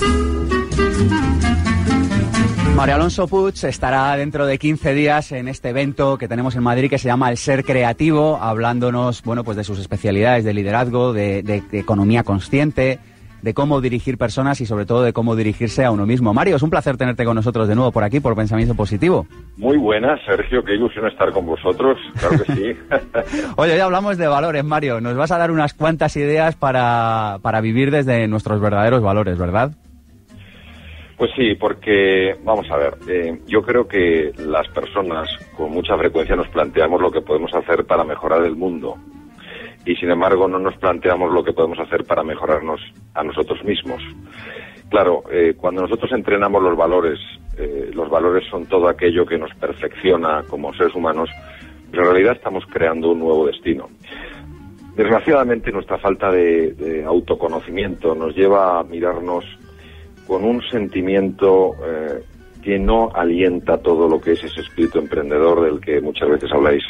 María 2.76 2.96
Alonso 2.96 3.26
Puig 3.26 3.54
estará 3.64 4.14
dentro 4.16 4.44
de 4.46 4.58
15 4.58 4.92
días 4.92 5.32
en 5.32 5.48
este 5.48 5.70
evento 5.70 6.18
que 6.18 6.28
tenemos 6.28 6.54
en 6.56 6.62
Madrid 6.62 6.90
que 6.90 6.98
se 6.98 7.08
llama 7.08 7.30
El 7.30 7.38
Ser 7.38 7.64
Creativo, 7.64 8.36
hablándonos 8.40 9.22
bueno, 9.22 9.44
pues 9.44 9.56
de 9.56 9.64
sus 9.64 9.78
especialidades 9.78 10.44
de 10.44 10.52
liderazgo, 10.52 11.12
de, 11.14 11.42
de- 11.42 11.62
de 11.62 11.78
economía 11.78 12.22
consciente, 12.22 12.98
de 13.40 13.54
cómo 13.54 13.80
dirigir 13.80 14.18
personas 14.18 14.60
y 14.60 14.66
sobre 14.66 14.84
todo 14.84 15.02
de 15.02 15.14
cómo 15.14 15.36
dirigirse 15.36 15.86
a 15.86 15.90
uno 15.90 16.04
mismo. 16.04 16.34
Mario, 16.34 16.56
es 16.56 16.62
un 16.62 16.68
placer 16.68 16.98
tenerte 16.98 17.24
con 17.24 17.34
nosotros 17.34 17.66
de 17.66 17.74
nuevo 17.74 17.92
por 17.92 18.04
aquí, 18.04 18.20
por 18.20 18.36
Pensamiento 18.36 18.74
Positivo. 18.74 19.26
Muy 19.56 19.78
buenas, 19.78 20.20
Sergio, 20.26 20.62
qué 20.62 20.74
ilusión 20.74 21.06
estar 21.06 21.32
con 21.32 21.46
vosotros, 21.46 21.96
claro 22.20 22.42
que 22.44 22.52
sí. 22.52 22.76
Oye, 23.56 23.72
hoy 23.72 23.80
hablamos 23.80 24.18
de 24.18 24.26
valores, 24.26 24.64
Mario. 24.64 25.00
Nos 25.00 25.16
vas 25.16 25.30
a 25.32 25.38
dar 25.38 25.50
unas 25.50 25.72
cuantas 25.72 26.14
ideas 26.16 26.54
para, 26.56 27.38
para 27.40 27.62
vivir 27.62 27.90
desde 27.90 28.28
nuestros 28.28 28.60
verdaderos 28.60 29.00
valores, 29.02 29.38
¿verdad? 29.38 29.72
Pues 31.16 31.30
sí, 31.34 31.54
porque 31.54 32.36
vamos 32.44 32.70
a 32.70 32.76
ver, 32.76 32.94
eh, 33.08 33.40
yo 33.46 33.62
creo 33.62 33.88
que 33.88 34.32
las 34.38 34.68
personas 34.68 35.26
con 35.56 35.70
mucha 35.70 35.96
frecuencia 35.96 36.36
nos 36.36 36.48
planteamos 36.48 37.00
lo 37.00 37.10
que 37.10 37.22
podemos 37.22 37.54
hacer 37.54 37.86
para 37.86 38.04
mejorar 38.04 38.44
el 38.44 38.54
mundo 38.54 38.96
y 39.86 39.94
sin 39.94 40.10
embargo 40.10 40.46
no 40.46 40.58
nos 40.58 40.76
planteamos 40.76 41.32
lo 41.32 41.42
que 41.42 41.52
podemos 41.52 41.78
hacer 41.78 42.04
para 42.04 42.22
mejorarnos 42.22 42.80
a 43.14 43.22
nosotros 43.22 43.64
mismos. 43.64 44.02
Claro, 44.90 45.22
eh, 45.30 45.54
cuando 45.56 45.82
nosotros 45.82 46.12
entrenamos 46.12 46.62
los 46.62 46.76
valores, 46.76 47.18
eh, 47.56 47.90
los 47.94 48.10
valores 48.10 48.44
son 48.50 48.66
todo 48.66 48.88
aquello 48.88 49.24
que 49.24 49.38
nos 49.38 49.54
perfecciona 49.54 50.42
como 50.50 50.74
seres 50.74 50.94
humanos, 50.94 51.30
pero 51.90 52.02
en 52.02 52.10
realidad 52.10 52.36
estamos 52.36 52.64
creando 52.66 53.12
un 53.12 53.20
nuevo 53.20 53.46
destino. 53.46 53.88
Desgraciadamente 54.96 55.72
nuestra 55.72 55.98
falta 55.98 56.30
de, 56.30 56.72
de 56.72 57.04
autoconocimiento 57.04 58.14
nos 58.14 58.34
lleva 58.34 58.80
a 58.80 58.84
mirarnos 58.84 59.44
con 60.26 60.44
un 60.44 60.62
sentimiento 60.70 61.76
eh, 61.84 62.22
que 62.62 62.78
no 62.78 63.10
alienta 63.14 63.78
todo 63.78 64.08
lo 64.08 64.20
que 64.20 64.32
es 64.32 64.42
ese 64.42 64.60
espíritu 64.60 64.98
emprendedor 64.98 65.64
del 65.64 65.80
que 65.80 66.00
muchas 66.00 66.28
veces 66.28 66.50
habláis 66.52 66.82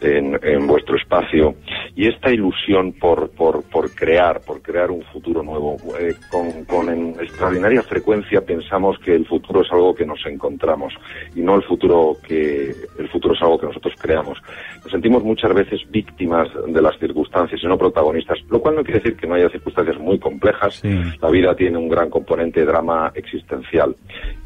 en, 0.00 0.38
en 0.42 0.66
vuestro 0.66 0.96
espacio 0.96 1.54
y 1.94 2.08
esta 2.08 2.30
ilusión 2.30 2.92
por, 2.92 3.30
por, 3.30 3.62
por 3.64 3.94
crear, 3.94 4.40
por 4.42 4.60
crear 4.62 4.90
un 4.90 5.02
futuro 5.04 5.42
nuevo. 5.42 5.76
Eh, 5.98 6.14
con, 6.30 6.64
con 6.64 6.90
en 6.90 7.10
extraordinaria 7.20 7.82
frecuencia 7.82 8.40
pensamos 8.42 8.98
que 8.98 9.14
el 9.14 9.26
futuro 9.26 9.62
es 9.62 9.72
algo 9.72 9.94
que 9.94 10.04
nos 10.04 10.24
encontramos 10.26 10.92
y 11.34 11.40
no 11.40 11.56
el 11.56 11.62
futuro 11.62 12.16
que 12.26 12.74
el 12.98 13.08
futuro 13.08 13.34
es 13.34 13.42
algo 13.42 13.58
que 13.58 13.66
nosotros 13.66 13.94
creamos. 13.98 14.38
Nos 14.82 14.90
sentimos 14.90 15.24
muchas 15.24 15.54
veces 15.54 15.80
víctimas 15.90 16.48
de 16.66 16.82
las 16.82 16.98
circunstancias 16.98 17.60
y 17.62 17.66
no 17.66 17.78
protagonistas, 17.78 18.38
lo 18.50 18.60
cual 18.60 18.76
no 18.76 18.84
quiere 18.84 19.00
decir 19.00 19.16
que 19.16 19.26
no 19.26 19.34
haya 19.34 19.48
circunstancias 19.48 19.98
muy 19.98 20.18
complejas. 20.18 20.82
La 21.20 21.30
vida 21.30 21.54
tiene 21.54 21.78
un 21.78 21.88
gran 21.88 22.10
componente 22.10 22.60
de 22.60 22.66
drama 22.66 23.12
existencial 23.14 23.96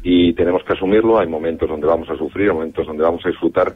y 0.03 0.33
tenemos 0.33 0.63
que 0.63 0.73
asumirlo. 0.73 1.19
Hay 1.19 1.27
momentos 1.27 1.69
donde 1.69 1.87
vamos 1.87 2.09
a 2.09 2.17
sufrir, 2.17 2.49
hay 2.49 2.55
momentos 2.55 2.87
donde 2.87 3.03
vamos 3.03 3.25
a 3.25 3.29
disfrutar 3.29 3.75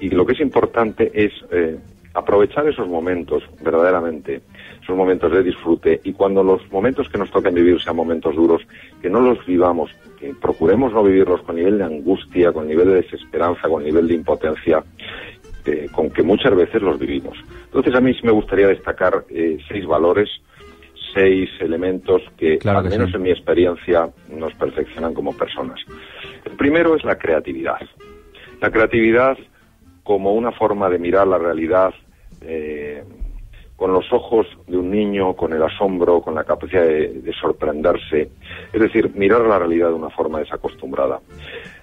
y 0.00 0.10
lo 0.10 0.24
que 0.26 0.32
es 0.32 0.40
importante 0.40 1.10
es 1.14 1.32
eh, 1.50 1.78
aprovechar 2.14 2.66
esos 2.68 2.88
momentos 2.88 3.42
verdaderamente, 3.62 4.40
esos 4.82 4.96
momentos 4.96 5.30
de 5.32 5.42
disfrute 5.42 6.00
y 6.04 6.12
cuando 6.12 6.42
los 6.42 6.70
momentos 6.72 7.08
que 7.08 7.18
nos 7.18 7.30
toquen 7.30 7.54
vivir 7.54 7.80
sean 7.80 7.96
momentos 7.96 8.34
duros, 8.34 8.62
que 9.00 9.10
no 9.10 9.20
los 9.20 9.44
vivamos, 9.46 9.90
que 10.18 10.34
procuremos 10.34 10.92
no 10.92 11.02
vivirlos 11.02 11.42
con 11.42 11.56
nivel 11.56 11.78
de 11.78 11.84
angustia, 11.84 12.52
con 12.52 12.66
nivel 12.66 12.88
de 12.88 13.02
desesperanza, 13.02 13.68
con 13.68 13.84
nivel 13.84 14.08
de 14.08 14.14
impotencia, 14.14 14.82
eh, 15.64 15.88
con 15.92 16.10
que 16.10 16.22
muchas 16.22 16.54
veces 16.56 16.82
los 16.82 16.98
vivimos. 16.98 17.38
Entonces 17.66 17.94
a 17.94 18.00
mí 18.00 18.14
sí 18.14 18.20
me 18.24 18.32
gustaría 18.32 18.68
destacar 18.68 19.24
eh, 19.28 19.58
seis 19.68 19.86
valores, 19.86 20.28
seis 21.14 21.50
elementos 21.60 22.22
que, 22.36 22.58
Claro 22.58 22.80
al 22.80 22.88
menos 22.88 23.10
sí. 23.10 23.16
en 23.16 23.22
mi 23.22 23.30
experiencia, 23.30 24.08
nos 24.30 24.54
perfeccionan 24.54 25.14
como 25.14 25.36
personas. 25.36 25.80
El 26.44 26.52
primero 26.52 26.96
es 26.96 27.04
la 27.04 27.16
creatividad. 27.16 27.80
La 28.60 28.70
creatividad 28.70 29.38
como 30.08 30.32
una 30.32 30.52
forma 30.52 30.88
de 30.88 30.98
mirar 30.98 31.26
la 31.26 31.36
realidad 31.36 31.92
eh, 32.40 33.04
con 33.76 33.92
los 33.92 34.10
ojos 34.10 34.46
de 34.66 34.78
un 34.78 34.90
niño, 34.90 35.34
con 35.34 35.52
el 35.52 35.62
asombro, 35.62 36.22
con 36.22 36.34
la 36.34 36.44
capacidad 36.44 36.82
de, 36.82 37.20
de 37.20 37.32
sorprenderse. 37.34 38.30
Es 38.72 38.80
decir, 38.80 39.10
mirar 39.14 39.42
la 39.42 39.58
realidad 39.58 39.88
de 39.88 39.94
una 39.96 40.08
forma 40.08 40.38
desacostumbrada. 40.38 41.20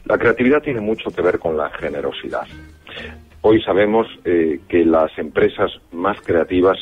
La 0.06 0.18
creatividad 0.18 0.64
tiene 0.64 0.82
mucho 0.82 1.12
que 1.12 1.22
ver 1.22 1.38
con 1.38 1.56
la 1.56 1.70
generosidad. 1.70 2.48
Hoy 3.42 3.62
sabemos 3.62 4.08
eh, 4.26 4.60
que 4.68 4.84
las 4.84 5.16
empresas 5.20 5.70
más 5.92 6.20
creativas 6.22 6.80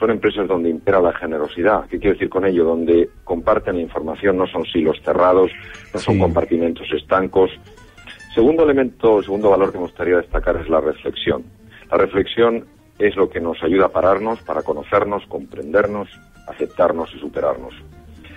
son 0.00 0.10
empresas 0.10 0.48
donde 0.48 0.68
impera 0.68 1.00
la 1.00 1.12
generosidad. 1.12 1.86
¿Qué 1.86 2.00
quiero 2.00 2.14
decir 2.14 2.28
con 2.28 2.44
ello? 2.44 2.64
Donde 2.64 3.08
comparten 3.22 3.76
la 3.76 3.82
información, 3.82 4.36
no 4.36 4.48
son 4.48 4.64
silos 4.64 5.00
cerrados, 5.04 5.52
no 5.94 6.00
son 6.00 6.18
compartimentos 6.18 6.88
estancos. 6.92 7.52
Segundo 8.34 8.64
elemento, 8.64 9.22
segundo 9.22 9.50
valor 9.50 9.70
que 9.70 9.78
me 9.78 9.84
gustaría 9.84 10.16
destacar 10.16 10.56
es 10.56 10.66
la 10.68 10.80
reflexión. 10.80 11.44
La 11.90 11.98
reflexión 11.98 12.64
es 12.98 13.14
lo 13.14 13.28
que 13.28 13.40
nos 13.40 13.62
ayuda 13.62 13.86
a 13.86 13.88
pararnos 13.90 14.40
para 14.40 14.62
conocernos, 14.62 15.26
comprendernos, 15.26 16.08
aceptarnos 16.48 17.14
y 17.14 17.18
superarnos. 17.18 17.74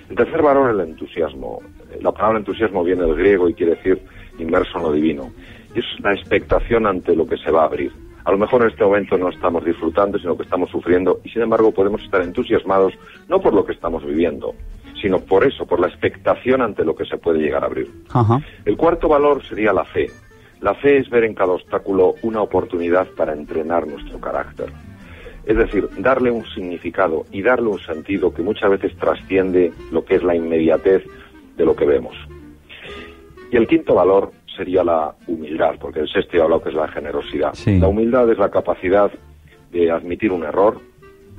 El 0.09 0.17
tercer 0.17 0.41
valor 0.41 0.69
es 0.69 0.75
el 0.75 0.89
entusiasmo. 0.89 1.61
La 2.01 2.11
palabra 2.11 2.39
entusiasmo 2.39 2.83
viene 2.83 3.03
del 3.03 3.15
griego 3.15 3.47
y 3.47 3.53
quiere 3.53 3.75
decir 3.75 4.01
inmerso 4.37 4.77
en 4.79 4.83
lo 4.83 4.91
divino. 4.91 5.31
Y 5.73 5.79
es 5.79 5.85
la 6.01 6.13
expectación 6.13 6.87
ante 6.87 7.15
lo 7.15 7.25
que 7.25 7.37
se 7.37 7.49
va 7.49 7.61
a 7.61 7.65
abrir. 7.65 7.93
A 8.25 8.31
lo 8.31 8.37
mejor 8.37 8.63
en 8.63 8.71
este 8.71 8.83
momento 8.83 9.17
no 9.17 9.29
estamos 9.29 9.63
disfrutando, 9.63 10.19
sino 10.19 10.35
que 10.35 10.43
estamos 10.43 10.69
sufriendo 10.71 11.21
y 11.23 11.29
sin 11.29 11.43
embargo 11.43 11.71
podemos 11.71 12.03
estar 12.03 12.21
entusiasmados 12.21 12.93
no 13.29 13.39
por 13.39 13.53
lo 13.53 13.63
que 13.63 13.71
estamos 13.71 14.03
viviendo, 14.03 14.55
sino 15.05 15.19
por 15.19 15.45
eso, 15.45 15.67
por 15.67 15.79
la 15.79 15.85
expectación 15.85 16.63
ante 16.63 16.83
lo 16.83 16.95
que 16.95 17.05
se 17.05 17.17
puede 17.17 17.37
llegar 17.37 17.61
a 17.61 17.67
abrir. 17.67 17.87
Ajá. 18.11 18.41
El 18.65 18.75
cuarto 18.75 19.07
valor 19.07 19.45
sería 19.47 19.71
la 19.71 19.85
fe. 19.85 20.07
La 20.61 20.73
fe 20.73 20.97
es 20.97 21.11
ver 21.11 21.25
en 21.25 21.35
cada 21.35 21.51
obstáculo 21.51 22.15
una 22.23 22.41
oportunidad 22.41 23.05
para 23.15 23.33
entrenar 23.33 23.85
nuestro 23.85 24.19
carácter. 24.19 24.71
Es 25.45 25.57
decir, 25.57 25.87
darle 25.99 26.31
un 26.31 26.43
significado 26.47 27.27
y 27.31 27.43
darle 27.43 27.67
un 27.67 27.77
sentido 27.77 28.33
que 28.33 28.41
muchas 28.41 28.71
veces 28.71 28.97
trasciende 28.97 29.71
lo 29.91 30.03
que 30.03 30.15
es 30.15 30.23
la 30.23 30.35
inmediatez 30.35 31.03
de 31.55 31.65
lo 31.65 31.75
que 31.75 31.85
vemos. 31.85 32.15
Y 33.51 33.57
el 33.57 33.67
quinto 33.67 33.93
valor 33.93 34.31
sería 34.57 34.83
la 34.83 35.13
humildad, 35.27 35.75
porque 35.79 35.99
el 35.99 36.09
sexto 36.09 36.35
he 36.35 36.41
hablado 36.41 36.63
que 36.63 36.69
es 36.69 36.75
la 36.75 36.87
generosidad. 36.87 37.53
Sí. 37.53 37.77
La 37.77 37.89
humildad 37.89 38.27
es 38.31 38.39
la 38.39 38.49
capacidad 38.49 39.11
de 39.71 39.91
admitir 39.91 40.31
un 40.31 40.45
error, 40.45 40.81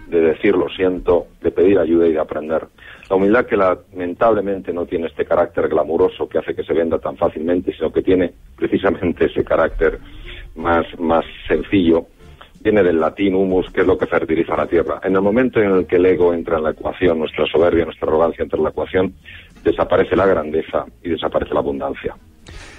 de 0.06 0.20
decir 0.20 0.54
lo 0.54 0.68
siento, 0.68 1.26
de 1.40 1.50
pedir 1.50 1.78
ayuda 1.78 2.06
y 2.06 2.12
de 2.12 2.20
aprender. 2.20 2.66
La 3.10 3.16
humildad 3.16 3.46
que 3.46 3.56
lamentablemente 3.56 4.72
no 4.72 4.86
tiene 4.86 5.08
este 5.08 5.24
carácter 5.24 5.68
glamuroso 5.68 6.28
que 6.28 6.38
hace 6.38 6.54
que 6.54 6.64
se 6.64 6.72
venda 6.72 6.98
tan 6.98 7.16
fácilmente, 7.16 7.72
sino 7.72 7.92
que 7.92 8.02
tiene 8.02 8.32
precisamente 8.56 9.26
ese 9.26 9.44
carácter 9.44 9.98
más, 10.54 10.86
más 10.98 11.24
sencillo 11.48 12.06
viene 12.66 12.82
del 12.82 12.98
latín 12.98 13.36
humus, 13.36 13.70
que 13.70 13.82
es 13.82 13.86
lo 13.86 13.96
que 13.96 14.06
fertiliza 14.06 14.56
la 14.56 14.66
tierra. 14.66 15.00
En 15.04 15.14
el 15.14 15.22
momento 15.22 15.60
en 15.60 15.70
el 15.70 15.86
que 15.86 15.96
el 15.96 16.06
ego 16.06 16.34
entra 16.34 16.58
en 16.58 16.64
la 16.64 16.70
ecuación, 16.70 17.20
nuestra 17.20 17.46
soberbia, 17.46 17.84
nuestra 17.84 18.08
arrogancia 18.08 18.42
entra 18.42 18.56
en 18.56 18.64
la 18.64 18.70
ecuación, 18.70 19.14
desaparece 19.62 20.16
la 20.16 20.26
grandeza 20.26 20.84
y 21.00 21.10
desaparece 21.10 21.54
la 21.54 21.60
abundancia. 21.60 22.16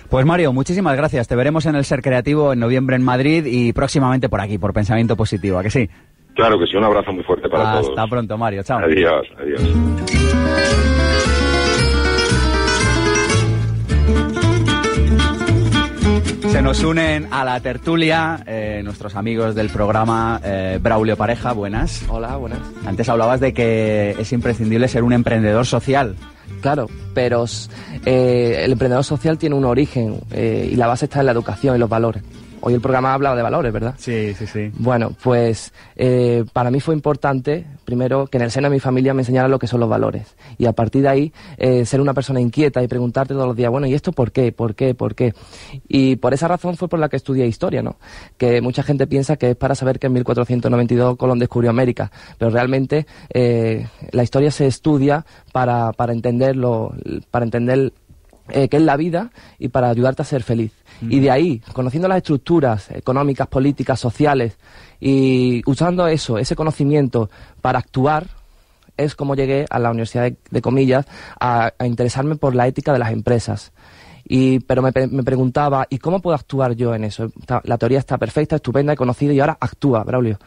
Pues 0.10 0.26
Mario, 0.26 0.52
muchísimas 0.52 0.96
gracias. 0.98 1.28
Te 1.28 1.36
veremos 1.36 1.66
en 1.66 1.76
el 1.76 1.86
Ser 1.86 2.02
Creativo 2.02 2.54
en 2.54 2.60
noviembre 2.60 2.98
en 2.98 3.04
Madrid 3.04 3.46
y 3.46 3.72
próximamente 3.72 4.28
por 4.30 4.42
aquí, 4.42 4.58
por 4.58 4.74
Pensamiento 4.74 5.16
Positivo, 5.16 5.58
¿a 5.58 5.64
que 5.64 5.70
sí? 5.70 5.90
Claro 6.38 6.60
que 6.60 6.68
sí, 6.68 6.78
un 6.78 6.84
abrazo 6.84 7.12
muy 7.12 7.24
fuerte 7.24 7.50
para 7.50 7.74
todos. 7.82 7.90
Hasta 7.90 8.08
pronto, 8.08 8.38
Mario. 8.38 8.62
Chao. 8.62 8.78
Adiós, 8.78 9.28
adiós. 9.40 9.60
Se 16.52 16.62
nos 16.62 16.84
unen 16.84 17.28
a 17.32 17.44
la 17.44 17.60
tertulia 17.60 18.44
eh, 18.46 18.82
nuestros 18.84 19.16
amigos 19.16 19.56
del 19.56 19.70
programa 19.70 20.40
eh, 20.44 20.78
Braulio 20.80 21.18
Pareja, 21.18 21.54
buenas. 21.54 22.06
Hola, 22.08 22.38
buenas. 22.38 22.60
Antes 22.86 23.10
hablabas 23.10 23.40
de 23.40 23.52
que 23.56 24.12
es 24.12 24.32
imprescindible 24.32 24.88
ser 24.88 25.04
un 25.04 25.14
emprendedor 25.14 25.66
social. 25.66 26.16
Claro, 26.62 26.88
pero 27.16 27.46
eh, 28.06 28.62
el 28.64 28.74
emprendedor 28.74 29.04
social 29.04 29.40
tiene 29.40 29.56
un 29.56 29.66
origen 29.66 30.20
eh, 30.32 30.70
y 30.72 30.76
la 30.76 30.86
base 30.86 31.06
está 31.06 31.22
en 31.22 31.26
la 31.26 31.32
educación 31.32 31.76
y 31.76 31.80
los 31.80 31.90
valores. 31.90 32.24
Hoy 32.62 32.74
el 32.74 32.82
programa 32.82 33.12
ha 33.12 33.14
hablado 33.14 33.36
de 33.36 33.44
valores, 33.44 33.72
¿verdad? 33.72 33.96
Sí, 33.98 34.34
sí, 34.34 34.48
sí. 34.48 34.72
Bueno, 34.78 35.12
pues 35.24 35.74
eh, 35.96 36.44
para 36.54 36.72
mí 36.72 36.80
fue 36.80 36.96
importante, 36.96 37.66
primero, 37.86 38.28
que 38.28 38.38
en 38.38 38.44
el 38.44 38.52
seno 38.52 38.70
de 38.70 38.76
mi 38.76 38.80
familia 38.80 39.14
me 39.14 39.22
enseñaran 39.22 39.52
lo 39.52 39.60
que 39.60 39.68
son 39.68 39.80
los 39.80 39.90
valores. 39.90 40.36
Y 40.58 40.66
a 40.66 40.74
partir 40.74 41.04
de 41.04 41.10
ahí, 41.10 41.34
eh, 41.58 41.86
ser 41.86 42.02
una 42.02 42.14
persona 42.14 42.42
inquieta 42.42 42.82
y 42.82 42.88
preguntarte 42.88 43.34
todos 43.34 43.48
los 43.48 43.56
días, 43.56 43.70
bueno, 43.70 43.88
¿y 43.88 43.94
esto 43.94 44.12
por 44.12 44.32
qué? 44.32 44.52
¿Por 44.52 44.76
qué? 44.76 44.96
¿Por 44.96 45.14
qué? 45.14 45.34
Y 45.88 46.16
por 46.16 46.34
esa 46.34 46.48
razón 46.48 46.78
fue 46.78 46.88
por 46.88 47.00
la 47.00 47.10
que 47.10 47.18
estudié 47.18 47.46
historia, 47.46 47.82
¿no? 47.82 47.98
Que 48.38 48.62
mucha 48.62 48.84
gente 48.84 49.08
piensa 49.08 49.38
que 49.38 49.52
es 49.52 49.56
para 49.56 49.76
saber 49.76 50.00
que 50.00 50.08
en 50.08 50.14
1492 50.14 51.18
Colón 51.18 51.40
descubrió 51.40 51.70
América, 51.70 52.12
pero 52.38 52.50
realmente 52.50 53.06
eh, 53.34 53.88
la 54.12 54.24
historia 54.24 54.52
se 54.52 54.68
estudia 54.68 55.26
para, 55.52 55.94
para 55.94 56.14
entenderlo, 56.14 56.94
para 57.30 57.46
entender 57.46 57.94
eh, 58.50 58.68
qué 58.70 58.78
es 58.78 58.84
la 58.84 58.98
vida 58.98 59.32
y 59.60 59.70
para 59.70 59.90
ayudarte 59.90 60.22
a 60.22 60.26
ser 60.26 60.44
feliz. 60.44 60.72
Y 61.02 61.20
de 61.20 61.30
ahí, 61.30 61.62
conociendo 61.74 62.08
las 62.08 62.18
estructuras 62.18 62.90
económicas, 62.90 63.48
políticas, 63.48 64.00
sociales 64.00 64.58
y 65.00 65.62
usando 65.70 66.08
eso, 66.08 66.40
ese 66.40 66.56
conocimiento 66.56 67.30
para 67.62 67.78
actuar, 67.78 68.28
es 68.98 69.14
como 69.14 69.36
llegué 69.36 69.68
a 69.70 69.78
la 69.78 69.92
Universidad 69.92 70.24
de, 70.24 70.38
de 70.50 70.62
Comillas 70.62 71.06
a, 71.40 71.72
a 71.78 71.86
interesarme 71.86 72.36
por 72.36 72.56
la 72.56 72.66
ética 72.68 72.94
de 72.94 73.00
las 73.00 73.12
empresas. 73.12 73.74
Y, 74.28 74.60
pero 74.62 74.82
me, 74.82 74.92
me 75.12 75.24
preguntaba, 75.24 75.86
¿y 75.90 76.00
cómo 76.00 76.20
puedo 76.20 76.36
actuar 76.36 76.74
yo 76.74 76.96
en 76.96 77.04
eso? 77.04 77.32
La 77.64 77.78
teoría 77.78 78.00
está 78.00 78.18
perfecta, 78.18 78.56
estupenda, 78.56 78.94
he 78.94 78.98
conocido 78.98 79.34
y 79.34 79.40
ahora 79.40 79.58
actúa, 79.60 80.04
Braulio. 80.04 80.40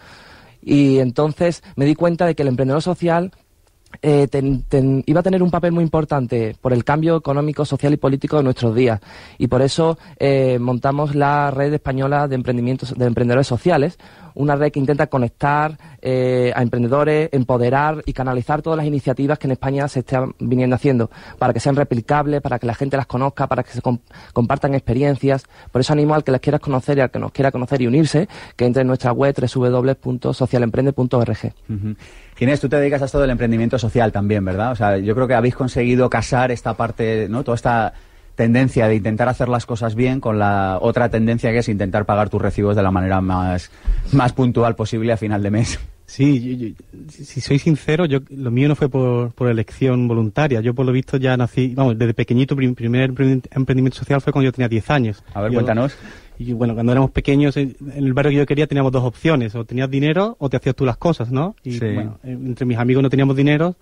Y 0.60 0.98
entonces 0.98 1.62
me 1.76 1.86
di 1.86 1.94
cuenta 1.94 2.26
de 2.26 2.34
que 2.34 2.42
el 2.42 2.48
emprendedor 2.48 2.82
social 2.82 3.32
eh, 4.02 4.28
ten- 4.28 4.62
ten- 4.68 5.02
iba 5.06 5.20
a 5.20 5.22
tener 5.22 5.42
un 5.42 5.50
papel 5.50 5.72
muy 5.72 5.82
importante 5.84 6.54
por 6.60 6.72
el 6.72 6.84
cambio 6.84 7.16
económico, 7.16 7.64
social 7.64 7.92
y 7.92 7.96
político 7.96 8.36
de 8.36 8.42
nuestros 8.44 8.74
días. 8.74 9.00
Y 9.38 9.46
por 9.48 9.62
eso 9.62 9.98
eh, 10.18 10.58
montamos 10.60 11.14
la 11.14 11.50
red 11.50 11.72
española 11.74 12.28
de 12.28 12.34
emprendimientos 12.36 12.94
de 12.96 13.04
emprendedores 13.06 13.46
sociales, 13.46 13.98
una 14.34 14.54
red 14.56 14.70
que 14.70 14.78
intenta 14.78 15.08
conectar 15.08 15.76
eh, 16.02 16.52
a 16.54 16.62
emprendedores, 16.62 17.28
empoderar 17.32 18.00
y 18.06 18.12
canalizar 18.12 18.62
todas 18.62 18.76
las 18.76 18.86
iniciativas 18.86 19.38
que 19.40 19.48
en 19.48 19.52
España 19.52 19.88
se 19.88 20.00
están 20.00 20.34
viniendo 20.38 20.76
haciendo 20.76 21.10
para 21.38 21.52
que 21.52 21.58
sean 21.60 21.74
replicables, 21.76 22.40
para 22.40 22.58
que 22.60 22.66
la 22.66 22.74
gente 22.74 22.96
las 22.96 23.06
conozca, 23.06 23.48
para 23.48 23.62
que 23.64 23.72
se 23.72 23.82
com- 23.82 23.98
compartan 24.32 24.74
experiencias. 24.74 25.44
Por 25.72 25.80
eso 25.80 25.92
animo 25.92 26.14
al 26.14 26.22
que 26.24 26.30
las 26.30 26.40
quieras 26.40 26.60
conocer 26.60 26.98
y 26.98 27.00
al 27.00 27.10
que 27.10 27.18
nos 27.18 27.32
quiera 27.32 27.50
conocer 27.50 27.82
y 27.82 27.86
unirse, 27.88 28.28
que 28.56 28.66
entre 28.66 28.82
en 28.82 28.86
nuestra 28.88 29.12
web 29.12 29.34
www.socialemprende.org. 29.36 31.52
Ujú. 31.68 31.96
Ginés, 32.40 32.58
tú 32.58 32.68
te 32.68 32.76
dedicas 32.76 33.02
a 33.02 33.04
esto 33.04 33.20
del 33.20 33.30
emprendimiento 33.30 33.78
social 33.78 34.10
también, 34.12 34.44
¿verdad? 34.44 34.72
O 34.72 34.74
sea, 34.74 34.96
yo 34.98 35.14
creo 35.14 35.28
que 35.28 35.34
habéis 35.34 35.54
conseguido 35.54 36.10
casar 36.10 36.50
esta 36.50 36.74
parte, 36.74 37.28
¿no? 37.28 37.44
Toda 37.44 37.54
esta 37.54 37.92
tendencia 38.34 38.88
de 38.88 38.94
intentar 38.96 39.28
hacer 39.28 39.48
las 39.50 39.66
cosas 39.66 39.94
bien 39.94 40.18
con 40.20 40.38
la 40.38 40.78
otra 40.80 41.10
tendencia 41.10 41.52
que 41.52 41.58
es 41.58 41.68
intentar 41.68 42.06
pagar 42.06 42.30
tus 42.30 42.40
recibos 42.40 42.74
de 42.74 42.82
la 42.82 42.90
manera 42.90 43.20
más, 43.20 43.70
más 44.12 44.32
puntual 44.32 44.74
posible 44.74 45.12
a 45.12 45.16
final 45.18 45.42
de 45.42 45.50
mes. 45.50 45.78
Sí, 46.06 46.56
yo- 46.58 46.66
yo- 46.68 47.10
si 47.10 47.40
soy 47.40 47.58
sincero, 47.60 48.04
yo 48.06 48.18
lo 48.30 48.50
mío 48.50 48.66
no 48.68 48.74
fue 48.74 48.88
por, 48.88 49.32
por 49.32 49.48
elección 49.48 50.08
voluntaria. 50.08 50.60
Yo 50.60 50.74
por 50.74 50.84
lo 50.86 50.90
visto 50.90 51.18
ya 51.18 51.36
nací, 51.36 51.74
vamos, 51.76 51.96
desde 51.98 52.14
pequeñito, 52.14 52.56
mi 52.56 52.72
primer 52.72 53.12
emprendi- 53.14 53.46
emprendimiento 53.52 53.98
social 53.98 54.20
fue 54.20 54.32
cuando 54.32 54.46
yo 54.46 54.52
tenía 54.52 54.68
10 54.68 54.90
años. 54.90 55.22
A 55.34 55.42
ver, 55.42 55.52
Yo- 55.52 55.56
cuéntanos. 55.58 55.94
Y 56.40 56.54
bueno, 56.54 56.72
cuando 56.72 56.92
éramos 56.92 57.10
pequeños, 57.10 57.54
en, 57.58 57.76
el 57.94 58.14
barrio 58.14 58.30
que 58.30 58.36
yo 58.38 58.46
quería 58.46 58.66
teníamos 58.66 58.92
dos 58.92 59.04
opciones, 59.04 59.54
o 59.54 59.66
tenías 59.66 59.90
dinero 59.90 60.36
o 60.38 60.48
te 60.48 60.56
hacías 60.56 60.74
tú 60.74 60.86
las 60.86 60.96
cosas, 60.96 61.30
¿no? 61.30 61.54
Y 61.62 61.72
Sí. 61.72 61.80
bueno, 61.92 62.18
eh, 62.24 62.32
entre 62.32 62.64
mis 62.64 62.78
amigos 62.78 63.02
no 63.02 63.10
teníamos 63.10 63.36
dinero 63.36 63.76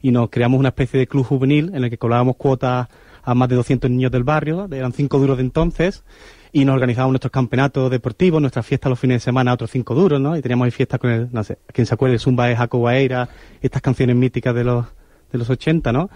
y 0.00 0.12
nos 0.12 0.30
creamos 0.30 0.60
una 0.60 0.68
especie 0.68 1.00
de 1.00 1.08
club 1.08 1.24
juvenil 1.26 1.72
en 1.74 1.82
el 1.82 1.90
que 1.90 1.98
cobrábamos 1.98 2.36
cuotas 2.36 2.86
a 3.24 3.34
más 3.34 3.48
de 3.48 3.56
200 3.56 3.90
niños 3.90 4.12
del 4.12 4.22
barrio, 4.22 4.68
eran 4.70 4.92
cinco 4.92 5.18
duros 5.18 5.38
de 5.38 5.42
entonces, 5.42 6.04
y 6.52 6.64
nos 6.64 6.74
organizábamos 6.74 7.14
nuestros 7.14 7.32
campeonatos 7.32 7.90
deportivos, 7.90 8.40
nuestras 8.40 8.64
fiestas 8.64 8.90
los 8.90 9.00
fines 9.00 9.16
de 9.16 9.20
semana, 9.20 9.52
otros 9.52 9.72
cinco 9.72 9.96
duros, 9.96 10.20
¿no? 10.20 10.36
Y 10.36 10.42
teníamos 10.42 10.66
ahí 10.66 10.70
fiestas 10.70 11.00
con 11.00 11.10
el, 11.10 11.28
no 11.32 11.42
sé, 11.42 11.58
quien 11.72 11.84
se 11.84 11.94
acuerde, 11.94 12.14
el 12.14 12.20
Zumba 12.20 12.46
de 12.46 12.54
Jaco 12.54 12.78
Guaira, 12.78 13.28
estas 13.60 13.82
canciones 13.82 14.14
míticas 14.14 14.54
de 14.54 14.62
los, 14.62 14.86
de 15.32 15.38
los 15.38 15.50
80, 15.50 15.90
¿no? 15.92 16.10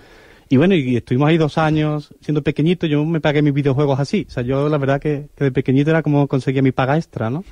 Y 0.49 0.57
bueno, 0.57 0.75
y 0.75 0.97
estuvimos 0.97 1.29
ahí 1.29 1.37
dos 1.37 1.59
años 1.59 2.15
siendo 2.21 2.43
pequeñito, 2.43 2.87
yo 2.87 3.05
me 3.05 3.21
pagué 3.21 3.43
mis 3.43 3.53
videojuegos 3.53 4.01
así. 4.01 4.27
O 4.29 4.31
sea, 4.31 4.43
yo 4.43 4.69
la 4.69 4.79
verdad 4.79 5.01
que, 5.01 5.29
que 5.37 5.45
de 5.45 5.53
pequeñito 5.53 5.91
era 5.91 6.03
como 6.03 6.27
conseguía 6.27 6.63
mi 6.63 6.73
paga 6.73 6.97
extra, 6.97 7.29
¿no? 7.29 7.45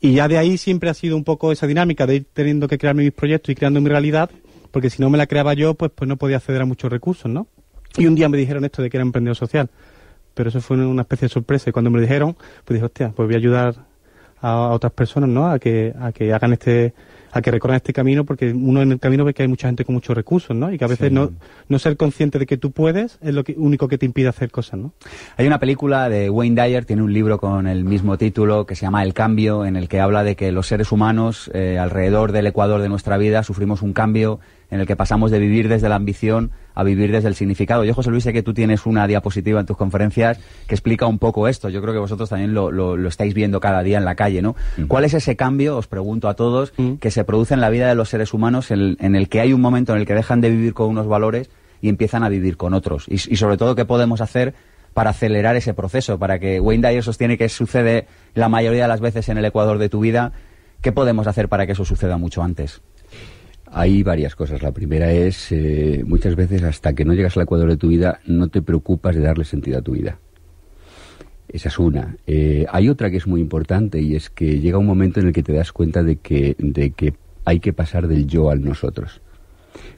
Y 0.00 0.14
ya 0.14 0.26
de 0.28 0.38
ahí 0.38 0.58
siempre 0.58 0.90
ha 0.90 0.94
sido 0.94 1.16
un 1.16 1.24
poco 1.24 1.52
esa 1.52 1.66
dinámica 1.66 2.06
de 2.06 2.16
ir 2.16 2.26
teniendo 2.32 2.66
que 2.66 2.78
crearme 2.78 3.04
mis 3.04 3.12
proyectos 3.12 3.50
y 3.50 3.54
creando 3.54 3.80
mi 3.80 3.88
realidad, 3.88 4.30
porque 4.72 4.90
si 4.90 5.00
no 5.00 5.10
me 5.10 5.18
la 5.18 5.26
creaba 5.26 5.54
yo, 5.54 5.74
pues, 5.74 5.92
pues 5.94 6.08
no 6.08 6.16
podía 6.16 6.38
acceder 6.38 6.62
a 6.62 6.66
muchos 6.66 6.90
recursos, 6.90 7.30
¿no? 7.30 7.46
Y 7.96 8.06
un 8.06 8.14
día 8.14 8.28
me 8.28 8.36
dijeron 8.36 8.64
esto 8.64 8.82
de 8.82 8.90
que 8.90 8.96
era 8.96 9.02
emprendedor 9.02 9.36
social. 9.36 9.70
Pero 10.34 10.50
eso 10.50 10.60
fue 10.60 10.76
una 10.76 11.02
especie 11.02 11.26
de 11.26 11.32
sorpresa. 11.32 11.70
Y 11.70 11.72
cuando 11.72 11.90
me 11.90 11.98
lo 11.98 12.02
dijeron, 12.02 12.36
pues 12.64 12.76
dije, 12.76 12.84
hostia, 12.84 13.12
pues 13.14 13.26
voy 13.26 13.34
a 13.34 13.38
ayudar 13.38 13.86
a, 14.40 14.50
a 14.50 14.70
otras 14.70 14.92
personas, 14.92 15.30
¿no? 15.30 15.50
A 15.50 15.58
que, 15.58 15.92
a 15.98 16.12
que 16.12 16.32
hagan 16.32 16.52
este, 16.52 16.94
a 17.32 17.42
que 17.42 17.50
recorran 17.50 17.76
este 17.76 17.92
camino, 17.92 18.24
porque 18.24 18.52
uno 18.52 18.82
en 18.82 18.92
el 18.92 18.98
camino 18.98 19.24
ve 19.24 19.34
que 19.34 19.42
hay 19.42 19.48
mucha 19.48 19.68
gente 19.68 19.84
con 19.84 19.94
muchos 19.94 20.16
recursos, 20.16 20.56
¿no? 20.56 20.72
Y 20.72 20.78
que 20.78 20.84
a 20.84 20.88
veces 20.88 21.08
Sí. 21.08 21.14
no, 21.14 21.30
no 21.68 21.78
ser 21.78 21.96
consciente 21.96 22.38
de 22.38 22.46
que 22.46 22.56
tú 22.56 22.70
puedes 22.72 23.18
es 23.22 23.34
lo 23.34 23.44
que, 23.44 23.54
único 23.56 23.88
que 23.88 23.98
te 23.98 24.06
impide 24.06 24.28
hacer 24.28 24.50
cosas, 24.50 24.80
¿no? 24.80 24.92
Hay 25.36 25.46
una 25.46 25.58
película 25.58 26.08
de 26.08 26.30
Wayne 26.30 26.60
Dyer, 26.62 26.84
tiene 26.84 27.02
un 27.02 27.12
libro 27.12 27.38
con 27.38 27.66
el 27.66 27.84
mismo 27.84 28.16
título 28.18 28.66
que 28.66 28.74
se 28.74 28.82
llama 28.82 29.02
El 29.02 29.14
Cambio, 29.14 29.64
en 29.64 29.76
el 29.76 29.88
que 29.88 30.00
habla 30.00 30.24
de 30.24 30.36
que 30.36 30.52
los 30.52 30.66
seres 30.66 30.92
humanos 30.92 31.50
eh, 31.54 31.78
alrededor 31.78 32.32
del 32.32 32.46
ecuador 32.46 32.80
de 32.80 32.88
nuestra 32.88 33.18
vida 33.18 33.42
sufrimos 33.42 33.82
un 33.82 33.92
cambio 33.92 34.40
en 34.70 34.80
el 34.80 34.86
que 34.86 34.96
pasamos 34.96 35.30
de 35.30 35.38
vivir 35.38 35.68
desde 35.68 35.88
la 35.88 35.94
ambición 35.96 36.50
a 36.74 36.84
vivir 36.84 37.10
desde 37.10 37.28
el 37.28 37.34
significado. 37.34 37.84
Yo, 37.84 37.94
José 37.94 38.10
Luis, 38.10 38.22
sé 38.24 38.32
que 38.32 38.42
tú 38.42 38.52
tienes 38.54 38.86
una 38.86 39.06
diapositiva 39.06 39.58
en 39.60 39.66
tus 39.66 39.76
conferencias 39.76 40.38
que 40.66 40.74
explica 40.74 41.06
un 41.06 41.18
poco 41.18 41.48
esto. 41.48 41.68
Yo 41.70 41.80
creo 41.80 41.92
que 41.94 42.00
vosotros 42.00 42.28
también 42.28 42.54
lo, 42.54 42.70
lo- 42.70 42.96
lo 42.96 43.08
estáis 43.08 43.34
viendo 43.34 43.60
cada 43.60 43.82
día 43.82 43.98
en 43.98 44.04
la 44.04 44.14
calle, 44.14 44.42
¿no? 44.42 44.54
¿Cuál 44.88 45.04
es 45.04 45.14
ese 45.14 45.34
cambio, 45.36 45.76
os 45.76 45.86
pregunto 45.88 46.28
a 46.28 46.34
todos, 46.34 46.72
que 47.00 47.10
se 47.10 47.24
produce 47.24 47.54
en 47.54 47.60
la 47.60 47.70
vida 47.70 47.88
de 47.88 47.94
los 47.94 48.08
seres 48.10 48.32
humanos 48.34 48.70
en 48.70 48.80
el, 48.80 48.96
en 49.00 49.16
el 49.16 49.28
que 49.28 49.40
hay 49.40 49.52
un 49.52 49.60
momento 49.60 49.92
en 49.94 50.00
el 50.00 50.06
que 50.06 50.14
dejan 50.14 50.40
de 50.40 50.50
vivir 50.50 50.74
con 50.74 50.88
unos 50.88 51.06
valores 51.08 51.50
y 51.80 51.88
empiezan 51.88 52.22
a 52.22 52.28
vivir 52.28 52.56
con 52.56 52.74
otros? 52.74 53.06
Y, 53.08 53.14
y 53.14 53.36
sobre 53.36 53.56
todo, 53.56 53.74
¿qué 53.74 53.84
podemos 53.84 54.20
hacer 54.20 54.54
para 54.94 55.10
acelerar 55.10 55.56
ese 55.56 55.74
proceso? 55.74 56.18
Para 56.18 56.38
que 56.38 56.60
Wayne 56.60 56.86
Dyer 56.88 57.02
sostiene 57.02 57.38
que 57.38 57.48
sucede 57.48 58.06
la 58.34 58.48
mayoría 58.48 58.82
de 58.82 58.88
las 58.88 59.00
veces 59.00 59.28
en 59.28 59.38
el 59.38 59.44
ecuador 59.44 59.78
de 59.78 59.88
tu 59.88 60.00
vida. 60.00 60.32
¿Qué 60.82 60.92
podemos 60.92 61.26
hacer 61.26 61.48
para 61.48 61.66
que 61.66 61.72
eso 61.72 61.84
suceda 61.84 62.18
mucho 62.18 62.42
antes? 62.42 62.82
Hay 63.72 64.02
varias 64.02 64.34
cosas. 64.34 64.62
La 64.62 64.72
primera 64.72 65.12
es, 65.12 65.52
eh, 65.52 66.02
muchas 66.06 66.36
veces 66.36 66.62
hasta 66.62 66.94
que 66.94 67.04
no 67.04 67.14
llegas 67.14 67.36
al 67.36 67.42
ecuador 67.44 67.68
de 67.68 67.76
tu 67.76 67.88
vida, 67.88 68.20
no 68.26 68.48
te 68.48 68.62
preocupas 68.62 69.14
de 69.14 69.22
darle 69.22 69.44
sentido 69.44 69.78
a 69.78 69.82
tu 69.82 69.92
vida. 69.92 70.18
Esa 71.48 71.68
es 71.68 71.78
una. 71.78 72.16
Eh, 72.26 72.66
hay 72.70 72.88
otra 72.88 73.10
que 73.10 73.16
es 73.16 73.26
muy 73.26 73.40
importante 73.40 74.00
y 74.00 74.14
es 74.14 74.28
que 74.30 74.60
llega 74.60 74.78
un 74.78 74.86
momento 74.86 75.20
en 75.20 75.28
el 75.28 75.32
que 75.32 75.42
te 75.42 75.52
das 75.52 75.72
cuenta 75.72 76.02
de 76.02 76.16
que, 76.16 76.56
de 76.58 76.90
que 76.90 77.14
hay 77.44 77.60
que 77.60 77.72
pasar 77.72 78.06
del 78.06 78.26
yo 78.26 78.50
al 78.50 78.62
nosotros. 78.62 79.22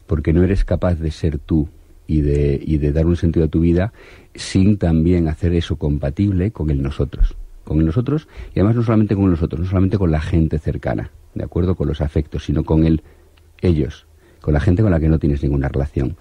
Porque 0.06 0.32
no 0.32 0.42
eres 0.44 0.64
capaz 0.64 0.94
de 0.94 1.10
ser 1.10 1.38
tú 1.38 1.68
y 2.06 2.20
de, 2.20 2.60
y 2.62 2.78
de 2.78 2.92
dar 2.92 3.06
un 3.06 3.16
sentido 3.16 3.46
a 3.46 3.48
tu 3.48 3.60
vida 3.60 3.92
sin 4.34 4.78
también 4.78 5.28
hacer 5.28 5.52
eso 5.54 5.76
compatible 5.76 6.52
con 6.52 6.70
el 6.70 6.82
nosotros. 6.82 7.36
Con 7.64 7.80
el 7.80 7.86
nosotros 7.86 8.28
y 8.54 8.60
además 8.60 8.76
no 8.76 8.82
solamente 8.82 9.16
con 9.16 9.30
nosotros, 9.30 9.60
no 9.60 9.66
solamente 9.66 9.98
con 9.98 10.10
la 10.10 10.20
gente 10.20 10.58
cercana, 10.58 11.10
¿de 11.34 11.44
acuerdo? 11.44 11.74
Con 11.74 11.88
los 11.88 12.00
afectos, 12.00 12.44
sino 12.44 12.64
con 12.64 12.84
el 12.84 13.02
ellos, 13.62 14.06
con 14.40 14.54
la 14.54 14.60
gente 14.60 14.82
con 14.82 14.90
la 14.90 15.00
que 15.00 15.08
no 15.08 15.18
tienes 15.18 15.42
ninguna 15.42 15.68
relación. 15.68 16.16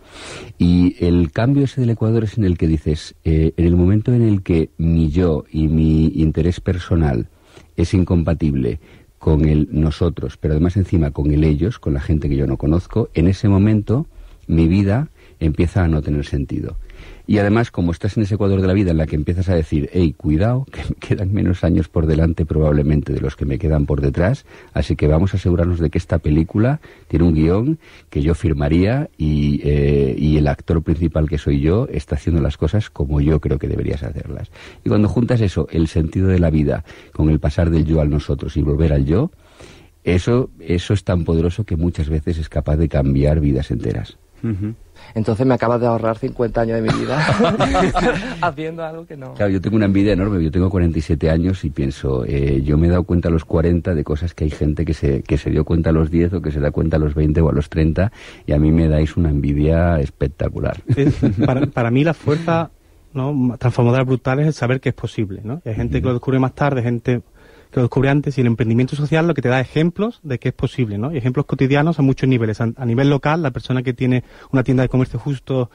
Y 0.57 0.95
el 1.03 1.31
cambio 1.31 1.65
ese 1.65 1.81
del 1.81 1.91
Ecuador 1.91 2.23
es 2.23 2.37
en 2.37 2.45
el 2.45 2.57
que 2.57 2.67
dices, 2.67 3.15
eh, 3.23 3.53
en 3.57 3.65
el 3.65 3.75
momento 3.75 4.13
en 4.13 4.21
el 4.21 4.41
que 4.41 4.69
mi 4.77 5.09
yo 5.09 5.45
y 5.51 5.67
mi 5.67 6.07
interés 6.15 6.59
personal 6.59 7.27
es 7.75 7.93
incompatible 7.93 8.79
con 9.17 9.45
el 9.45 9.67
nosotros, 9.71 10.37
pero 10.37 10.53
además 10.53 10.77
encima 10.77 11.11
con 11.11 11.31
el 11.31 11.43
ellos, 11.43 11.77
con 11.77 11.93
la 11.93 12.01
gente 12.01 12.29
que 12.29 12.37
yo 12.37 12.47
no 12.47 12.57
conozco, 12.57 13.09
en 13.13 13.27
ese 13.27 13.49
momento 13.49 14.07
mi 14.47 14.67
vida 14.67 15.09
empieza 15.39 15.83
a 15.83 15.87
no 15.87 16.01
tener 16.01 16.25
sentido. 16.25 16.77
Y 17.27 17.37
además, 17.37 17.69
como 17.69 17.91
estás 17.91 18.17
en 18.17 18.23
ese 18.23 18.37
cuadro 18.37 18.59
de 18.59 18.67
la 18.67 18.73
vida 18.73 18.89
en 18.89 18.97
la 18.97 19.05
que 19.05 19.15
empiezas 19.15 19.49
a 19.49 19.55
decir, 19.55 19.89
hey, 19.93 20.15
cuidado, 20.17 20.65
que 20.71 20.81
me 20.81 20.95
quedan 20.95 21.31
menos 21.31 21.63
años 21.63 21.87
por 21.87 22.07
delante 22.07 22.45
probablemente 22.45 23.13
de 23.13 23.21
los 23.21 23.35
que 23.35 23.45
me 23.45 23.59
quedan 23.59 23.85
por 23.85 24.01
detrás, 24.01 24.45
así 24.73 24.95
que 24.95 25.07
vamos 25.07 25.33
a 25.33 25.37
asegurarnos 25.37 25.79
de 25.79 25.89
que 25.91 25.99
esta 25.99 26.17
película 26.17 26.81
tiene 27.07 27.25
un 27.25 27.35
guion 27.35 27.79
que 28.09 28.21
yo 28.21 28.33
firmaría 28.33 29.09
y, 29.17 29.61
eh, 29.63 30.15
y 30.17 30.37
el 30.37 30.47
actor 30.47 30.81
principal 30.81 31.29
que 31.29 31.37
soy 31.37 31.59
yo 31.59 31.87
está 31.91 32.15
haciendo 32.15 32.41
las 32.41 32.57
cosas 32.57 32.89
como 32.89 33.21
yo 33.21 33.39
creo 33.39 33.59
que 33.59 33.67
deberías 33.67 34.01
hacerlas. 34.01 34.49
Y 34.83 34.89
cuando 34.89 35.07
juntas 35.07 35.41
eso, 35.41 35.67
el 35.71 35.87
sentido 35.87 36.27
de 36.29 36.39
la 36.39 36.49
vida, 36.49 36.83
con 37.13 37.29
el 37.29 37.39
pasar 37.39 37.69
del 37.69 37.85
yo 37.85 38.01
al 38.01 38.09
nosotros 38.09 38.57
y 38.57 38.61
volver 38.61 38.91
al 38.91 39.05
yo, 39.05 39.31
eso, 40.03 40.49
eso 40.59 40.93
es 40.93 41.03
tan 41.03 41.23
poderoso 41.25 41.63
que 41.63 41.75
muchas 41.75 42.09
veces 42.09 42.37
es 42.37 42.49
capaz 42.49 42.77
de 42.77 42.89
cambiar 42.89 43.39
vidas 43.39 43.69
enteras. 43.71 44.17
Entonces 45.15 45.45
me 45.45 45.53
acabas 45.53 45.81
de 45.81 45.87
ahorrar 45.87 46.17
50 46.17 46.61
años 46.61 46.81
de 46.81 46.81
mi 46.81 46.99
vida 46.99 47.19
haciendo 48.41 48.83
algo 48.83 49.05
que 49.05 49.17
no. 49.17 49.33
Claro, 49.33 49.51
yo 49.51 49.61
tengo 49.61 49.75
una 49.75 49.85
envidia 49.85 50.13
enorme. 50.13 50.43
Yo 50.43 50.51
tengo 50.51 50.69
47 50.69 51.29
años 51.29 51.63
y 51.63 51.69
pienso, 51.69 52.25
eh, 52.25 52.61
yo 52.63 52.77
me 52.77 52.87
he 52.87 52.89
dado 52.89 53.03
cuenta 53.03 53.29
a 53.29 53.31
los 53.31 53.45
40 53.45 53.93
de 53.93 54.03
cosas 54.03 54.33
que 54.33 54.45
hay 54.45 54.51
gente 54.51 54.85
que 54.85 54.93
se, 54.93 55.23
que 55.23 55.37
se 55.37 55.49
dio 55.49 55.65
cuenta 55.65 55.89
a 55.89 55.93
los 55.93 56.11
10 56.11 56.33
o 56.33 56.41
que 56.41 56.51
se 56.51 56.59
da 56.59 56.71
cuenta 56.71 56.97
a 56.97 56.99
los 56.99 57.15
20 57.15 57.41
o 57.41 57.49
a 57.49 57.53
los 57.53 57.69
30 57.69 58.11
y 58.45 58.53
a 58.53 58.59
mí 58.59 58.71
me 58.71 58.87
dais 58.87 59.17
una 59.17 59.29
envidia 59.29 59.99
espectacular. 59.99 60.77
para, 61.45 61.65
para 61.67 61.91
mí 61.91 62.03
la 62.03 62.13
fuerza 62.13 62.71
¿no? 63.13 63.55
transformadora 63.57 64.03
brutal 64.03 64.39
es 64.39 64.47
el 64.47 64.53
saber 64.53 64.79
que 64.79 64.89
es 64.89 64.95
posible. 64.95 65.41
¿no? 65.43 65.61
Y 65.65 65.69
hay 65.69 65.75
gente 65.75 66.01
que 66.01 66.07
lo 66.07 66.13
descubre 66.13 66.39
más 66.39 66.53
tarde, 66.53 66.81
gente 66.81 67.21
que 67.71 67.77
lo 67.77 67.83
descubre 67.83 68.09
antes 68.09 68.37
y 68.37 68.41
el 68.41 68.47
emprendimiento 68.47 68.95
social 68.95 69.27
lo 69.27 69.33
que 69.33 69.41
te 69.41 69.49
da 69.49 69.59
ejemplos 69.59 70.19
de 70.23 70.39
que 70.39 70.49
es 70.49 70.55
posible, 70.55 70.97
¿no? 70.97 71.13
Y 71.13 71.17
ejemplos 71.17 71.45
cotidianos 71.45 71.99
a 71.99 72.01
muchos 72.01 72.27
niveles. 72.27 72.61
A, 72.61 72.71
a 72.75 72.85
nivel 72.85 73.09
local, 73.09 73.41
la 73.41 73.51
persona 73.51 73.83
que 73.83 73.93
tiene 73.93 74.23
una 74.51 74.63
tienda 74.63 74.83
de 74.83 74.89
comercio 74.89 75.19
justo 75.19 75.69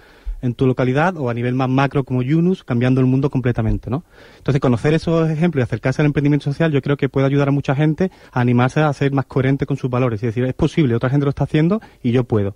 en 0.45 0.55
tu 0.55 0.67
localidad 0.67 1.17
o 1.17 1.31
a 1.31 1.35
nivel 1.35 1.55
más 1.55 1.71
macro 1.71 2.05
como 2.05 2.23
Yunus, 2.23 2.65
cambiando 2.65 3.01
el 3.01 3.07
mundo 3.07 3.31
completamente, 3.31 3.89
¿no? 3.89 4.05
Entonces, 4.37 4.61
conocer 4.61 4.93
esos 4.93 5.31
ejemplos 5.31 5.63
y 5.63 5.65
acercarse 5.65 6.03
al 6.03 6.07
emprendimiento 6.07 6.45
social 6.45 6.71
yo 6.71 6.83
creo 6.83 6.99
que 6.99 7.09
puede 7.09 7.27
ayudar 7.27 7.49
a 7.49 7.51
mucha 7.51 7.75
gente 7.75 8.11
a 8.31 8.41
animarse 8.41 8.81
a 8.81 8.93
ser 8.93 9.13
más 9.13 9.25
coherente 9.25 9.65
con 9.65 9.79
sus 9.79 9.89
valores 9.89 10.23
y 10.23 10.27
decir, 10.27 10.45
es 10.45 10.55
posible, 10.55 10.95
otra 10.95 11.09
gente 11.09 11.25
lo 11.25 11.31
está 11.31 11.45
haciendo 11.45 11.81
y 12.03 12.13
yo 12.13 12.25
puedo. 12.25 12.55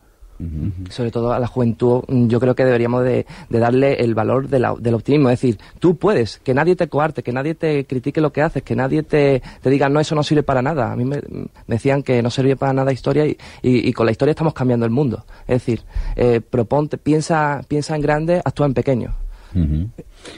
Sobre 0.91 1.11
todo 1.11 1.33
a 1.33 1.39
la 1.41 1.47
juventud, 1.49 2.03
mm, 2.07 2.29
yo 2.29 2.39
creo 2.39 2.55
que 2.55 2.65
deberíamos 2.65 3.03
de, 3.05 3.27
de 3.51 3.59
darle 3.59 3.95
el 3.95 4.15
valor 4.15 4.49
de 4.49 4.61
la- 4.61 4.75
del 4.79 4.95
optimismo. 4.95 5.31
Es 5.31 5.41
decir, 5.41 5.59
tú 5.81 5.97
puedes, 5.97 6.39
que 6.39 6.55
nadie 6.55 6.77
te 6.77 6.89
coarte, 6.89 7.23
que 7.25 7.33
nadie 7.33 7.55
te 7.57 7.85
critique 7.87 8.21
lo 8.21 8.33
que 8.33 8.43
haces, 8.43 8.63
que 8.63 8.77
nadie 8.77 9.03
te, 9.03 9.43
te 9.61 9.71
diga, 9.71 9.89
no, 9.89 9.99
eso 9.99 10.15
no 10.15 10.23
sirve 10.23 10.45
para 10.45 10.63
nada. 10.63 10.93
A 10.93 10.97
mí 10.97 11.05
me, 11.05 11.17
me 11.29 11.49
decían 11.67 12.03
que 12.05 12.23
no 12.23 12.31
servía 12.31 12.55
para 12.57 12.73
nada 12.73 12.93
historia 12.93 13.27
y, 13.27 13.37
y- 13.63 13.89
y 13.89 13.93
con 13.93 14.07
la 14.07 14.13
historia 14.13 14.31
estamos 14.31 14.55
cambiando 14.55 14.87
el 14.87 14.93
mundo. 14.93 15.25
Es 15.49 15.57
decir, 15.57 15.83
eh, 16.15 16.41
proponte, 16.41 16.99
piensa, 16.99 17.63
piensa 17.67 17.97
en 17.97 18.03
grande, 18.03 18.41
actúa 18.45 18.67
en 18.67 18.75
pequeño. 18.75 19.15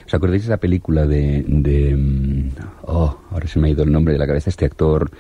¿Os 0.06 0.14
acordáis 0.14 0.44
de 0.44 0.50
la 0.50 0.56
película 0.56 1.04
de, 1.06 1.44
de, 1.46 1.96
mm, 1.96 2.48
Oh, 2.84 3.18
ahora 3.32 3.46
se 3.48 3.58
me 3.58 3.68
ha 3.68 3.70
ido 3.72 3.82
el 3.82 3.92
nombre 3.92 4.12
de 4.14 4.18
la 4.18 4.26
cabeza, 4.26 4.48
este 4.50 4.64
actor 4.64 5.10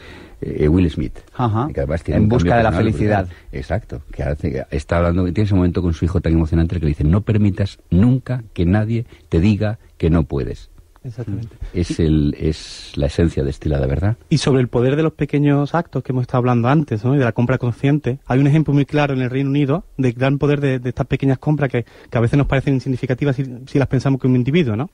eh, 0.40 0.68
Will 0.68 0.90
Smith? 0.90 1.18
Ajá. 1.34 1.68
Que 1.72 1.80
además 1.80 2.02
tiene 2.02 2.18
En 2.22 2.28
busca 2.28 2.56
de 2.56 2.62
la 2.62 2.72
felicidad. 2.72 3.26
brutal. 3.26 3.42
Exacto. 3.52 4.02
Que 4.12 4.22
hace, 4.22 4.66
está 4.70 4.98
hablando, 4.98 5.24
tiene 5.24 5.42
ese 5.42 5.54
momento 5.54 5.82
con 5.82 5.94
su 5.94 6.04
hijo 6.04 6.20
tan 6.20 6.32
emocionante 6.32 6.76
que 6.76 6.86
le 6.86 6.88
dice, 6.90 7.04
no 7.04 7.20
permitas 7.22 7.78
nunca 7.90 8.42
que 8.52 8.66
nadie 8.66 9.06
te 9.28 9.40
diga 9.40 9.78
que 9.96 10.10
no 10.10 10.24
puedes. 10.24 10.70
Exactamente. 11.02 11.56
Es, 11.72 11.98
el, 11.98 12.36
es 12.38 12.92
la 12.96 13.06
esencia 13.06 13.42
destilada, 13.42 13.86
¿verdad? 13.86 14.18
Y 14.28 14.36
sobre 14.36 14.60
el 14.60 14.68
poder 14.68 14.96
de 14.96 15.02
los 15.02 15.14
pequeños 15.14 15.74
actos 15.74 16.02
que 16.02 16.12
hemos 16.12 16.22
estado 16.22 16.38
hablando 16.40 16.68
antes, 16.68 17.02
¿no? 17.06 17.14
y 17.14 17.18
de 17.18 17.24
la 17.24 17.32
compra 17.32 17.56
consciente, 17.56 18.18
hay 18.26 18.38
un 18.38 18.46
ejemplo 18.46 18.74
muy 18.74 18.84
claro 18.84 19.14
en 19.14 19.22
el 19.22 19.30
Reino 19.30 19.48
Unido 19.48 19.84
del 19.96 20.12
gran 20.12 20.36
poder 20.36 20.60
de, 20.60 20.78
de 20.78 20.90
estas 20.90 21.06
pequeñas 21.06 21.38
compras 21.38 21.70
que, 21.70 21.86
que 22.10 22.18
a 22.18 22.20
veces 22.20 22.36
nos 22.36 22.46
parecen 22.46 22.74
insignificativas 22.74 23.34
si, 23.36 23.44
si 23.66 23.78
las 23.78 23.88
pensamos 23.88 24.20
como 24.20 24.32
un 24.32 24.40
individuo, 24.40 24.76
¿no? 24.76 24.90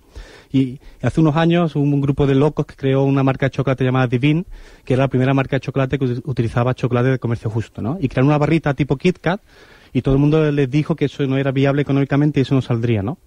Y 0.52 0.78
hace 1.02 1.20
unos 1.20 1.36
años 1.36 1.74
hubo 1.76 1.82
un 1.84 2.00
grupo 2.00 2.26
de 2.26 2.34
locos 2.34 2.66
que 2.66 2.74
creó 2.76 3.02
una 3.04 3.22
marca 3.22 3.46
de 3.46 3.50
chocolate 3.50 3.84
llamada 3.84 4.06
Divine, 4.06 4.44
que 4.84 4.94
era 4.94 5.04
la 5.04 5.08
primera 5.08 5.34
marca 5.34 5.56
de 5.56 5.60
chocolate 5.60 5.98
que 5.98 6.04
ut- 6.06 6.22
utilizaba 6.24 6.74
chocolate 6.74 7.08
de 7.10 7.18
comercio 7.18 7.50
justo, 7.50 7.82
¿no? 7.82 7.98
Y 8.00 8.08
crearon 8.08 8.28
una 8.28 8.38
barrita 8.38 8.74
tipo 8.74 8.96
Kit 8.96 9.18
Kat 9.18 9.40
y 9.92 10.02
todo 10.02 10.14
el 10.14 10.20
mundo 10.20 10.50
les 10.52 10.70
dijo 10.70 10.94
que 10.96 11.06
eso 11.06 11.26
no 11.26 11.36
era 11.36 11.50
viable 11.52 11.82
económicamente 11.82 12.40
y 12.40 12.42
eso 12.42 12.54
no 12.54 12.62
saldría, 12.62 13.02
¿no? 13.02 13.18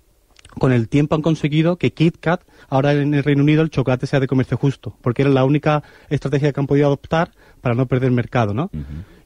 con 0.58 0.72
el 0.72 0.90
tiempo 0.90 1.14
han 1.14 1.22
conseguido 1.22 1.78
que 1.78 1.92
Kit 1.94 2.18
Kat, 2.20 2.42
ahora 2.70 2.94
en 2.94 3.14
el 3.14 3.24
Reino 3.24 3.44
Unido, 3.44 3.62
el 3.62 3.70
chocolate 3.70 4.08
sea 4.08 4.20
de 4.20 4.26
comercio 4.26 4.58
justo, 4.58 4.98
porque 5.02 5.22
era 5.22 5.30
la 5.30 5.46
única 5.46 5.84
estrategia 6.10 6.52
que 6.52 6.60
han 6.60 6.66
podido 6.66 6.88
adoptar 6.88 7.32
para 7.62 7.76
no 7.76 7.86
perder 7.86 8.10
mercado, 8.12 8.54
¿no? 8.56 8.72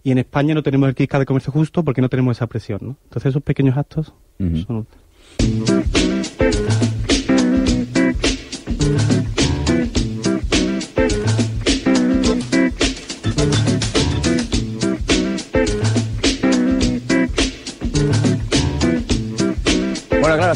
Y 0.03 0.11
en 0.11 0.17
España 0.17 0.53
no 0.53 0.63
tenemos 0.63 0.89
el 0.89 0.95
Kit 0.95 1.09
Kat 1.09 1.21
de 1.21 1.25
comercio 1.25 1.53
justo 1.53 1.81
porque 1.81 2.01
no 2.01 2.09
tenemos 2.09 2.35
esa 2.37 2.47
presión, 2.47 2.79
¿no? 2.81 2.97
Entonces 3.05 3.29
esos 3.29 3.41
pequeños 3.41 3.77
actos 3.77 4.13
son... 4.67 4.85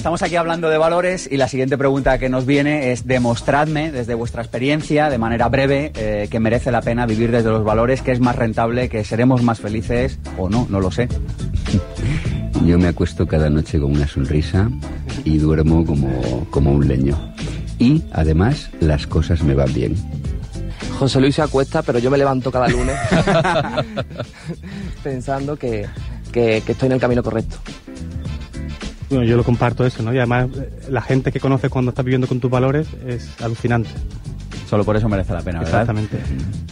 estamos 0.08 0.22
aquí 0.22 0.36
hablando 0.38 0.70
de 0.70 0.78
valores 0.78 1.28
y 1.30 1.36
la 1.38 1.50
siguiente 1.50 1.78
pregunta 1.78 2.18
que 2.18 2.30
nos 2.30 2.46
viene 2.46 2.94
es 2.94 3.08
demostradme 3.08 3.92
desde 3.92 4.14
vuestra 4.14 4.42
experiencia, 4.42 5.10
de 5.10 5.18
manera 5.18 5.50
breve, 5.50 5.92
eh, 5.96 6.28
que 6.32 6.40
merece 6.40 6.72
la 6.72 6.82
pena 6.82 7.06
vivir 7.06 7.30
desde 7.30 7.50
los 7.50 7.66
valores, 7.66 8.02
que 8.02 8.14
es 8.14 8.22
más 8.22 8.36
rentable, 8.36 8.88
que 8.88 9.04
seremos 9.04 9.44
más 9.44 9.60
felices 9.60 10.18
o 10.38 10.50
no, 10.50 10.66
no 10.70 10.80
lo 10.80 10.92
sé. 10.92 11.10
Yo 12.66 12.80
me 12.80 12.88
acuesto 12.88 13.28
cada 13.28 13.50
noche 13.50 13.80
con 13.80 13.92
una 13.92 14.08
sonrisa 14.08 14.70
y 15.26 15.40
duermo 15.40 15.86
como, 15.86 16.48
como 16.52 16.72
un 16.72 16.88
leño. 16.88 17.18
Y 17.80 18.04
además 18.12 18.70
las 18.80 19.06
cosas 19.08 19.44
me 19.44 19.54
van 19.54 19.74
bien. 19.74 19.96
José 21.00 21.20
Luis 21.22 21.36
se 21.36 21.42
acuesta, 21.44 21.82
pero 21.84 22.00
yo 22.00 22.10
me 22.10 22.18
levanto 22.18 22.52
cada 22.52 22.68
lunes 22.68 22.96
pensando 25.04 25.56
que, 25.58 25.86
que- 26.32 26.62
que 26.66 26.72
estoy 26.72 26.88
en 26.88 26.94
el 26.94 27.00
camino 27.00 27.22
correcto. 27.24 27.58
Bueno, 29.10 29.24
yo 29.24 29.38
lo 29.38 29.44
comparto 29.44 29.86
eso, 29.86 30.04
¿no? 30.04 30.14
Y 30.14 30.18
además 30.18 30.48
eh, 30.58 30.70
la 30.90 31.02
gente 31.02 31.32
que 31.32 31.40
conoces 31.40 31.70
cuando 31.70 31.90
estás 31.90 32.04
viviendo 32.04 32.28
con 32.28 32.40
tus 32.40 32.52
valores 32.52 32.88
es 33.08 33.30
alucinante. 33.42 33.90
Solo 34.70 34.84
por 34.84 34.98
eso 34.98 35.08
merece 35.08 35.32
la 35.34 35.42
pena, 35.42 35.60
¿verdad? 35.60 35.82
Exactamente. 35.82 36.18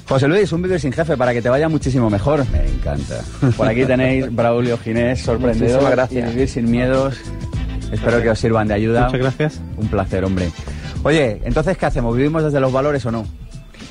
José 0.10 0.28
Luis, 0.28 0.52
un 0.52 0.62
vivir 0.62 0.80
sin 0.82 0.92
jefe 0.92 1.16
para 1.16 1.32
que 1.34 1.42
te 1.42 1.48
vaya 1.50 1.70
muchísimo 1.70 2.10
mejor. 2.10 2.46
Me 2.52 2.68
encanta. 2.68 3.22
Por 3.56 3.68
aquí 3.68 3.86
tenéis 3.86 4.34
Braulio 4.36 4.78
Ginés, 4.78 5.22
sorprendedor. 5.22 5.70
Muchísimas 5.82 5.92
gracias. 5.92 6.28
y 6.30 6.34
vivir 6.34 6.50
sin 6.50 6.70
miedos. 6.70 7.16
Espero 7.92 8.22
que 8.22 8.30
os 8.32 8.38
sirvan 8.40 8.68
de 8.68 8.74
ayuda. 8.74 9.06
Muchas 9.06 9.22
gracias. 9.22 9.62
Un 9.78 9.88
placer, 9.88 10.26
hombre. 10.26 10.52
Oye, 11.06 11.40
entonces, 11.44 11.78
¿qué 11.78 11.86
hacemos? 11.86 12.18
¿Vivimos 12.18 12.44
desde 12.44 12.60
los 12.60 12.74
valores 12.74 13.06
o 13.06 13.12
no? 13.12 13.28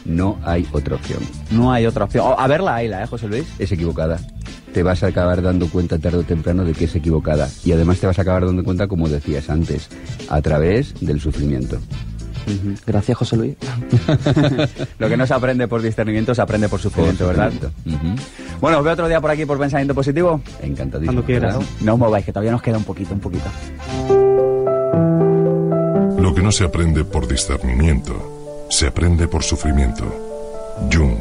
No 0.05 0.37
hay 0.43 0.67
otra 0.73 0.97
opción. 0.97 1.21
No 1.53 1.73
hay 1.73 1.87
otra 1.87 2.07
opción. 2.07 2.27
Oh, 2.27 2.35
a 2.37 2.49
verla, 2.49 2.75
ahí 2.75 2.89
la, 2.89 3.05
¿eh, 3.05 3.07
José 3.07 3.29
Luis? 3.29 3.45
Es 3.61 3.71
equivocada. 3.71 4.19
Te 4.73 4.83
vas 4.83 5.05
a 5.05 5.07
acabar 5.07 5.41
dando 5.41 5.69
cuenta 5.69 5.97
tarde 6.01 6.19
o 6.19 6.23
temprano 6.25 6.65
de 6.65 6.73
que 6.73 6.87
es 6.87 6.97
equivocada. 6.97 7.49
Y 7.65 7.71
además 7.71 8.01
te 8.01 8.09
vas 8.09 8.19
a 8.19 8.23
acabar 8.23 8.45
dando 8.45 8.65
cuenta, 8.65 8.89
como 8.89 9.09
decías 9.09 9.49
antes, 9.49 9.91
a 10.29 10.43
través 10.43 10.93
del 11.01 11.21
sufrimiento. 11.21 11.79
Gracias, 12.85 13.17
José 13.17 13.37
Luis. 13.37 13.55
Lo 14.99 15.09
que 15.09 15.17
no 15.17 15.25
se 15.25 15.35
aprende 15.35 15.69
por 15.69 15.83
discernimiento 15.83 16.35
se 16.35 16.43
aprende 16.43 16.69
por 16.69 16.81
sufrimiento, 16.81 17.29
¿verdad? 17.29 17.53
Bueno, 18.61 18.79
os 18.79 18.85
veo 18.85 18.93
otro 18.93 19.07
día 19.07 19.21
por 19.21 19.31
aquí 19.31 19.47
por 19.47 19.61
pensamiento 19.61 19.95
positivo. 19.95 20.41
Encantadísimo. 20.61 21.23
Cuando 21.23 21.25
quieras. 21.25 21.59
No 21.81 21.93
os 21.93 21.99
mováis, 22.01 22.27
que 22.27 22.33
todavía 22.33 22.51
nos 22.51 22.61
queda 22.61 22.77
un 22.77 22.85
poquito, 22.85 23.15
un 23.15 23.21
poquito. 23.21 23.49
Lo 26.25 26.35
que 26.35 26.41
no 26.41 26.51
se 26.53 26.65
aprende 26.65 27.05
por 27.05 27.29
discernimiento, 27.29 28.67
se 28.71 28.87
aprende 28.87 29.29
por 29.29 29.43
sufrimiento. 29.43 30.07
Jung. 30.91 31.19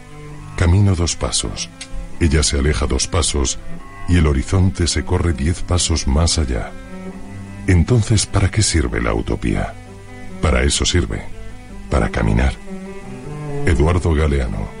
Camino 0.61 0.93
dos 0.93 1.15
pasos. 1.15 1.71
Ella 2.19 2.43
se 2.43 2.59
aleja 2.59 2.85
dos 2.85 3.07
pasos 3.07 3.57
y 4.07 4.17
el 4.17 4.27
horizonte 4.27 4.85
se 4.85 5.03
corre 5.03 5.33
diez 5.33 5.63
pasos 5.63 6.05
más 6.05 6.37
allá. 6.37 6.69
Entonces, 7.65 8.27
¿para 8.27 8.51
qué 8.51 8.61
sirve 8.61 9.01
la 9.01 9.11
utopía? 9.15 9.73
Para 10.39 10.61
eso 10.61 10.85
sirve. 10.85 11.23
Para 11.89 12.09
caminar. 12.09 12.53
Eduardo 13.65 14.13
Galeano. 14.13 14.80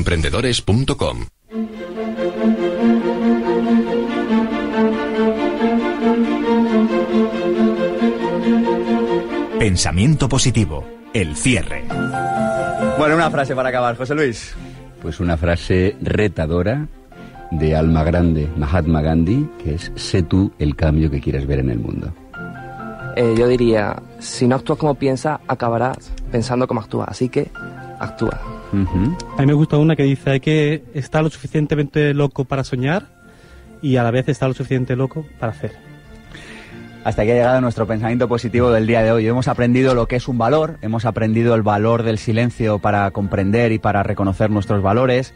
emprendedores.com. 0.00 1.26
Pensamiento 9.58 10.28
positivo, 10.28 10.86
el 11.12 11.36
cierre. 11.36 11.84
Bueno, 12.98 13.14
una 13.16 13.30
frase 13.30 13.54
para 13.54 13.68
acabar, 13.68 13.94
José 13.98 14.14
Luis. 14.14 14.54
Pues 15.02 15.20
una 15.20 15.36
frase 15.36 15.96
retadora 16.00 16.88
de 17.50 17.76
alma 17.76 18.02
grande, 18.02 18.48
Mahatma 18.56 19.02
Gandhi, 19.02 19.50
que 19.62 19.74
es 19.74 19.92
sé 19.96 20.22
tú 20.22 20.50
el 20.58 20.76
cambio 20.76 21.10
que 21.10 21.20
quieres 21.20 21.46
ver 21.46 21.58
en 21.58 21.68
el 21.68 21.78
mundo. 21.78 22.10
Eh, 23.16 23.34
yo 23.36 23.46
diría, 23.46 24.02
si 24.18 24.48
no 24.48 24.56
actúas 24.56 24.78
como 24.78 24.94
piensas, 24.94 25.40
acabarás 25.46 26.10
pensando 26.32 26.66
como 26.66 26.80
actúas. 26.80 27.08
Así 27.10 27.28
que 27.28 27.50
actúa. 27.98 28.59
A 28.72 29.40
mí 29.40 29.46
me 29.46 29.52
gusta 29.52 29.78
una 29.78 29.96
que 29.96 30.04
dice, 30.04 30.30
hay 30.30 30.40
que 30.40 30.84
estar 30.94 31.22
lo 31.22 31.30
suficientemente 31.30 32.14
loco 32.14 32.44
para 32.44 32.64
soñar 32.64 33.06
y 33.82 33.96
a 33.96 34.02
la 34.02 34.10
vez 34.10 34.28
estar 34.28 34.48
lo 34.48 34.54
suficientemente 34.54 34.96
loco 34.96 35.26
para 35.38 35.52
hacer. 35.52 35.72
Hasta 37.02 37.22
aquí 37.22 37.30
ha 37.30 37.34
llegado 37.34 37.60
nuestro 37.62 37.86
pensamiento 37.86 38.28
positivo 38.28 38.70
del 38.70 38.86
día 38.86 39.02
de 39.02 39.10
hoy. 39.10 39.26
Hemos 39.26 39.48
aprendido 39.48 39.94
lo 39.94 40.06
que 40.06 40.16
es 40.16 40.28
un 40.28 40.36
valor, 40.36 40.76
hemos 40.82 41.06
aprendido 41.06 41.54
el 41.54 41.62
valor 41.62 42.02
del 42.02 42.18
silencio 42.18 42.78
para 42.78 43.10
comprender 43.10 43.72
y 43.72 43.78
para 43.78 44.02
reconocer 44.02 44.50
nuestros 44.50 44.82
valores. 44.82 45.32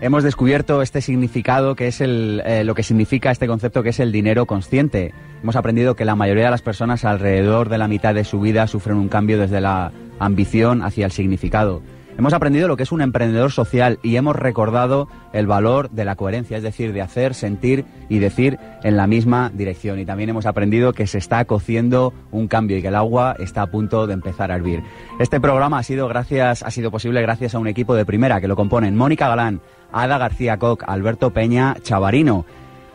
Hemos 0.00 0.24
descubierto 0.24 0.82
este 0.82 1.00
significado 1.00 1.76
que 1.76 1.86
es 1.86 2.00
el, 2.00 2.42
eh, 2.44 2.64
lo 2.64 2.74
que 2.74 2.82
significa 2.82 3.30
este 3.30 3.46
concepto 3.46 3.84
que 3.84 3.90
es 3.90 4.00
el 4.00 4.10
dinero 4.10 4.46
consciente. 4.46 5.14
Hemos 5.42 5.54
aprendido 5.54 5.94
que 5.94 6.04
la 6.04 6.16
mayoría 6.16 6.46
de 6.46 6.50
las 6.50 6.62
personas 6.62 7.04
alrededor 7.04 7.68
de 7.68 7.78
la 7.78 7.88
mitad 7.88 8.12
de 8.12 8.24
su 8.24 8.40
vida 8.40 8.66
sufren 8.66 8.96
un 8.96 9.08
cambio 9.08 9.38
desde 9.38 9.60
la 9.60 9.92
ambición 10.18 10.82
hacia 10.82 11.06
el 11.06 11.12
significado. 11.12 11.82
Hemos 12.18 12.32
aprendido 12.32 12.66
lo 12.66 12.78
que 12.78 12.82
es 12.84 12.92
un 12.92 13.02
emprendedor 13.02 13.52
social 13.52 13.98
y 14.02 14.16
hemos 14.16 14.36
recordado 14.36 15.06
el 15.34 15.46
valor 15.46 15.90
de 15.90 16.06
la 16.06 16.16
coherencia, 16.16 16.56
es 16.56 16.62
decir, 16.62 16.94
de 16.94 17.02
hacer, 17.02 17.34
sentir 17.34 17.84
y 18.08 18.20
decir 18.20 18.58
en 18.82 18.96
la 18.96 19.06
misma 19.06 19.50
dirección. 19.52 19.98
Y 19.98 20.06
también 20.06 20.30
hemos 20.30 20.46
aprendido 20.46 20.94
que 20.94 21.06
se 21.06 21.18
está 21.18 21.44
cociendo 21.44 22.14
un 22.30 22.48
cambio 22.48 22.78
y 22.78 22.82
que 22.82 22.88
el 22.88 22.94
agua 22.94 23.36
está 23.38 23.62
a 23.62 23.66
punto 23.66 24.06
de 24.06 24.14
empezar 24.14 24.50
a 24.50 24.56
hervir. 24.56 24.82
Este 25.20 25.40
programa 25.40 25.78
ha 25.78 25.82
sido 25.82 26.08
gracias, 26.08 26.62
ha 26.62 26.70
sido 26.70 26.90
posible 26.90 27.20
gracias 27.20 27.54
a 27.54 27.58
un 27.58 27.68
equipo 27.68 27.94
de 27.94 28.06
primera 28.06 28.40
que 28.40 28.48
lo 28.48 28.56
componen 28.56 28.96
Mónica 28.96 29.28
Galán, 29.28 29.60
Ada 29.92 30.16
García 30.16 30.56
Koch, 30.56 30.84
Alberto 30.86 31.34
Peña 31.34 31.76
Chavarino, 31.82 32.46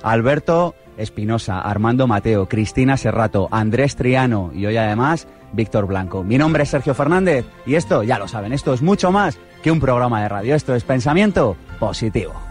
Alberto 0.02 0.74
Espinosa, 0.98 1.62
Armando 1.62 2.08
Mateo, 2.08 2.50
Cristina 2.50 2.98
Serrato, 2.98 3.50
Andrés 3.52 3.96
Triano 3.96 4.52
y 4.54 4.66
hoy 4.66 4.78
además 4.78 5.28
Víctor 5.54 5.88
Blanco. 5.88 6.24
Mi 6.24 6.38
nombre 6.38 6.64
es 6.64 6.70
Sergio 6.70 6.94
Fernández 6.94 7.46
y 7.66 7.76
esto, 7.76 8.04
ya 8.04 8.20
lo 8.20 8.28
saben, 8.28 8.54
esto 8.54 8.74
es 8.74 8.82
mucho 8.82 9.12
más 9.12 9.38
que 9.62 9.72
un 9.72 9.80
programa 9.80 10.22
de 10.22 10.30
radio, 10.30 10.56
esto 10.56 10.76
es 10.76 10.84
pensamiento 10.84 11.56
positivo. 11.80 12.51